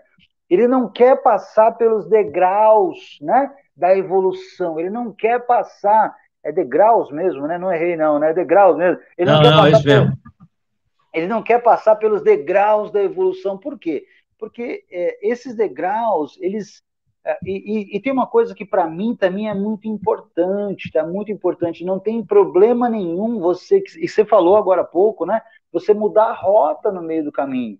Ele 0.48 0.68
não 0.68 0.88
quer 0.88 1.20
passar 1.20 1.72
pelos 1.72 2.08
degraus 2.08 3.18
né, 3.20 3.52
da 3.76 3.96
evolução, 3.96 4.78
ele 4.78 4.88
não 4.88 5.12
quer 5.12 5.46
passar. 5.46 6.14
É 6.44 6.52
degraus 6.52 7.10
mesmo, 7.10 7.46
né? 7.46 7.58
Não 7.58 7.72
errei, 7.72 7.96
não, 7.96 8.18
né? 8.18 8.30
É 8.30 8.34
degraus 8.34 8.76
mesmo. 8.76 9.00
Ele 9.16 9.30
não, 9.30 9.42
não, 9.42 9.50
não 9.50 9.68
isso 9.68 9.86
mesmo. 9.86 10.12
Ele 11.12 11.26
não 11.26 11.42
quer 11.42 11.62
passar 11.62 11.96
pelos 11.96 12.22
degraus 12.22 12.90
da 12.90 13.02
evolução. 13.02 13.58
Por 13.58 13.78
quê? 13.78 14.04
Porque 14.38 14.84
é, 14.90 15.18
esses 15.28 15.54
degraus, 15.56 16.38
eles 16.40 16.82
é, 17.28 17.38
e, 17.44 17.92
e, 17.92 17.96
e, 17.96 18.00
tem 18.00 18.10
uma 18.10 18.26
coisa 18.26 18.54
que 18.54 18.64
para 18.64 18.88
mim 18.88 19.14
também 19.14 19.50
é 19.50 19.54
muito 19.54 19.86
importante, 19.86 20.90
tá 20.90 21.04
muito 21.04 21.30
importante. 21.30 21.84
Não 21.84 21.98
tem 21.98 22.24
problema 22.24 22.88
nenhum 22.88 23.38
você, 23.38 23.82
e 23.98 24.08
você 24.08 24.24
falou 24.24 24.56
agora 24.56 24.80
há 24.80 24.84
pouco, 24.84 25.26
né? 25.26 25.42
Você 25.72 25.92
mudar 25.92 26.26
a 26.26 26.32
rota 26.32 26.90
no 26.90 27.02
meio 27.02 27.24
do 27.24 27.32
caminho. 27.32 27.78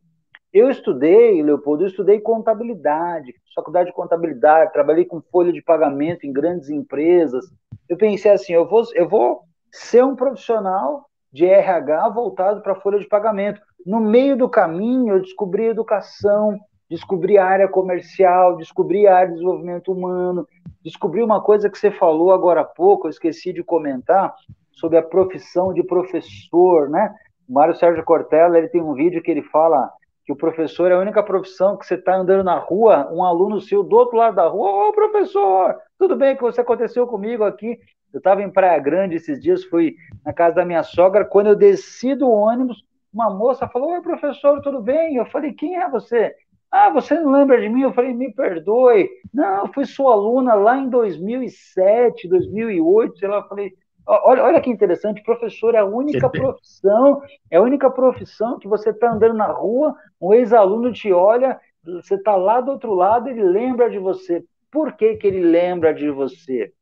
Eu 0.52 0.70
estudei, 0.70 1.42
Leopoldo, 1.42 1.84
eu 1.84 1.88
estudei 1.88 2.20
contabilidade, 2.20 3.34
faculdade 3.54 3.88
de 3.90 3.94
contabilidade, 3.94 4.72
trabalhei 4.72 5.04
com 5.04 5.20
folha 5.20 5.52
de 5.52 5.62
pagamento 5.62 6.26
em 6.26 6.32
grandes 6.32 6.68
empresas. 6.68 7.46
Eu 7.88 7.96
pensei 7.96 8.30
assim, 8.30 8.52
eu 8.52 8.66
vou, 8.66 8.84
eu 8.94 9.08
vou 9.08 9.42
ser 9.72 10.04
um 10.04 10.14
profissional 10.14 11.06
de 11.32 11.46
RH 11.46 12.08
voltado 12.10 12.62
para 12.62 12.74
folha 12.74 12.98
de 12.98 13.06
pagamento. 13.06 13.60
No 13.84 14.00
meio 14.00 14.36
do 14.36 14.48
caminho, 14.48 15.14
eu 15.14 15.20
descobri 15.20 15.66
educação, 15.66 16.58
descobri 16.88 17.38
a 17.38 17.46
área 17.46 17.68
comercial, 17.68 18.56
descobri 18.56 19.06
a 19.06 19.16
área 19.16 19.28
de 19.28 19.34
desenvolvimento 19.34 19.92
humano, 19.92 20.46
descobri 20.82 21.22
uma 21.22 21.42
coisa 21.42 21.68
que 21.68 21.78
você 21.78 21.90
falou 21.90 22.32
agora 22.32 22.62
há 22.62 22.64
pouco, 22.64 23.06
eu 23.06 23.10
esqueci 23.10 23.52
de 23.52 23.62
comentar, 23.62 24.34
sobre 24.72 24.96
a 24.96 25.02
profissão 25.02 25.72
de 25.72 25.82
professor, 25.82 26.88
né? 26.88 27.14
O 27.48 27.52
Mário 27.52 27.74
Sérgio 27.74 28.04
Cortella, 28.04 28.58
ele 28.58 28.68
tem 28.68 28.80
um 28.80 28.94
vídeo 28.94 29.22
que 29.22 29.30
ele 29.30 29.42
fala 29.42 29.90
que 30.28 30.32
o 30.32 30.36
professor 30.36 30.90
é 30.90 30.94
a 30.94 30.98
única 30.98 31.22
profissão 31.22 31.74
que 31.74 31.86
você 31.86 31.94
está 31.94 32.14
andando 32.14 32.44
na 32.44 32.58
rua, 32.58 33.08
um 33.10 33.24
aluno 33.24 33.62
seu 33.62 33.82
do 33.82 33.96
outro 33.96 34.18
lado 34.18 34.36
da 34.36 34.46
rua, 34.46 34.90
ô 34.90 34.92
professor, 34.92 35.74
tudo 35.98 36.14
bem 36.16 36.36
que 36.36 36.42
você 36.42 36.60
aconteceu 36.60 37.06
comigo 37.06 37.44
aqui? 37.44 37.80
Eu 38.12 38.18
estava 38.18 38.42
em 38.42 38.50
Praia 38.50 38.78
Grande 38.78 39.16
esses 39.16 39.40
dias, 39.40 39.64
fui 39.64 39.96
na 40.22 40.34
casa 40.34 40.56
da 40.56 40.66
minha 40.66 40.82
sogra, 40.82 41.24
quando 41.24 41.46
eu 41.46 41.56
desci 41.56 42.14
do 42.14 42.30
ônibus, 42.30 42.84
uma 43.10 43.30
moça 43.30 43.66
falou, 43.68 43.92
oi 43.92 44.02
professor, 44.02 44.60
tudo 44.60 44.82
bem? 44.82 45.16
Eu 45.16 45.24
falei, 45.24 45.54
quem 45.54 45.76
é 45.76 45.88
você? 45.88 46.34
Ah, 46.70 46.90
você 46.90 47.18
não 47.18 47.32
lembra 47.32 47.58
de 47.58 47.70
mim? 47.70 47.80
Eu 47.80 47.94
falei, 47.94 48.12
me 48.12 48.30
perdoe. 48.30 49.08
Não, 49.32 49.60
eu 49.60 49.72
fui 49.72 49.86
sua 49.86 50.12
aluna 50.12 50.52
lá 50.52 50.76
em 50.76 50.90
2007, 50.90 52.28
2008, 52.28 53.18
sei 53.18 53.28
lá. 53.28 53.36
Eu 53.36 53.48
falei, 53.48 53.72
olha, 54.08 54.42
olha 54.44 54.60
que 54.60 54.70
interessante, 54.70 55.22
professor 55.22 55.74
é 55.74 55.78
a 55.78 55.84
única 55.84 56.28
profissão, 56.30 57.20
é 57.50 57.58
a 57.58 57.62
única 57.62 57.90
profissão 57.90 58.58
que 58.58 58.66
você 58.66 58.90
está 58.90 59.12
andando 59.12 59.34
na 59.34 59.46
rua, 59.46 59.94
um 60.20 60.32
ex-aluno 60.32 60.92
te 60.92 61.12
olha, 61.12 61.60
você 61.84 62.14
está 62.14 62.34
lá 62.34 62.60
do 62.60 62.72
outro 62.72 62.94
lado, 62.94 63.28
ele 63.28 63.42
lembra 63.42 63.90
de 63.90 63.98
você. 63.98 64.44
Por 64.70 64.92
que, 64.92 65.16
que 65.16 65.26
ele 65.26 65.40
lembra 65.40 65.94
de 65.94 66.10
você? 66.10 66.72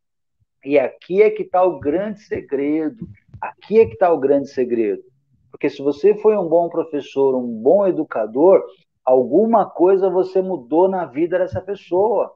E 0.64 0.78
aqui 0.78 1.22
é 1.22 1.30
que 1.30 1.42
está 1.42 1.62
o 1.62 1.78
grande 1.78 2.20
segredo. 2.20 3.06
Aqui 3.40 3.78
é 3.78 3.86
que 3.86 3.92
está 3.92 4.12
o 4.12 4.18
grande 4.18 4.48
segredo. 4.48 5.02
Porque 5.50 5.70
se 5.70 5.80
você 5.82 6.14
foi 6.14 6.36
um 6.36 6.48
bom 6.48 6.68
professor, 6.68 7.36
um 7.36 7.46
bom 7.46 7.86
educador, 7.86 8.64
alguma 9.06 9.64
coisa 9.64 10.10
você 10.10 10.42
mudou 10.42 10.88
na 10.88 11.04
vida 11.04 11.38
dessa 11.38 11.60
pessoa. 11.60 12.34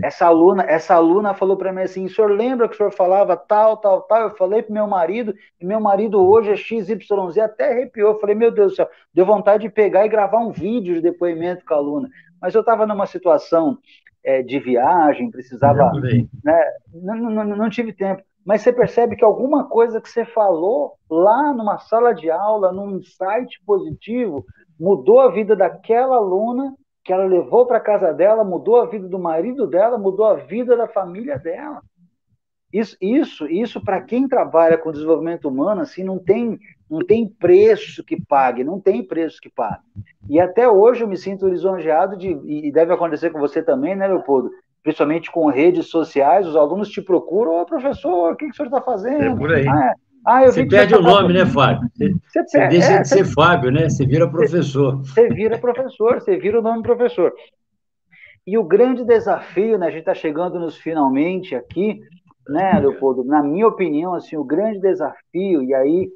É 0.00 0.06
essa 0.06 0.26
aluna, 0.26 0.62
essa 0.62 0.94
aluna 0.94 1.34
falou 1.34 1.56
para 1.56 1.72
mim 1.72 1.82
assim: 1.82 2.04
"O 2.06 2.08
senhor 2.08 2.30
lembra 2.30 2.68
que 2.68 2.74
o 2.74 2.76
senhor 2.76 2.92
falava 2.92 3.36
tal, 3.36 3.76
tal, 3.78 4.02
tal?" 4.02 4.22
Eu 4.22 4.36
falei 4.36 4.62
para 4.62 4.72
meu 4.72 4.86
marido, 4.86 5.34
e 5.60 5.66
meu 5.66 5.80
marido 5.80 6.24
hoje 6.24 6.52
é 6.52 6.56
XYZ, 6.56 7.38
até 7.42 7.72
arrepiou. 7.72 8.12
Eu 8.12 8.20
falei: 8.20 8.36
"Meu 8.36 8.52
Deus 8.52 8.72
do 8.72 8.76
céu, 8.76 8.88
deu 9.12 9.26
vontade 9.26 9.64
de 9.64 9.68
pegar 9.68 10.06
e 10.06 10.08
gravar 10.08 10.38
um 10.38 10.52
vídeo 10.52 10.94
de 10.94 11.00
depoimento 11.00 11.64
com 11.66 11.74
a 11.74 11.78
aluna". 11.78 12.08
Mas 12.40 12.54
eu 12.54 12.60
estava 12.60 12.86
numa 12.86 13.06
situação 13.06 13.78
é, 14.24 14.42
de 14.42 14.60
viagem, 14.60 15.30
precisava, 15.30 15.90
né, 16.44 16.62
não, 16.94 17.16
não, 17.16 17.44
não 17.44 17.68
tive 17.68 17.92
tempo 17.92 18.22
mas 18.44 18.62
você 18.62 18.72
percebe 18.72 19.16
que 19.16 19.24
alguma 19.24 19.68
coisa 19.68 20.00
que 20.00 20.08
você 20.08 20.24
falou 20.24 20.94
lá 21.08 21.52
numa 21.52 21.78
sala 21.78 22.12
de 22.12 22.30
aula, 22.30 22.72
num 22.72 22.96
insight 22.96 23.60
positivo, 23.64 24.44
mudou 24.78 25.20
a 25.20 25.30
vida 25.30 25.54
daquela 25.54 26.16
aluna 26.16 26.74
que 27.04 27.12
ela 27.12 27.24
levou 27.24 27.66
para 27.66 27.80
casa 27.80 28.12
dela, 28.12 28.44
mudou 28.44 28.80
a 28.80 28.86
vida 28.86 29.08
do 29.08 29.18
marido 29.18 29.66
dela, 29.66 29.98
mudou 29.98 30.26
a 30.26 30.34
vida 30.34 30.76
da 30.76 30.86
família 30.86 31.38
dela. 31.38 31.82
Isso, 32.72 32.96
isso, 33.00 33.46
isso 33.46 33.84
para 33.84 34.00
quem 34.00 34.26
trabalha 34.26 34.78
com 34.78 34.92
desenvolvimento 34.92 35.46
humano, 35.46 35.82
assim, 35.82 36.02
não 36.02 36.18
tem, 36.18 36.58
não 36.88 37.04
tem 37.04 37.28
preço 37.28 38.02
que 38.02 38.18
pague, 38.20 38.64
não 38.64 38.80
tem 38.80 39.06
preço 39.06 39.40
que 39.42 39.50
pague. 39.50 39.82
E 40.28 40.40
até 40.40 40.66
hoje 40.66 41.04
eu 41.04 41.08
me 41.08 41.16
sinto 41.16 41.48
lisonjeado 41.48 42.16
de, 42.16 42.28
e 42.46 42.72
deve 42.72 42.92
acontecer 42.94 43.30
com 43.30 43.38
você 43.38 43.62
também, 43.62 43.94
né, 43.94 44.08
Leopoldo? 44.08 44.50
Principalmente 44.82 45.30
com 45.30 45.46
redes 45.46 45.86
sociais, 45.86 46.46
os 46.46 46.56
alunos 46.56 46.88
te 46.88 47.00
procuram, 47.00 47.60
ô 47.60 47.64
professor, 47.64 48.32
o 48.32 48.36
que, 48.36 48.46
que 48.46 48.52
o 48.52 48.54
senhor 48.54 48.66
está 48.66 48.80
fazendo? 48.80 49.22
É 49.22 49.36
por 49.36 49.52
aí. 49.52 49.66
Ah, 49.68 49.94
ah, 50.24 50.44
eu 50.44 50.52
você 50.52 50.64
perde 50.64 50.94
o 50.94 51.02
nome, 51.02 51.32
né, 51.32 51.44
Fábio? 51.44 51.88
Você, 51.94 52.12
você, 52.12 52.42
você 52.46 52.68
deixa 52.68 52.92
é, 52.92 53.00
de 53.00 53.08
ser 53.08 53.24
Fábio, 53.24 53.72
né? 53.72 53.88
Você 53.88 54.06
vira 54.06 54.28
professor. 54.28 54.98
Você 54.98 55.28
vira 55.28 55.58
professor, 55.58 56.20
você 56.20 56.36
vira 56.36 56.58
o 56.58 56.62
nome 56.62 56.82
professor. 56.82 57.32
E 58.46 58.56
o 58.56 58.64
grande 58.64 59.04
desafio, 59.04 59.78
né? 59.78 59.86
A 59.86 59.90
gente 59.90 60.00
está 60.00 60.14
chegando 60.14 60.58
nos 60.60 60.76
finalmente 60.76 61.54
aqui, 61.54 62.00
né, 62.48 62.78
Leopoldo? 62.78 63.24
Na 63.24 63.42
minha 63.42 63.66
opinião, 63.66 64.14
assim, 64.14 64.36
o 64.36 64.44
grande 64.44 64.80
desafio, 64.80 65.62
e 65.62 65.74
aí, 65.74 66.08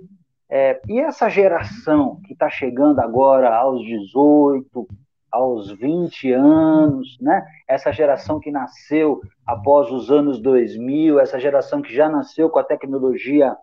é, 0.49 0.81
e 0.89 1.01
essa 1.01 1.29
geração 1.29 2.21
que 2.25 2.33
está 2.33 2.49
chegando 2.49 3.01
agora 3.01 3.57
aos 3.57 3.85
18, 3.85 4.89
aos 5.37 5.71
20 5.71 6.33
anos, 6.33 7.19
né? 7.21 7.47
Essa 7.69 7.93
geração 7.93 8.41
que 8.41 8.51
nasceu 8.51 9.21
após 9.47 9.91
os 9.91 10.11
anos 10.11 10.41
2000, 10.41 11.21
essa 11.21 11.39
geração 11.39 11.83
que 11.83 11.95
já 11.95 12.09
nasceu 12.09 12.49
com 12.49 12.59
a 12.59 12.65
tecnologia 12.65 13.55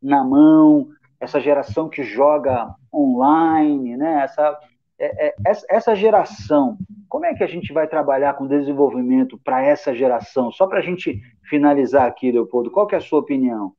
na 0.00 0.22
mão, 0.22 0.88
essa 1.18 1.40
geração 1.40 1.88
que 1.88 2.02
joga 2.02 2.74
online, 2.92 3.96
né? 3.96 4.22
Essa, 4.24 4.58
é, 4.98 5.28
é, 5.28 5.34
essa 5.70 5.94
geração, 5.94 6.76
como 7.08 7.24
é 7.24 7.34
que 7.34 7.44
a 7.44 7.46
gente 7.46 7.72
vai 7.72 7.88
trabalhar 7.88 8.34
com 8.34 8.46
desenvolvimento 8.46 9.38
para 9.42 9.62
essa 9.64 9.94
geração? 9.94 10.52
Só 10.52 10.66
para 10.66 10.80
a 10.80 10.82
gente 10.82 11.20
finalizar 11.44 12.06
aqui, 12.06 12.30
Leopoldo, 12.30 12.70
qual 12.70 12.86
que 12.86 12.94
é 12.94 12.98
a 12.98 13.00
sua 13.00 13.20
opinião? 13.20 13.72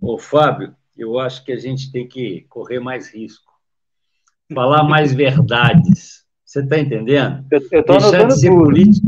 Ô, 0.00 0.18
Fábio, 0.18 0.74
eu 0.96 1.18
acho 1.18 1.44
que 1.44 1.52
a 1.52 1.56
gente 1.56 1.92
tem 1.92 2.08
que 2.08 2.46
correr 2.48 2.80
mais 2.80 3.12
risco, 3.12 3.52
falar 4.54 4.84
mais 4.84 5.12
verdades. 5.12 6.27
Você 6.48 6.60
está 6.60 6.78
entendendo? 6.78 7.44
Eu 7.50 7.58
estou 7.58 7.98
deixar 7.98 8.26
de 8.26 8.40
ser 8.40 8.48
político. 8.48 9.06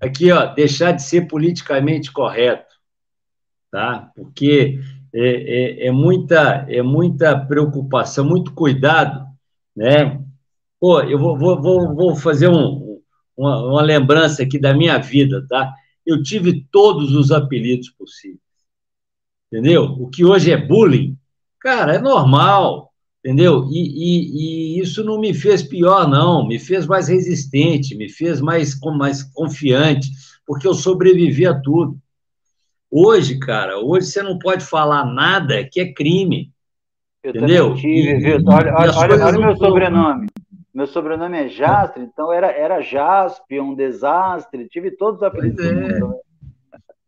Aqui, 0.00 0.30
ó, 0.30 0.46
deixar 0.54 0.92
de 0.92 1.02
ser 1.02 1.26
politicamente 1.26 2.12
correto, 2.12 2.72
tá? 3.68 4.12
Porque 4.14 4.78
é, 5.12 5.28
é, 5.28 5.86
é, 5.88 5.90
muita, 5.90 6.64
é 6.68 6.80
muita 6.80 7.36
preocupação, 7.36 8.24
muito 8.24 8.54
cuidado, 8.54 9.26
né? 9.74 10.22
Pô, 10.78 11.00
eu 11.00 11.18
vou, 11.18 11.36
vou, 11.36 11.96
vou 11.96 12.14
fazer 12.14 12.48
um, 12.48 13.00
uma, 13.36 13.60
uma 13.66 13.82
lembrança 13.82 14.44
aqui 14.44 14.56
da 14.56 14.72
minha 14.72 14.98
vida, 14.98 15.44
tá? 15.48 15.74
Eu 16.06 16.22
tive 16.22 16.64
todos 16.70 17.12
os 17.12 17.32
apelidos 17.32 17.90
possíveis, 17.90 18.38
entendeu? 19.50 19.82
O 19.82 20.08
que 20.08 20.24
hoje 20.24 20.52
é 20.52 20.56
bullying, 20.56 21.18
cara, 21.58 21.96
é 21.96 21.98
normal, 21.98 22.87
entendeu? 23.28 23.68
E, 23.70 23.76
e, 23.76 24.78
e, 24.78 24.80
isso 24.80 25.04
não 25.04 25.20
me 25.20 25.34
fez 25.34 25.62
pior, 25.62 26.08
não, 26.08 26.46
me 26.46 26.58
fez 26.58 26.86
mais 26.86 27.08
resistente, 27.08 27.94
me 27.94 28.08
fez 28.08 28.40
mais, 28.40 28.78
mais 28.96 29.22
confiante, 29.22 30.08
porque 30.46 30.66
eu 30.66 30.72
sobrevivi 30.72 31.46
a 31.46 31.52
tudo. 31.52 31.98
Hoje, 32.90 33.38
cara, 33.38 33.78
hoje 33.78 34.06
você 34.06 34.22
não 34.22 34.38
pode 34.38 34.64
falar 34.64 35.04
nada 35.04 35.62
que 35.62 35.78
é 35.78 35.92
crime. 35.92 36.50
Eu 37.22 37.30
entendeu? 37.30 37.74
Tive, 37.74 38.16
viu? 38.16 38.38
Olha, 38.46 38.74
olha, 38.74 38.92
olha, 38.96 39.26
olha 39.26 39.38
meu 39.38 39.56
sobrenome. 39.56 40.28
Meu 40.72 40.86
sobrenome 40.86 41.36
é 41.36 41.48
Jastre, 41.48 42.02
então 42.02 42.32
era, 42.32 42.50
era 42.50 42.80
Jaspe, 42.80 43.60
um 43.60 43.74
desastre, 43.74 44.68
tive 44.68 44.92
todos 44.92 45.20
os 45.20 45.22
apelidos 45.26 45.62
é. 45.66 45.72
Né? 45.74 46.00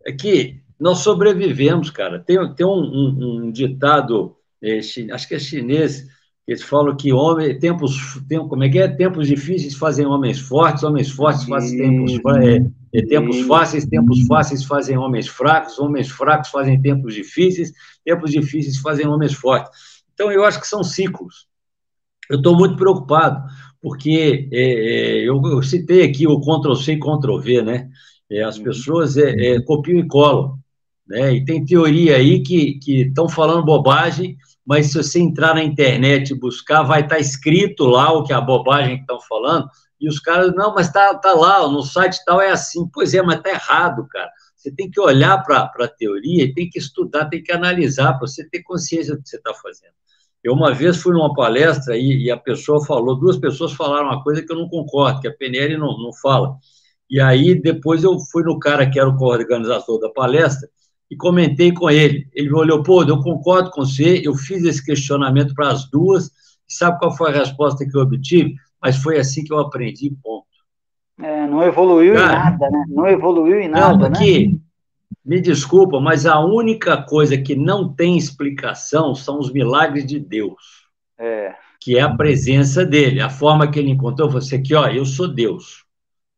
É 0.05 0.13
que 0.13 0.61
nós 0.79 0.99
sobrevivemos, 0.99 1.89
cara. 1.89 2.19
Tem, 2.19 2.37
tem 2.55 2.67
um, 2.67 2.73
um, 2.73 3.45
um 3.47 3.51
ditado, 3.51 4.37
é, 4.63 4.79
acho 4.79 5.29
que 5.29 5.35
é 5.35 5.39
chinês, 5.39 6.07
eles 6.51 6.63
falam 6.63 6.97
que 6.97 7.13
homem, 7.13 7.57
tempos, 7.61 8.21
tem, 8.29 8.39
como 8.49 8.65
é 8.65 8.69
que 8.69 8.81
é? 8.81 8.89
Tempos 8.89 9.29
difíceis 9.29 9.75
fazem 9.75 10.05
homens 10.05 10.41
fortes, 10.41 10.83
homens 10.83 11.09
fortes 11.09 11.45
fazem 11.45 11.79
tempos, 11.79 12.19
é, 12.43 12.99
é, 12.99 13.07
tempos 13.07 13.41
fáceis, 13.43 13.87
tempos 13.87 14.27
fáceis 14.27 14.65
fazem 14.65 14.99
homens 14.99 15.29
fracos, 15.29 15.79
homens 15.79 16.09
fracos 16.09 16.49
fazem 16.49 16.83
tempos 16.83 17.15
difíceis, 17.15 17.73
tempos 18.05 18.33
difíceis 18.33 18.79
fazem 18.79 19.07
homens 19.07 19.33
fortes. 19.33 19.71
Então, 20.13 20.33
eu 20.33 20.45
acho 20.45 20.61
que 20.61 20.67
são 20.67 20.83
ciclos. 20.83 21.47
Eu 22.29 22.39
estou 22.39 22.57
muito 22.57 22.77
preocupado, 22.77 23.45
porque 23.81 24.49
é, 24.53 24.61
é, 24.61 25.29
eu, 25.29 25.41
eu, 25.45 25.63
citei 25.63 26.03
aqui 26.03 26.27
o 26.27 26.41
Ctrl-C 26.41 26.95
e 26.95 26.99
Ctrl-V, 26.99 27.63
né? 27.63 27.89
É, 28.29 28.43
as 28.43 28.59
uhum. 28.59 28.65
pessoas 28.65 29.17
é, 29.17 29.31
é, 29.31 29.61
copiam 29.63 30.01
e 30.01 30.09
colam, 30.09 30.59
né? 31.07 31.33
E 31.33 31.45
tem 31.45 31.65
teoria 31.65 32.17
aí 32.17 32.43
que 32.43 32.81
estão 32.87 33.29
falando 33.29 33.65
bobagem, 33.65 34.37
mas 34.71 34.93
se 34.93 34.99
você 35.03 35.19
entrar 35.19 35.53
na 35.53 35.65
internet 35.65 36.31
e 36.31 36.39
buscar, 36.39 36.85
vai 36.85 37.01
estar 37.01 37.17
tá 37.17 37.21
escrito 37.21 37.87
lá 37.87 38.13
o 38.13 38.23
que 38.23 38.33
a 38.33 38.41
bobagem 38.41 38.95
que 38.95 39.01
estão 39.01 39.21
falando, 39.21 39.69
e 40.01 40.09
os 40.09 40.21
caras, 40.21 40.55
não, 40.55 40.73
mas 40.73 40.93
tá, 40.93 41.13
tá 41.13 41.33
lá, 41.33 41.67
no 41.69 41.83
site 41.83 42.25
tal 42.25 42.41
é 42.41 42.53
assim. 42.53 42.89
Pois 42.95 43.13
é, 43.13 43.21
mas 43.21 43.43
tá 43.43 43.51
errado, 43.51 44.07
cara. 44.09 44.31
Você 44.55 44.71
tem 44.71 44.89
que 44.89 45.01
olhar 45.01 45.43
para 45.43 45.69
a 45.77 45.89
teoria 45.89 46.55
tem 46.55 46.71
que 46.71 46.79
estudar, 46.79 47.25
tem 47.25 47.43
que 47.43 47.51
analisar 47.51 48.13
para 48.13 48.29
você 48.29 48.49
ter 48.49 48.63
consciência 48.63 49.17
do 49.17 49.23
que 49.25 49.29
você 49.29 49.39
está 49.39 49.53
fazendo. 49.55 49.91
Eu 50.41 50.53
uma 50.53 50.73
vez 50.73 50.99
fui 50.99 51.15
numa 51.15 51.35
palestra 51.35 51.97
e, 51.97 52.27
e, 52.27 52.31
a 52.31 52.37
pessoa 52.37 52.87
falou, 52.87 53.19
duas 53.19 53.39
pessoas 53.39 53.73
falaram 53.73 54.07
uma 54.07 54.23
coisa 54.23 54.41
que 54.41 54.53
eu 54.53 54.57
não 54.57 54.69
concordo, 54.69 55.21
que 55.21 55.27
a 55.27 55.35
PNL 55.37 55.79
não, 55.79 55.99
não 55.99 56.13
fala. 56.13 56.55
E 57.11 57.21
aí 57.21 57.61
depois 57.61 58.05
eu 58.05 58.17
fui 58.31 58.45
no 58.45 58.57
cara 58.57 58.89
que 58.89 59.01
era 59.01 59.09
o 59.09 59.21
organizador 59.21 59.99
da 59.99 60.11
palestra 60.11 60.69
e 61.11 61.17
comentei 61.17 61.73
com 61.73 61.91
ele. 61.91 62.29
Ele 62.33 62.49
me 62.49 62.57
olhou, 62.57 62.83
pô, 62.83 63.03
eu 63.03 63.21
concordo 63.21 63.71
com 63.71 63.85
você, 63.85 64.23
eu 64.25 64.35
fiz 64.35 64.63
esse 64.65 64.85
questionamento 64.85 65.55
para 65.55 65.71
as 65.71 65.91
duas, 65.91 66.31
sabe 66.69 66.99
qual 66.99 67.17
foi 67.17 67.31
a 67.31 67.39
resposta 67.39 67.85
que 67.85 67.97
eu 67.97 68.03
obtive? 68.03 68.55
Mas 68.81 68.97
foi 68.97 69.19
assim 69.19 69.43
que 69.43 69.53
eu 69.53 69.59
aprendi, 69.59 70.11
ponto. 70.23 70.47
É, 71.21 71.47
não 71.47 71.63
evoluiu 71.63 72.15
cara, 72.15 72.33
em 72.33 72.37
nada, 72.37 72.71
né? 72.71 72.85
Não 72.89 73.07
evoluiu 73.07 73.61
em 73.61 73.69
nada, 73.69 74.09
não, 74.09 74.17
aqui, 74.17 74.49
né? 74.49 74.59
Me 75.23 75.41
desculpa, 75.41 76.01
mas 76.01 76.25
a 76.25 76.41
única 76.41 77.03
coisa 77.03 77.37
que 77.37 77.55
não 77.55 77.93
tem 77.93 78.17
explicação 78.17 79.15
são 79.15 79.39
os 79.39 79.53
milagres 79.53 80.07
de 80.07 80.19
Deus. 80.19 80.89
É. 81.19 81.55
Que 81.79 81.99
é 81.99 82.01
a 82.01 82.15
presença 82.15 82.87
dele, 82.87 83.21
a 83.21 83.29
forma 83.29 83.71
que 83.71 83.79
ele 83.79 83.91
encontrou. 83.91 84.31
Você 84.31 84.57
aqui, 84.57 84.75
ó, 84.75 84.87
eu 84.89 85.05
sou 85.05 85.29
Deus. 85.29 85.85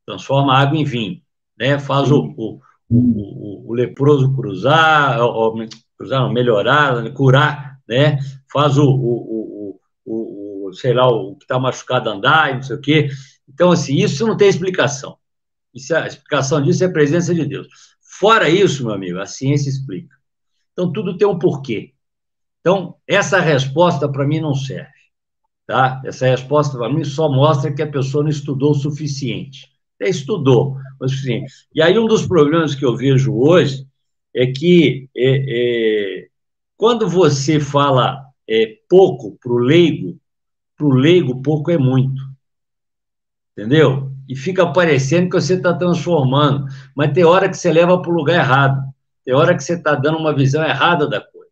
Transforma 0.04 0.58
água 0.58 0.76
em 0.76 0.84
vinho, 0.84 1.20
né? 1.56 1.78
Faz 1.78 2.10
o, 2.10 2.34
o, 2.36 2.60
o, 2.92 3.70
o, 3.70 3.74
leproso 3.74 4.34
cruzar, 4.34 5.20
ou, 5.20 5.54
cruzar, 5.96 6.20
não, 6.20 6.32
melhorar, 6.32 7.12
curar, 7.12 7.78
né? 7.88 8.18
Faz 8.52 8.76
o, 8.78 8.84
o, 8.84 9.78
o, 10.04 10.66
o 10.68 10.72
sei 10.74 10.92
lá, 10.92 11.08
o 11.08 11.36
que 11.36 11.44
está 11.44 11.58
machucado 11.58 12.10
andar, 12.10 12.54
não 12.54 12.62
sei 12.62 12.76
o 12.76 12.80
quê. 12.80 13.08
Então, 13.48 13.70
assim, 13.70 13.96
isso 13.96 14.26
não 14.26 14.36
tem 14.36 14.48
explicação. 14.48 15.16
Isso, 15.74 15.94
a 15.94 16.06
explicação 16.06 16.62
disso 16.62 16.84
é 16.84 16.86
a 16.86 16.92
presença 16.92 17.34
de 17.34 17.44
Deus. 17.46 17.66
Fora 18.00 18.48
isso, 18.48 18.84
meu 18.84 18.94
amigo, 18.94 19.18
a 19.18 19.26
ciência 19.26 19.70
explica. 19.70 20.14
Então, 20.72 20.92
tudo 20.92 21.16
tem 21.16 21.26
um 21.26 21.38
porquê. 21.38 21.92
Então, 22.60 22.96
essa 23.06 23.40
resposta 23.40 24.08
para 24.08 24.26
mim 24.26 24.40
não 24.40 24.54
serve. 24.54 24.90
Tá? 25.66 26.02
Essa 26.04 26.26
resposta 26.26 26.76
para 26.76 26.92
mim 26.92 27.04
só 27.04 27.28
mostra 27.28 27.72
que 27.72 27.82
a 27.82 27.90
pessoa 27.90 28.22
não 28.22 28.30
estudou 28.30 28.72
o 28.72 28.74
suficiente. 28.74 29.68
Até 29.96 30.10
estudou 30.10 30.76
suficiente. 31.08 31.52
E 31.74 31.82
aí, 31.82 31.98
um 31.98 32.06
dos 32.06 32.26
problemas 32.26 32.74
que 32.74 32.84
eu 32.84 32.96
vejo 32.96 33.34
hoje 33.34 33.86
é 34.34 34.46
que 34.46 35.08
é, 35.16 35.44
é, 35.48 36.28
quando 36.76 37.08
você 37.08 37.60
fala 37.60 38.24
é, 38.48 38.78
pouco 38.88 39.38
para 39.42 39.52
o 39.52 39.58
leigo, 39.58 40.18
para 40.76 40.86
o 40.86 40.92
leigo, 40.92 41.42
pouco 41.42 41.70
é 41.70 41.78
muito. 41.78 42.22
Entendeu? 43.52 44.12
e 44.28 44.36
fica 44.36 44.72
parecendo 44.72 45.28
que 45.28 45.40
você 45.40 45.54
está 45.54 45.74
transformando, 45.74 46.66
mas 46.96 47.12
tem 47.12 47.24
hora 47.24 47.50
que 47.50 47.56
você 47.56 47.72
leva 47.72 48.00
para 48.00 48.10
o 48.10 48.14
lugar 48.14 48.40
errado, 48.40 48.82
tem 49.24 49.34
hora 49.34 49.54
que 49.54 49.62
você 49.62 49.74
está 49.74 49.94
dando 49.94 50.18
uma 50.18 50.34
visão 50.34 50.64
errada 50.64 51.06
da 51.06 51.20
coisa. 51.20 51.50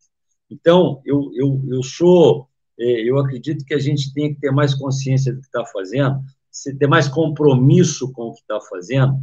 Então, 0.50 1.02
eu, 1.04 1.30
eu, 1.34 1.62
eu 1.68 1.82
sou, 1.82 2.48
é, 2.78 3.02
eu 3.02 3.18
acredito 3.18 3.64
que 3.64 3.74
a 3.74 3.78
gente 3.78 4.14
tem 4.14 4.32
que 4.32 4.40
ter 4.40 4.50
mais 4.50 4.74
consciência 4.74 5.32
do 5.32 5.40
que 5.40 5.46
está 5.46 5.64
fazendo, 5.66 6.20
ter 6.78 6.86
mais 6.86 7.06
compromisso 7.06 8.10
com 8.12 8.28
o 8.28 8.34
que 8.34 8.40
está 8.40 8.58
fazendo, 8.60 9.18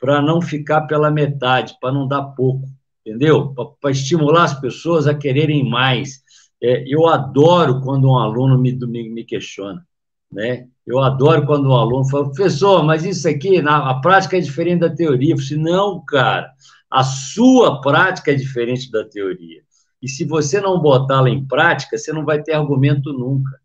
para 0.00 0.22
não 0.22 0.40
ficar 0.40 0.82
pela 0.82 1.10
metade, 1.10 1.76
para 1.80 1.92
não 1.92 2.06
dar 2.06 2.22
pouco, 2.22 2.66
entendeu? 3.04 3.54
Para 3.80 3.90
estimular 3.90 4.44
as 4.44 4.60
pessoas 4.60 5.06
a 5.06 5.14
quererem 5.14 5.68
mais. 5.68 6.22
É, 6.62 6.84
eu 6.86 7.06
adoro 7.06 7.80
quando 7.80 8.08
um 8.08 8.18
aluno 8.18 8.58
me, 8.58 8.72
me, 8.72 9.08
me 9.10 9.24
questiona, 9.24 9.86
né? 10.30 10.66
Eu 10.86 11.00
adoro 11.00 11.44
quando 11.44 11.68
um 11.68 11.76
aluno 11.76 12.08
fala, 12.08 12.32
professor, 12.32 12.82
mas 12.82 13.04
isso 13.04 13.28
aqui, 13.28 13.60
na, 13.60 13.90
a 13.90 14.00
prática 14.00 14.38
é 14.38 14.40
diferente 14.40 14.80
da 14.80 14.90
teoria. 14.90 15.34
Eu 15.34 15.38
falei, 15.38 15.52
assim, 15.52 15.62
não, 15.62 16.02
cara, 16.04 16.50
a 16.90 17.04
sua 17.04 17.80
prática 17.80 18.32
é 18.32 18.34
diferente 18.34 18.90
da 18.90 19.04
teoria. 19.04 19.62
E 20.00 20.08
se 20.08 20.24
você 20.24 20.60
não 20.60 20.80
botá-la 20.80 21.28
em 21.28 21.44
prática, 21.46 21.98
você 21.98 22.12
não 22.12 22.24
vai 22.24 22.42
ter 22.42 22.54
argumento 22.54 23.12
nunca. 23.12 23.58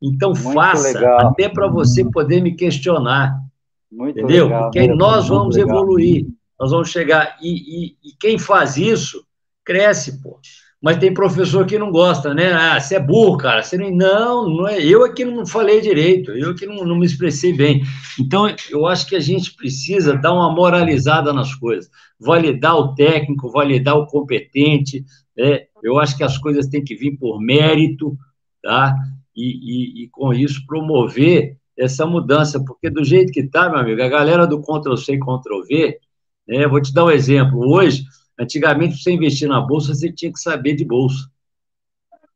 Então 0.00 0.30
Muito 0.30 0.52
faça, 0.52 0.98
legal. 0.98 1.28
até 1.28 1.48
para 1.48 1.68
você 1.68 2.04
poder 2.04 2.40
me 2.40 2.54
questionar. 2.54 3.40
Muito 3.92 4.18
entendeu? 4.18 4.46
Legal, 4.46 4.70
Porque 4.70 4.88
nós 4.88 5.28
vamos 5.28 5.56
legal. 5.56 5.76
evoluir, 5.76 6.26
nós 6.58 6.70
vamos 6.70 6.88
chegar. 6.90 7.36
E, 7.42 7.50
e, 7.50 7.96
e 8.02 8.12
quem 8.18 8.38
faz 8.38 8.76
isso, 8.76 9.24
cresce, 9.64 10.22
pô 10.22 10.38
mas 10.82 10.98
tem 10.98 11.14
professor 11.14 11.64
que 11.64 11.78
não 11.78 11.92
gosta, 11.92 12.34
né? 12.34 12.52
Ah, 12.52 12.80
você 12.80 12.96
é 12.96 13.00
burro, 13.00 13.36
cara. 13.36 13.62
Você 13.62 13.78
não, 13.78 13.88
não, 13.92 14.50
não 14.50 14.68
é. 14.68 14.84
Eu 14.84 15.04
aqui 15.04 15.24
não 15.24 15.46
falei 15.46 15.80
direito, 15.80 16.32
eu 16.32 16.50
aqui 16.50 16.66
não, 16.66 16.84
não 16.84 16.98
me 16.98 17.06
expressei 17.06 17.52
bem. 17.52 17.84
Então, 18.18 18.52
eu 18.68 18.84
acho 18.84 19.06
que 19.06 19.14
a 19.14 19.20
gente 19.20 19.54
precisa 19.54 20.18
dar 20.18 20.32
uma 20.32 20.52
moralizada 20.52 21.32
nas 21.32 21.54
coisas, 21.54 21.88
validar 22.18 22.74
o 22.74 22.96
técnico, 22.96 23.48
validar 23.48 23.96
o 23.96 24.08
competente. 24.08 25.04
Né? 25.36 25.66
Eu 25.84 26.00
acho 26.00 26.16
que 26.16 26.24
as 26.24 26.36
coisas 26.36 26.66
têm 26.66 26.82
que 26.82 26.96
vir 26.96 27.16
por 27.16 27.40
mérito, 27.40 28.18
tá? 28.60 28.92
E, 29.36 29.44
e, 29.44 30.04
e 30.04 30.08
com 30.08 30.34
isso 30.34 30.66
promover 30.66 31.58
essa 31.78 32.06
mudança, 32.06 32.62
porque 32.64 32.90
do 32.90 33.04
jeito 33.04 33.32
que 33.32 33.40
está, 33.40 33.68
meu 33.68 33.78
amigo, 33.78 34.02
a 34.02 34.08
galera 34.08 34.46
do 34.46 34.60
Ctrl-C 34.60 35.14
e 35.14 35.18
Ctrl-V, 35.18 35.98
né? 36.46 36.66
vou 36.66 36.80
te 36.80 36.92
dar 36.92 37.04
um 37.04 37.10
exemplo. 37.10 37.60
Hoje, 37.60 38.04
Antigamente, 38.38 38.94
para 38.94 39.02
você 39.02 39.12
investir 39.12 39.48
na 39.48 39.60
bolsa, 39.60 39.94
você 39.94 40.10
tinha 40.12 40.32
que 40.32 40.40
saber 40.40 40.74
de 40.74 40.84
bolsa. 40.84 41.30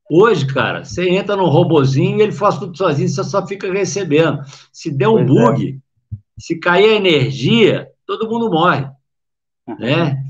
Hoje, 0.08 0.46
cara, 0.46 0.84
você 0.84 1.08
entra 1.10 1.34
no 1.34 1.46
robozinho 1.46 2.18
e 2.18 2.22
ele 2.22 2.32
faz 2.32 2.58
tudo 2.58 2.76
sozinho, 2.76 3.08
você 3.08 3.24
só 3.24 3.44
fica 3.44 3.72
recebendo. 3.72 4.40
Se 4.72 4.90
der 4.90 5.08
um 5.08 5.26
pois 5.26 5.26
bug, 5.26 5.68
é. 5.70 6.16
se 6.38 6.60
cair 6.60 6.90
a 6.90 6.96
energia, 6.96 7.90
todo 8.06 8.28
mundo 8.28 8.50
morre. 8.50 8.88
Né? 9.80 10.22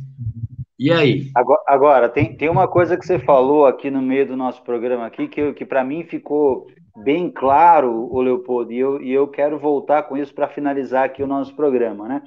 E 0.79 0.91
aí? 0.91 1.31
Agora, 1.35 1.63
agora, 1.67 2.09
tem, 2.09 2.35
tem 2.35 2.49
uma 2.49 2.67
coisa 2.67 2.97
que 2.97 3.05
você 3.05 3.19
falou 3.19 3.67
aqui 3.67 3.91
no 3.91 4.01
meio 4.01 4.27
do 4.27 4.37
nosso 4.37 4.63
programa 4.63 5.05
aqui, 5.05 5.29
que, 5.29 5.53
que 5.53 5.67
para 5.67 5.85
mim 5.85 6.05
ficou 6.05 6.69
bem 6.97 7.31
claro, 7.31 8.09
o 8.11 8.21
Leopoldo, 8.21 8.73
e 8.73 8.79
eu, 8.79 9.03
e 9.03 9.13
eu 9.13 9.29
quero 9.29 9.59
voltar 9.59 10.05
com 10.05 10.17
isso 10.17 10.35
para 10.35 10.49
finalizar 10.49 11.05
aqui 11.05 11.23
o 11.23 11.27
nosso 11.27 11.55
programa, 11.55 12.09
né? 12.09 12.23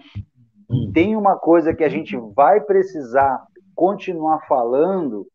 Hum. 0.69 0.91
Tem 0.93 1.15
uma 1.15 1.37
coisa 1.37 1.73
que 1.73 1.83
a 1.83 1.89
gente 1.89 2.15
vai 2.35 2.61
precisar 2.61 3.43
continuar 3.75 4.45
falando, 4.47 5.25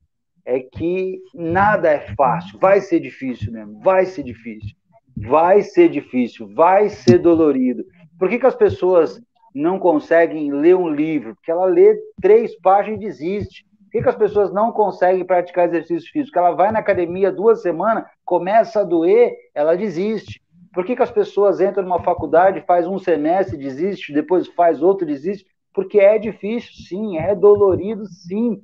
é 0.44 0.60
que 0.60 1.18
nada 1.34 1.90
é 1.90 2.14
fácil, 2.14 2.58
vai 2.58 2.80
ser 2.80 3.00
difícil 3.00 3.50
mesmo, 3.50 3.80
vai 3.80 4.04
ser 4.04 4.22
difícil, 4.22 4.76
vai 5.16 5.62
ser 5.62 5.88
difícil, 5.88 6.52
vai 6.54 6.88
ser 6.88 7.18
dolorido. 7.18 7.84
Por 8.18 8.28
que, 8.28 8.38
que 8.38 8.46
as 8.46 8.54
pessoas 8.54 9.20
não 9.54 9.78
conseguem 9.78 10.52
ler 10.52 10.76
um 10.76 10.88
livro? 10.88 11.34
Porque 11.34 11.50
ela 11.50 11.66
lê 11.66 11.96
três 12.20 12.54
páginas 12.60 13.00
e 13.00 13.06
desiste. 13.06 13.66
Que, 13.94 14.02
que 14.02 14.08
as 14.08 14.16
pessoas 14.16 14.52
não 14.52 14.72
conseguem 14.72 15.24
praticar 15.24 15.68
exercício 15.68 16.10
físico? 16.10 16.36
Ela 16.36 16.50
vai 16.50 16.72
na 16.72 16.80
academia 16.80 17.30
duas 17.30 17.62
semanas, 17.62 18.04
começa 18.24 18.80
a 18.80 18.82
doer, 18.82 19.36
ela 19.54 19.76
desiste. 19.76 20.42
Por 20.72 20.84
que, 20.84 20.96
que 20.96 21.02
as 21.04 21.12
pessoas 21.12 21.60
entram 21.60 21.84
numa 21.84 22.02
faculdade, 22.02 22.64
faz 22.66 22.88
um 22.88 22.98
semestre, 22.98 23.56
desiste, 23.56 24.12
depois 24.12 24.48
faz 24.48 24.82
outro, 24.82 25.06
desiste? 25.06 25.46
Porque 25.72 26.00
é 26.00 26.18
difícil, 26.18 26.72
sim, 26.88 27.18
é 27.18 27.36
dolorido, 27.36 28.04
sim. 28.06 28.60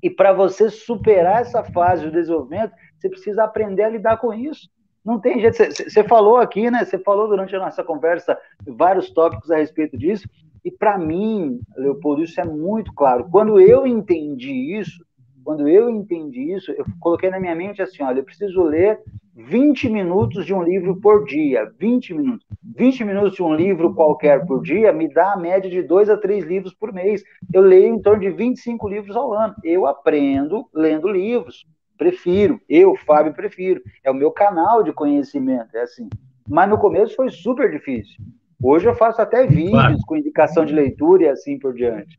E 0.00 0.08
para 0.08 0.32
você 0.32 0.70
superar 0.70 1.40
essa 1.40 1.64
fase 1.64 2.04
de 2.04 2.12
desenvolvimento, 2.12 2.72
você 2.96 3.08
precisa 3.08 3.42
aprender 3.42 3.82
a 3.82 3.88
lidar 3.88 4.18
com 4.18 4.32
isso. 4.32 4.70
Não 5.04 5.18
tem 5.18 5.40
jeito. 5.40 5.56
Você 5.56 6.04
falou 6.04 6.36
aqui, 6.36 6.70
né? 6.70 6.84
Você 6.84 7.00
falou 7.00 7.26
durante 7.26 7.56
a 7.56 7.58
nossa 7.58 7.82
conversa 7.82 8.38
vários 8.64 9.10
tópicos 9.10 9.50
a 9.50 9.56
respeito 9.56 9.98
disso. 9.98 10.28
E 10.66 10.70
para 10.72 10.98
mim, 10.98 11.60
Leopoldo, 11.76 12.24
isso 12.24 12.40
é 12.40 12.44
muito 12.44 12.92
claro. 12.92 13.28
Quando 13.30 13.60
eu 13.60 13.86
entendi 13.86 14.76
isso, 14.76 15.00
quando 15.44 15.68
eu 15.68 15.88
entendi 15.88 16.52
isso, 16.52 16.72
eu 16.72 16.84
coloquei 16.98 17.30
na 17.30 17.38
minha 17.38 17.54
mente 17.54 17.80
assim: 17.80 18.02
olha, 18.02 18.18
eu 18.18 18.24
preciso 18.24 18.64
ler 18.64 18.98
20 19.36 19.88
minutos 19.88 20.44
de 20.44 20.52
um 20.52 20.64
livro 20.64 21.00
por 21.00 21.24
dia. 21.24 21.72
20 21.78 22.14
minutos. 22.14 22.44
20 22.76 23.04
minutos 23.04 23.34
de 23.36 23.44
um 23.44 23.54
livro 23.54 23.94
qualquer 23.94 24.44
por 24.44 24.60
dia 24.60 24.92
me 24.92 25.08
dá 25.08 25.34
a 25.34 25.36
média 25.36 25.70
de 25.70 25.84
dois 25.84 26.10
a 26.10 26.16
três 26.16 26.44
livros 26.44 26.74
por 26.74 26.92
mês. 26.92 27.22
Eu 27.54 27.62
leio 27.62 27.94
em 27.94 28.02
torno 28.02 28.22
de 28.22 28.30
25 28.30 28.88
livros 28.88 29.14
ao 29.14 29.32
ano. 29.32 29.54
Eu 29.62 29.86
aprendo 29.86 30.68
lendo 30.74 31.06
livros. 31.06 31.64
Prefiro. 31.96 32.60
Eu, 32.68 32.96
Fábio, 32.96 33.32
prefiro. 33.32 33.80
É 34.02 34.10
o 34.10 34.14
meu 34.14 34.32
canal 34.32 34.82
de 34.82 34.92
conhecimento. 34.92 35.76
É 35.76 35.82
assim. 35.82 36.08
Mas 36.48 36.68
no 36.68 36.76
começo 36.76 37.14
foi 37.14 37.28
super 37.30 37.70
difícil. 37.70 38.16
Hoje 38.62 38.86
eu 38.86 38.94
faço 38.94 39.20
até 39.20 39.46
vídeos 39.46 39.70
claro. 39.70 39.96
com 40.06 40.16
indicação 40.16 40.64
de 40.64 40.72
leitura 40.72 41.24
e 41.24 41.28
assim 41.28 41.58
por 41.58 41.74
diante. 41.74 42.18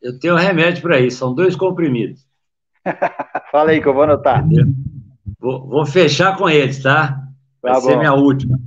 Eu 0.00 0.18
tenho 0.20 0.34
um 0.34 0.38
remédio 0.38 0.82
para 0.82 1.00
isso, 1.00 1.18
são 1.18 1.34
dois 1.34 1.56
comprimidos. 1.56 2.24
Fala 3.50 3.70
aí 3.70 3.80
que 3.80 3.88
eu 3.88 3.94
vou 3.94 4.04
anotar. 4.04 4.44
Vou, 5.40 5.66
vou, 5.66 5.86
fechar 5.86 6.36
com 6.36 6.48
eles, 6.48 6.82
tá? 6.82 7.20
Vai 7.60 7.74
tá 7.74 7.80
ser 7.80 7.96
minha 7.96 8.14
última. 8.14 8.58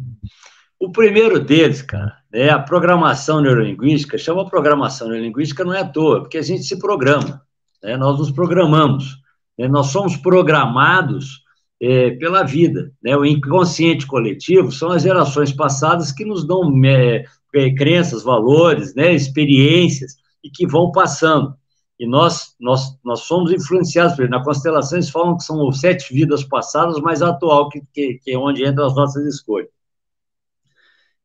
O 0.79 0.91
primeiro 0.91 1.39
deles, 1.39 1.81
cara, 1.81 2.17
é 2.31 2.49
a 2.49 2.59
programação 2.59 3.41
neurolinguística. 3.41 4.17
Chama 4.17 4.49
programação 4.49 5.07
neurolinguística 5.07 5.63
não 5.63 5.73
é 5.73 5.81
à 5.81 5.87
toa, 5.87 6.21
porque 6.21 6.37
a 6.37 6.41
gente 6.41 6.63
se 6.63 6.77
programa. 6.77 7.41
Né? 7.81 7.95
Nós 7.95 8.19
nos 8.19 8.31
programamos. 8.31 9.17
Né? 9.57 9.67
Nós 9.67 9.87
somos 9.87 10.17
programados 10.17 11.43
é, 11.81 12.11
pela 12.11 12.43
vida. 12.43 12.91
Né? 13.03 13.15
O 13.15 13.25
inconsciente 13.25 14.05
coletivo 14.05 14.71
são 14.71 14.91
as 14.91 15.03
gerações 15.03 15.51
passadas 15.51 16.11
que 16.11 16.25
nos 16.25 16.45
dão 16.45 16.71
é, 16.85 17.25
é, 17.55 17.73
crenças, 17.73 18.23
valores, 18.23 18.93
né? 18.95 19.13
experiências 19.13 20.15
e 20.43 20.49
que 20.49 20.67
vão 20.67 20.91
passando. 20.91 21.55
E 21.99 22.05
nós, 22.07 22.55
nós, 22.59 22.97
nós 23.03 23.21
somos 23.21 23.51
influenciados 23.51 24.15
por. 24.15 24.29
Na 24.29 24.43
constelação, 24.43 24.97
eles 24.97 25.09
falam 25.09 25.35
que 25.35 25.43
são 25.43 25.71
sete 25.71 26.13
vidas 26.13 26.43
passadas, 26.43 26.99
mas 26.99 27.21
a 27.21 27.29
atual, 27.29 27.69
que, 27.69 27.81
que, 27.91 28.19
que 28.23 28.31
é 28.31 28.37
onde 28.37 28.67
entram 28.67 28.85
as 28.85 28.95
nossas 28.95 29.25
escolhas. 29.25 29.69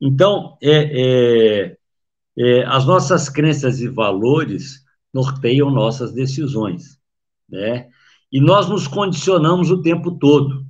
Então, 0.01 0.57
é, 0.63 0.71
é, 0.71 1.77
é, 2.39 2.65
as 2.65 2.87
nossas 2.87 3.29
crenças 3.29 3.81
e 3.81 3.89
valores 3.89 4.83
norteiam 5.13 5.71
nossas 5.71 6.13
decisões, 6.13 6.99
né? 7.49 7.89
E 8.33 8.41
nós 8.41 8.69
nos 8.69 8.89
condicionamos 8.89 9.71
o 9.71 9.83
tempo 9.83 10.13
todo, 10.13 10.65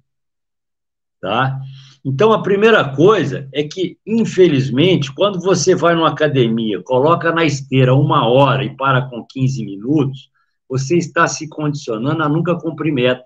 tá? 1.21 1.61
Então, 2.05 2.33
a 2.33 2.43
primeira 2.43 2.85
coisa 2.97 3.49
é 3.53 3.63
que, 3.63 3.97
infelizmente, 4.05 5.13
quando 5.13 5.41
você 5.41 5.73
vai 5.73 5.95
numa 5.95 6.09
academia, 6.09 6.83
coloca 6.83 7.31
na 7.31 7.45
esteira 7.45 7.95
uma 7.95 8.27
hora 8.27 8.65
e 8.65 8.77
para 8.77 9.03
com 9.03 9.25
15 9.25 9.65
minutos, 9.65 10.29
você 10.69 10.97
está 10.97 11.29
se 11.29 11.49
condicionando 11.49 12.23
a 12.25 12.29
nunca 12.29 12.59
cumprir 12.59 12.93
meta. 12.93 13.23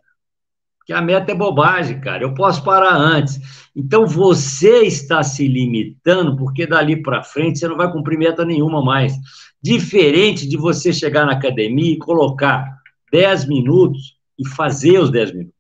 Porque 0.78 0.93
a 0.93 1.01
meta 1.01 1.32
é 1.32 1.34
bobagem, 1.34 1.99
cara. 2.01 2.22
Eu 2.22 2.34
posso 2.34 2.62
parar 2.62 2.95
antes. 2.95 3.41
Então, 3.74 4.07
você 4.07 4.82
está 4.82 5.22
se 5.22 5.49
limitando, 5.49 6.37
porque 6.37 6.66
dali 6.66 7.03
para 7.03 7.22
frente 7.22 7.59
você 7.59 7.66
não 7.66 7.78
vai 7.78 7.91
cumprir 7.91 8.18
meta 8.18 8.45
nenhuma 8.45 8.84
mais. 8.84 9.14
Diferente 9.62 10.47
de 10.47 10.57
você 10.59 10.93
chegar 10.93 11.24
na 11.24 11.32
academia 11.32 11.95
e 11.95 11.99
colocar 11.99 12.76
10 13.11 13.49
minutos 13.49 14.16
e 14.39 14.47
fazer 14.49 14.99
os 14.99 15.11
10 15.11 15.32
minutos. 15.32 15.57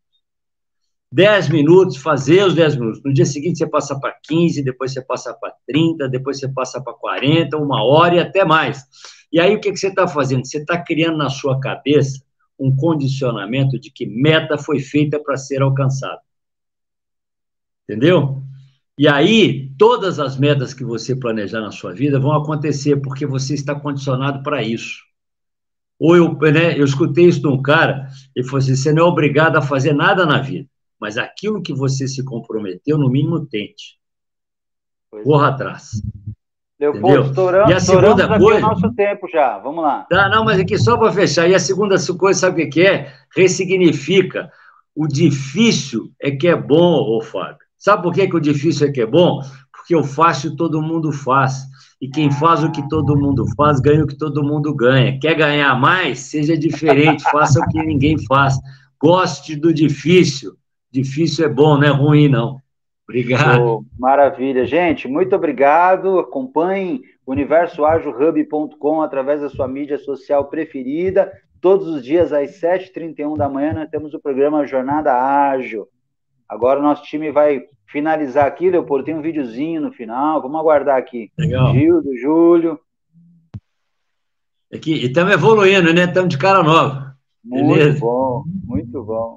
10 1.12 1.48
minutos, 1.48 1.96
fazer 1.96 2.44
os 2.44 2.54
10 2.54 2.76
minutos. 2.76 3.02
No 3.04 3.12
dia 3.12 3.24
seguinte 3.24 3.58
você 3.58 3.66
passa 3.66 3.98
para 3.98 4.14
15, 4.22 4.62
depois 4.62 4.92
você 4.92 5.00
passa 5.00 5.32
para 5.34 5.54
30, 5.66 6.08
depois 6.08 6.38
você 6.38 6.48
passa 6.48 6.80
para 6.80 6.92
40, 6.92 7.56
uma 7.56 7.82
hora 7.82 8.16
e 8.16 8.18
até 8.18 8.44
mais. 8.44 8.84
E 9.32 9.40
aí 9.40 9.54
o 9.54 9.60
que, 9.60 9.70
que 9.70 9.78
você 9.78 9.88
está 9.88 10.06
fazendo? 10.06 10.46
Você 10.46 10.58
está 10.58 10.82
criando 10.82 11.16
na 11.16 11.30
sua 11.30 11.60
cabeça 11.60 12.20
um 12.58 12.74
condicionamento 12.74 13.78
de 13.78 13.90
que 13.90 14.06
meta 14.06 14.58
foi 14.58 14.80
feita 14.80 15.18
para 15.22 15.36
ser 15.36 15.62
alcançada. 15.62 16.20
Entendeu? 17.84 18.42
E 18.98 19.06
aí, 19.06 19.70
todas 19.76 20.18
as 20.18 20.38
metas 20.38 20.72
que 20.72 20.82
você 20.82 21.14
planejar 21.14 21.60
na 21.60 21.70
sua 21.70 21.92
vida 21.92 22.18
vão 22.18 22.32
acontecer, 22.32 22.96
porque 22.96 23.26
você 23.26 23.54
está 23.54 23.74
condicionado 23.78 24.42
para 24.42 24.62
isso. 24.62 25.02
Ou 25.98 26.16
eu, 26.16 26.32
né, 26.52 26.78
eu 26.78 26.84
escutei 26.84 27.26
isso 27.26 27.40
de 27.40 27.48
um 27.48 27.60
cara, 27.60 28.08
ele 28.34 28.46
falou 28.46 28.58
assim: 28.58 28.76
você 28.76 28.92
não 28.92 29.04
é 29.04 29.06
obrigado 29.06 29.56
a 29.56 29.62
fazer 29.62 29.92
nada 29.92 30.26
na 30.26 30.40
vida 30.40 30.68
mas 31.00 31.18
aquilo 31.18 31.62
que 31.62 31.74
você 31.74 32.08
se 32.08 32.24
comprometeu, 32.24 32.98
no 32.98 33.08
mínimo, 33.08 33.46
tente. 33.46 33.98
Pois 35.10 35.24
Corra 35.24 35.48
é. 35.48 35.50
atrás. 35.50 36.02
Leopoldo, 36.78 37.30
estouramos, 37.30 37.70
e 37.70 37.74
a 37.74 37.80
segunda 37.80 38.38
coisa, 38.38 38.66
o 38.66 38.68
nosso 38.68 38.92
tempo 38.92 39.26
já, 39.28 39.58
vamos 39.58 39.82
lá. 39.82 40.06
Tá, 40.10 40.28
não, 40.28 40.44
mas 40.44 40.60
aqui 40.60 40.76
só 40.76 40.98
para 40.98 41.10
fechar, 41.10 41.48
e 41.48 41.54
a 41.54 41.58
segunda 41.58 41.96
coisa, 42.18 42.40
sabe 42.40 42.64
o 42.64 42.70
que 42.70 42.82
é? 42.82 43.14
Ressignifica. 43.34 44.50
O 44.94 45.06
difícil 45.06 46.12
é 46.20 46.30
que 46.30 46.48
é 46.48 46.56
bom, 46.56 47.16
ô 47.16 47.22
Fábio. 47.22 47.64
Sabe 47.78 48.02
por 48.02 48.12
que, 48.12 48.28
que 48.28 48.36
o 48.36 48.40
difícil 48.40 48.88
é 48.88 48.92
que 48.92 49.00
é 49.00 49.06
bom? 49.06 49.40
Porque 49.72 49.96
o 49.96 50.04
fácil 50.04 50.56
todo 50.56 50.82
mundo 50.82 51.12
faz. 51.12 51.64
E 52.00 52.08
quem 52.08 52.30
faz 52.30 52.62
o 52.62 52.70
que 52.70 52.86
todo 52.88 53.18
mundo 53.18 53.44
faz, 53.56 53.80
ganha 53.80 54.04
o 54.04 54.06
que 54.06 54.16
todo 54.16 54.44
mundo 54.44 54.74
ganha. 54.74 55.18
Quer 55.18 55.34
ganhar 55.34 55.74
mais? 55.80 56.18
Seja 56.20 56.56
diferente, 56.56 57.22
faça 57.30 57.60
o 57.60 57.68
que 57.68 57.82
ninguém 57.82 58.18
faz. 58.26 58.58
Goste 59.00 59.56
do 59.56 59.72
difícil 59.72 60.56
difícil 60.96 61.44
é 61.44 61.48
bom, 61.48 61.76
não 61.76 61.84
é 61.84 61.90
ruim, 61.90 62.28
não. 62.28 62.60
Obrigado. 63.08 63.62
Oh, 63.62 63.84
maravilha. 63.98 64.66
Gente, 64.66 65.06
muito 65.06 65.36
obrigado. 65.36 66.18
Acompanhem 66.18 67.02
universoagilhub.com 67.26 69.02
através 69.02 69.40
da 69.40 69.48
sua 69.48 69.68
mídia 69.68 69.98
social 69.98 70.46
preferida. 70.46 71.30
Todos 71.60 71.86
os 71.88 72.04
dias 72.04 72.32
às 72.32 72.60
7h31 72.60 73.36
da 73.36 73.48
manhã 73.48 73.74
nós 73.74 73.88
temos 73.88 74.12
o 74.14 74.20
programa 74.20 74.66
Jornada 74.66 75.12
Ágil. 75.14 75.86
Agora 76.48 76.78
o 76.78 76.82
nosso 76.82 77.02
time 77.02 77.30
vai 77.32 77.64
finalizar 77.86 78.46
aqui, 78.46 78.70
Leopoldo. 78.70 79.04
Tem 79.04 79.14
um 79.14 79.22
videozinho 79.22 79.80
no 79.80 79.92
final. 79.92 80.40
Vamos 80.40 80.60
aguardar 80.60 80.96
aqui. 80.96 81.30
Legal. 81.38 81.72
Gildo, 81.72 82.16
Júlio. 82.16 82.78
Aqui, 84.72 84.94
e 84.94 85.06
estamos 85.06 85.32
evoluindo, 85.32 85.92
né? 85.92 86.04
Estamos 86.04 86.28
de 86.28 86.38
cara 86.38 86.62
nova. 86.62 87.16
Muito 87.44 87.74
Beleza? 87.74 88.00
bom, 88.00 88.44
muito 88.64 89.04
bom. 89.04 89.36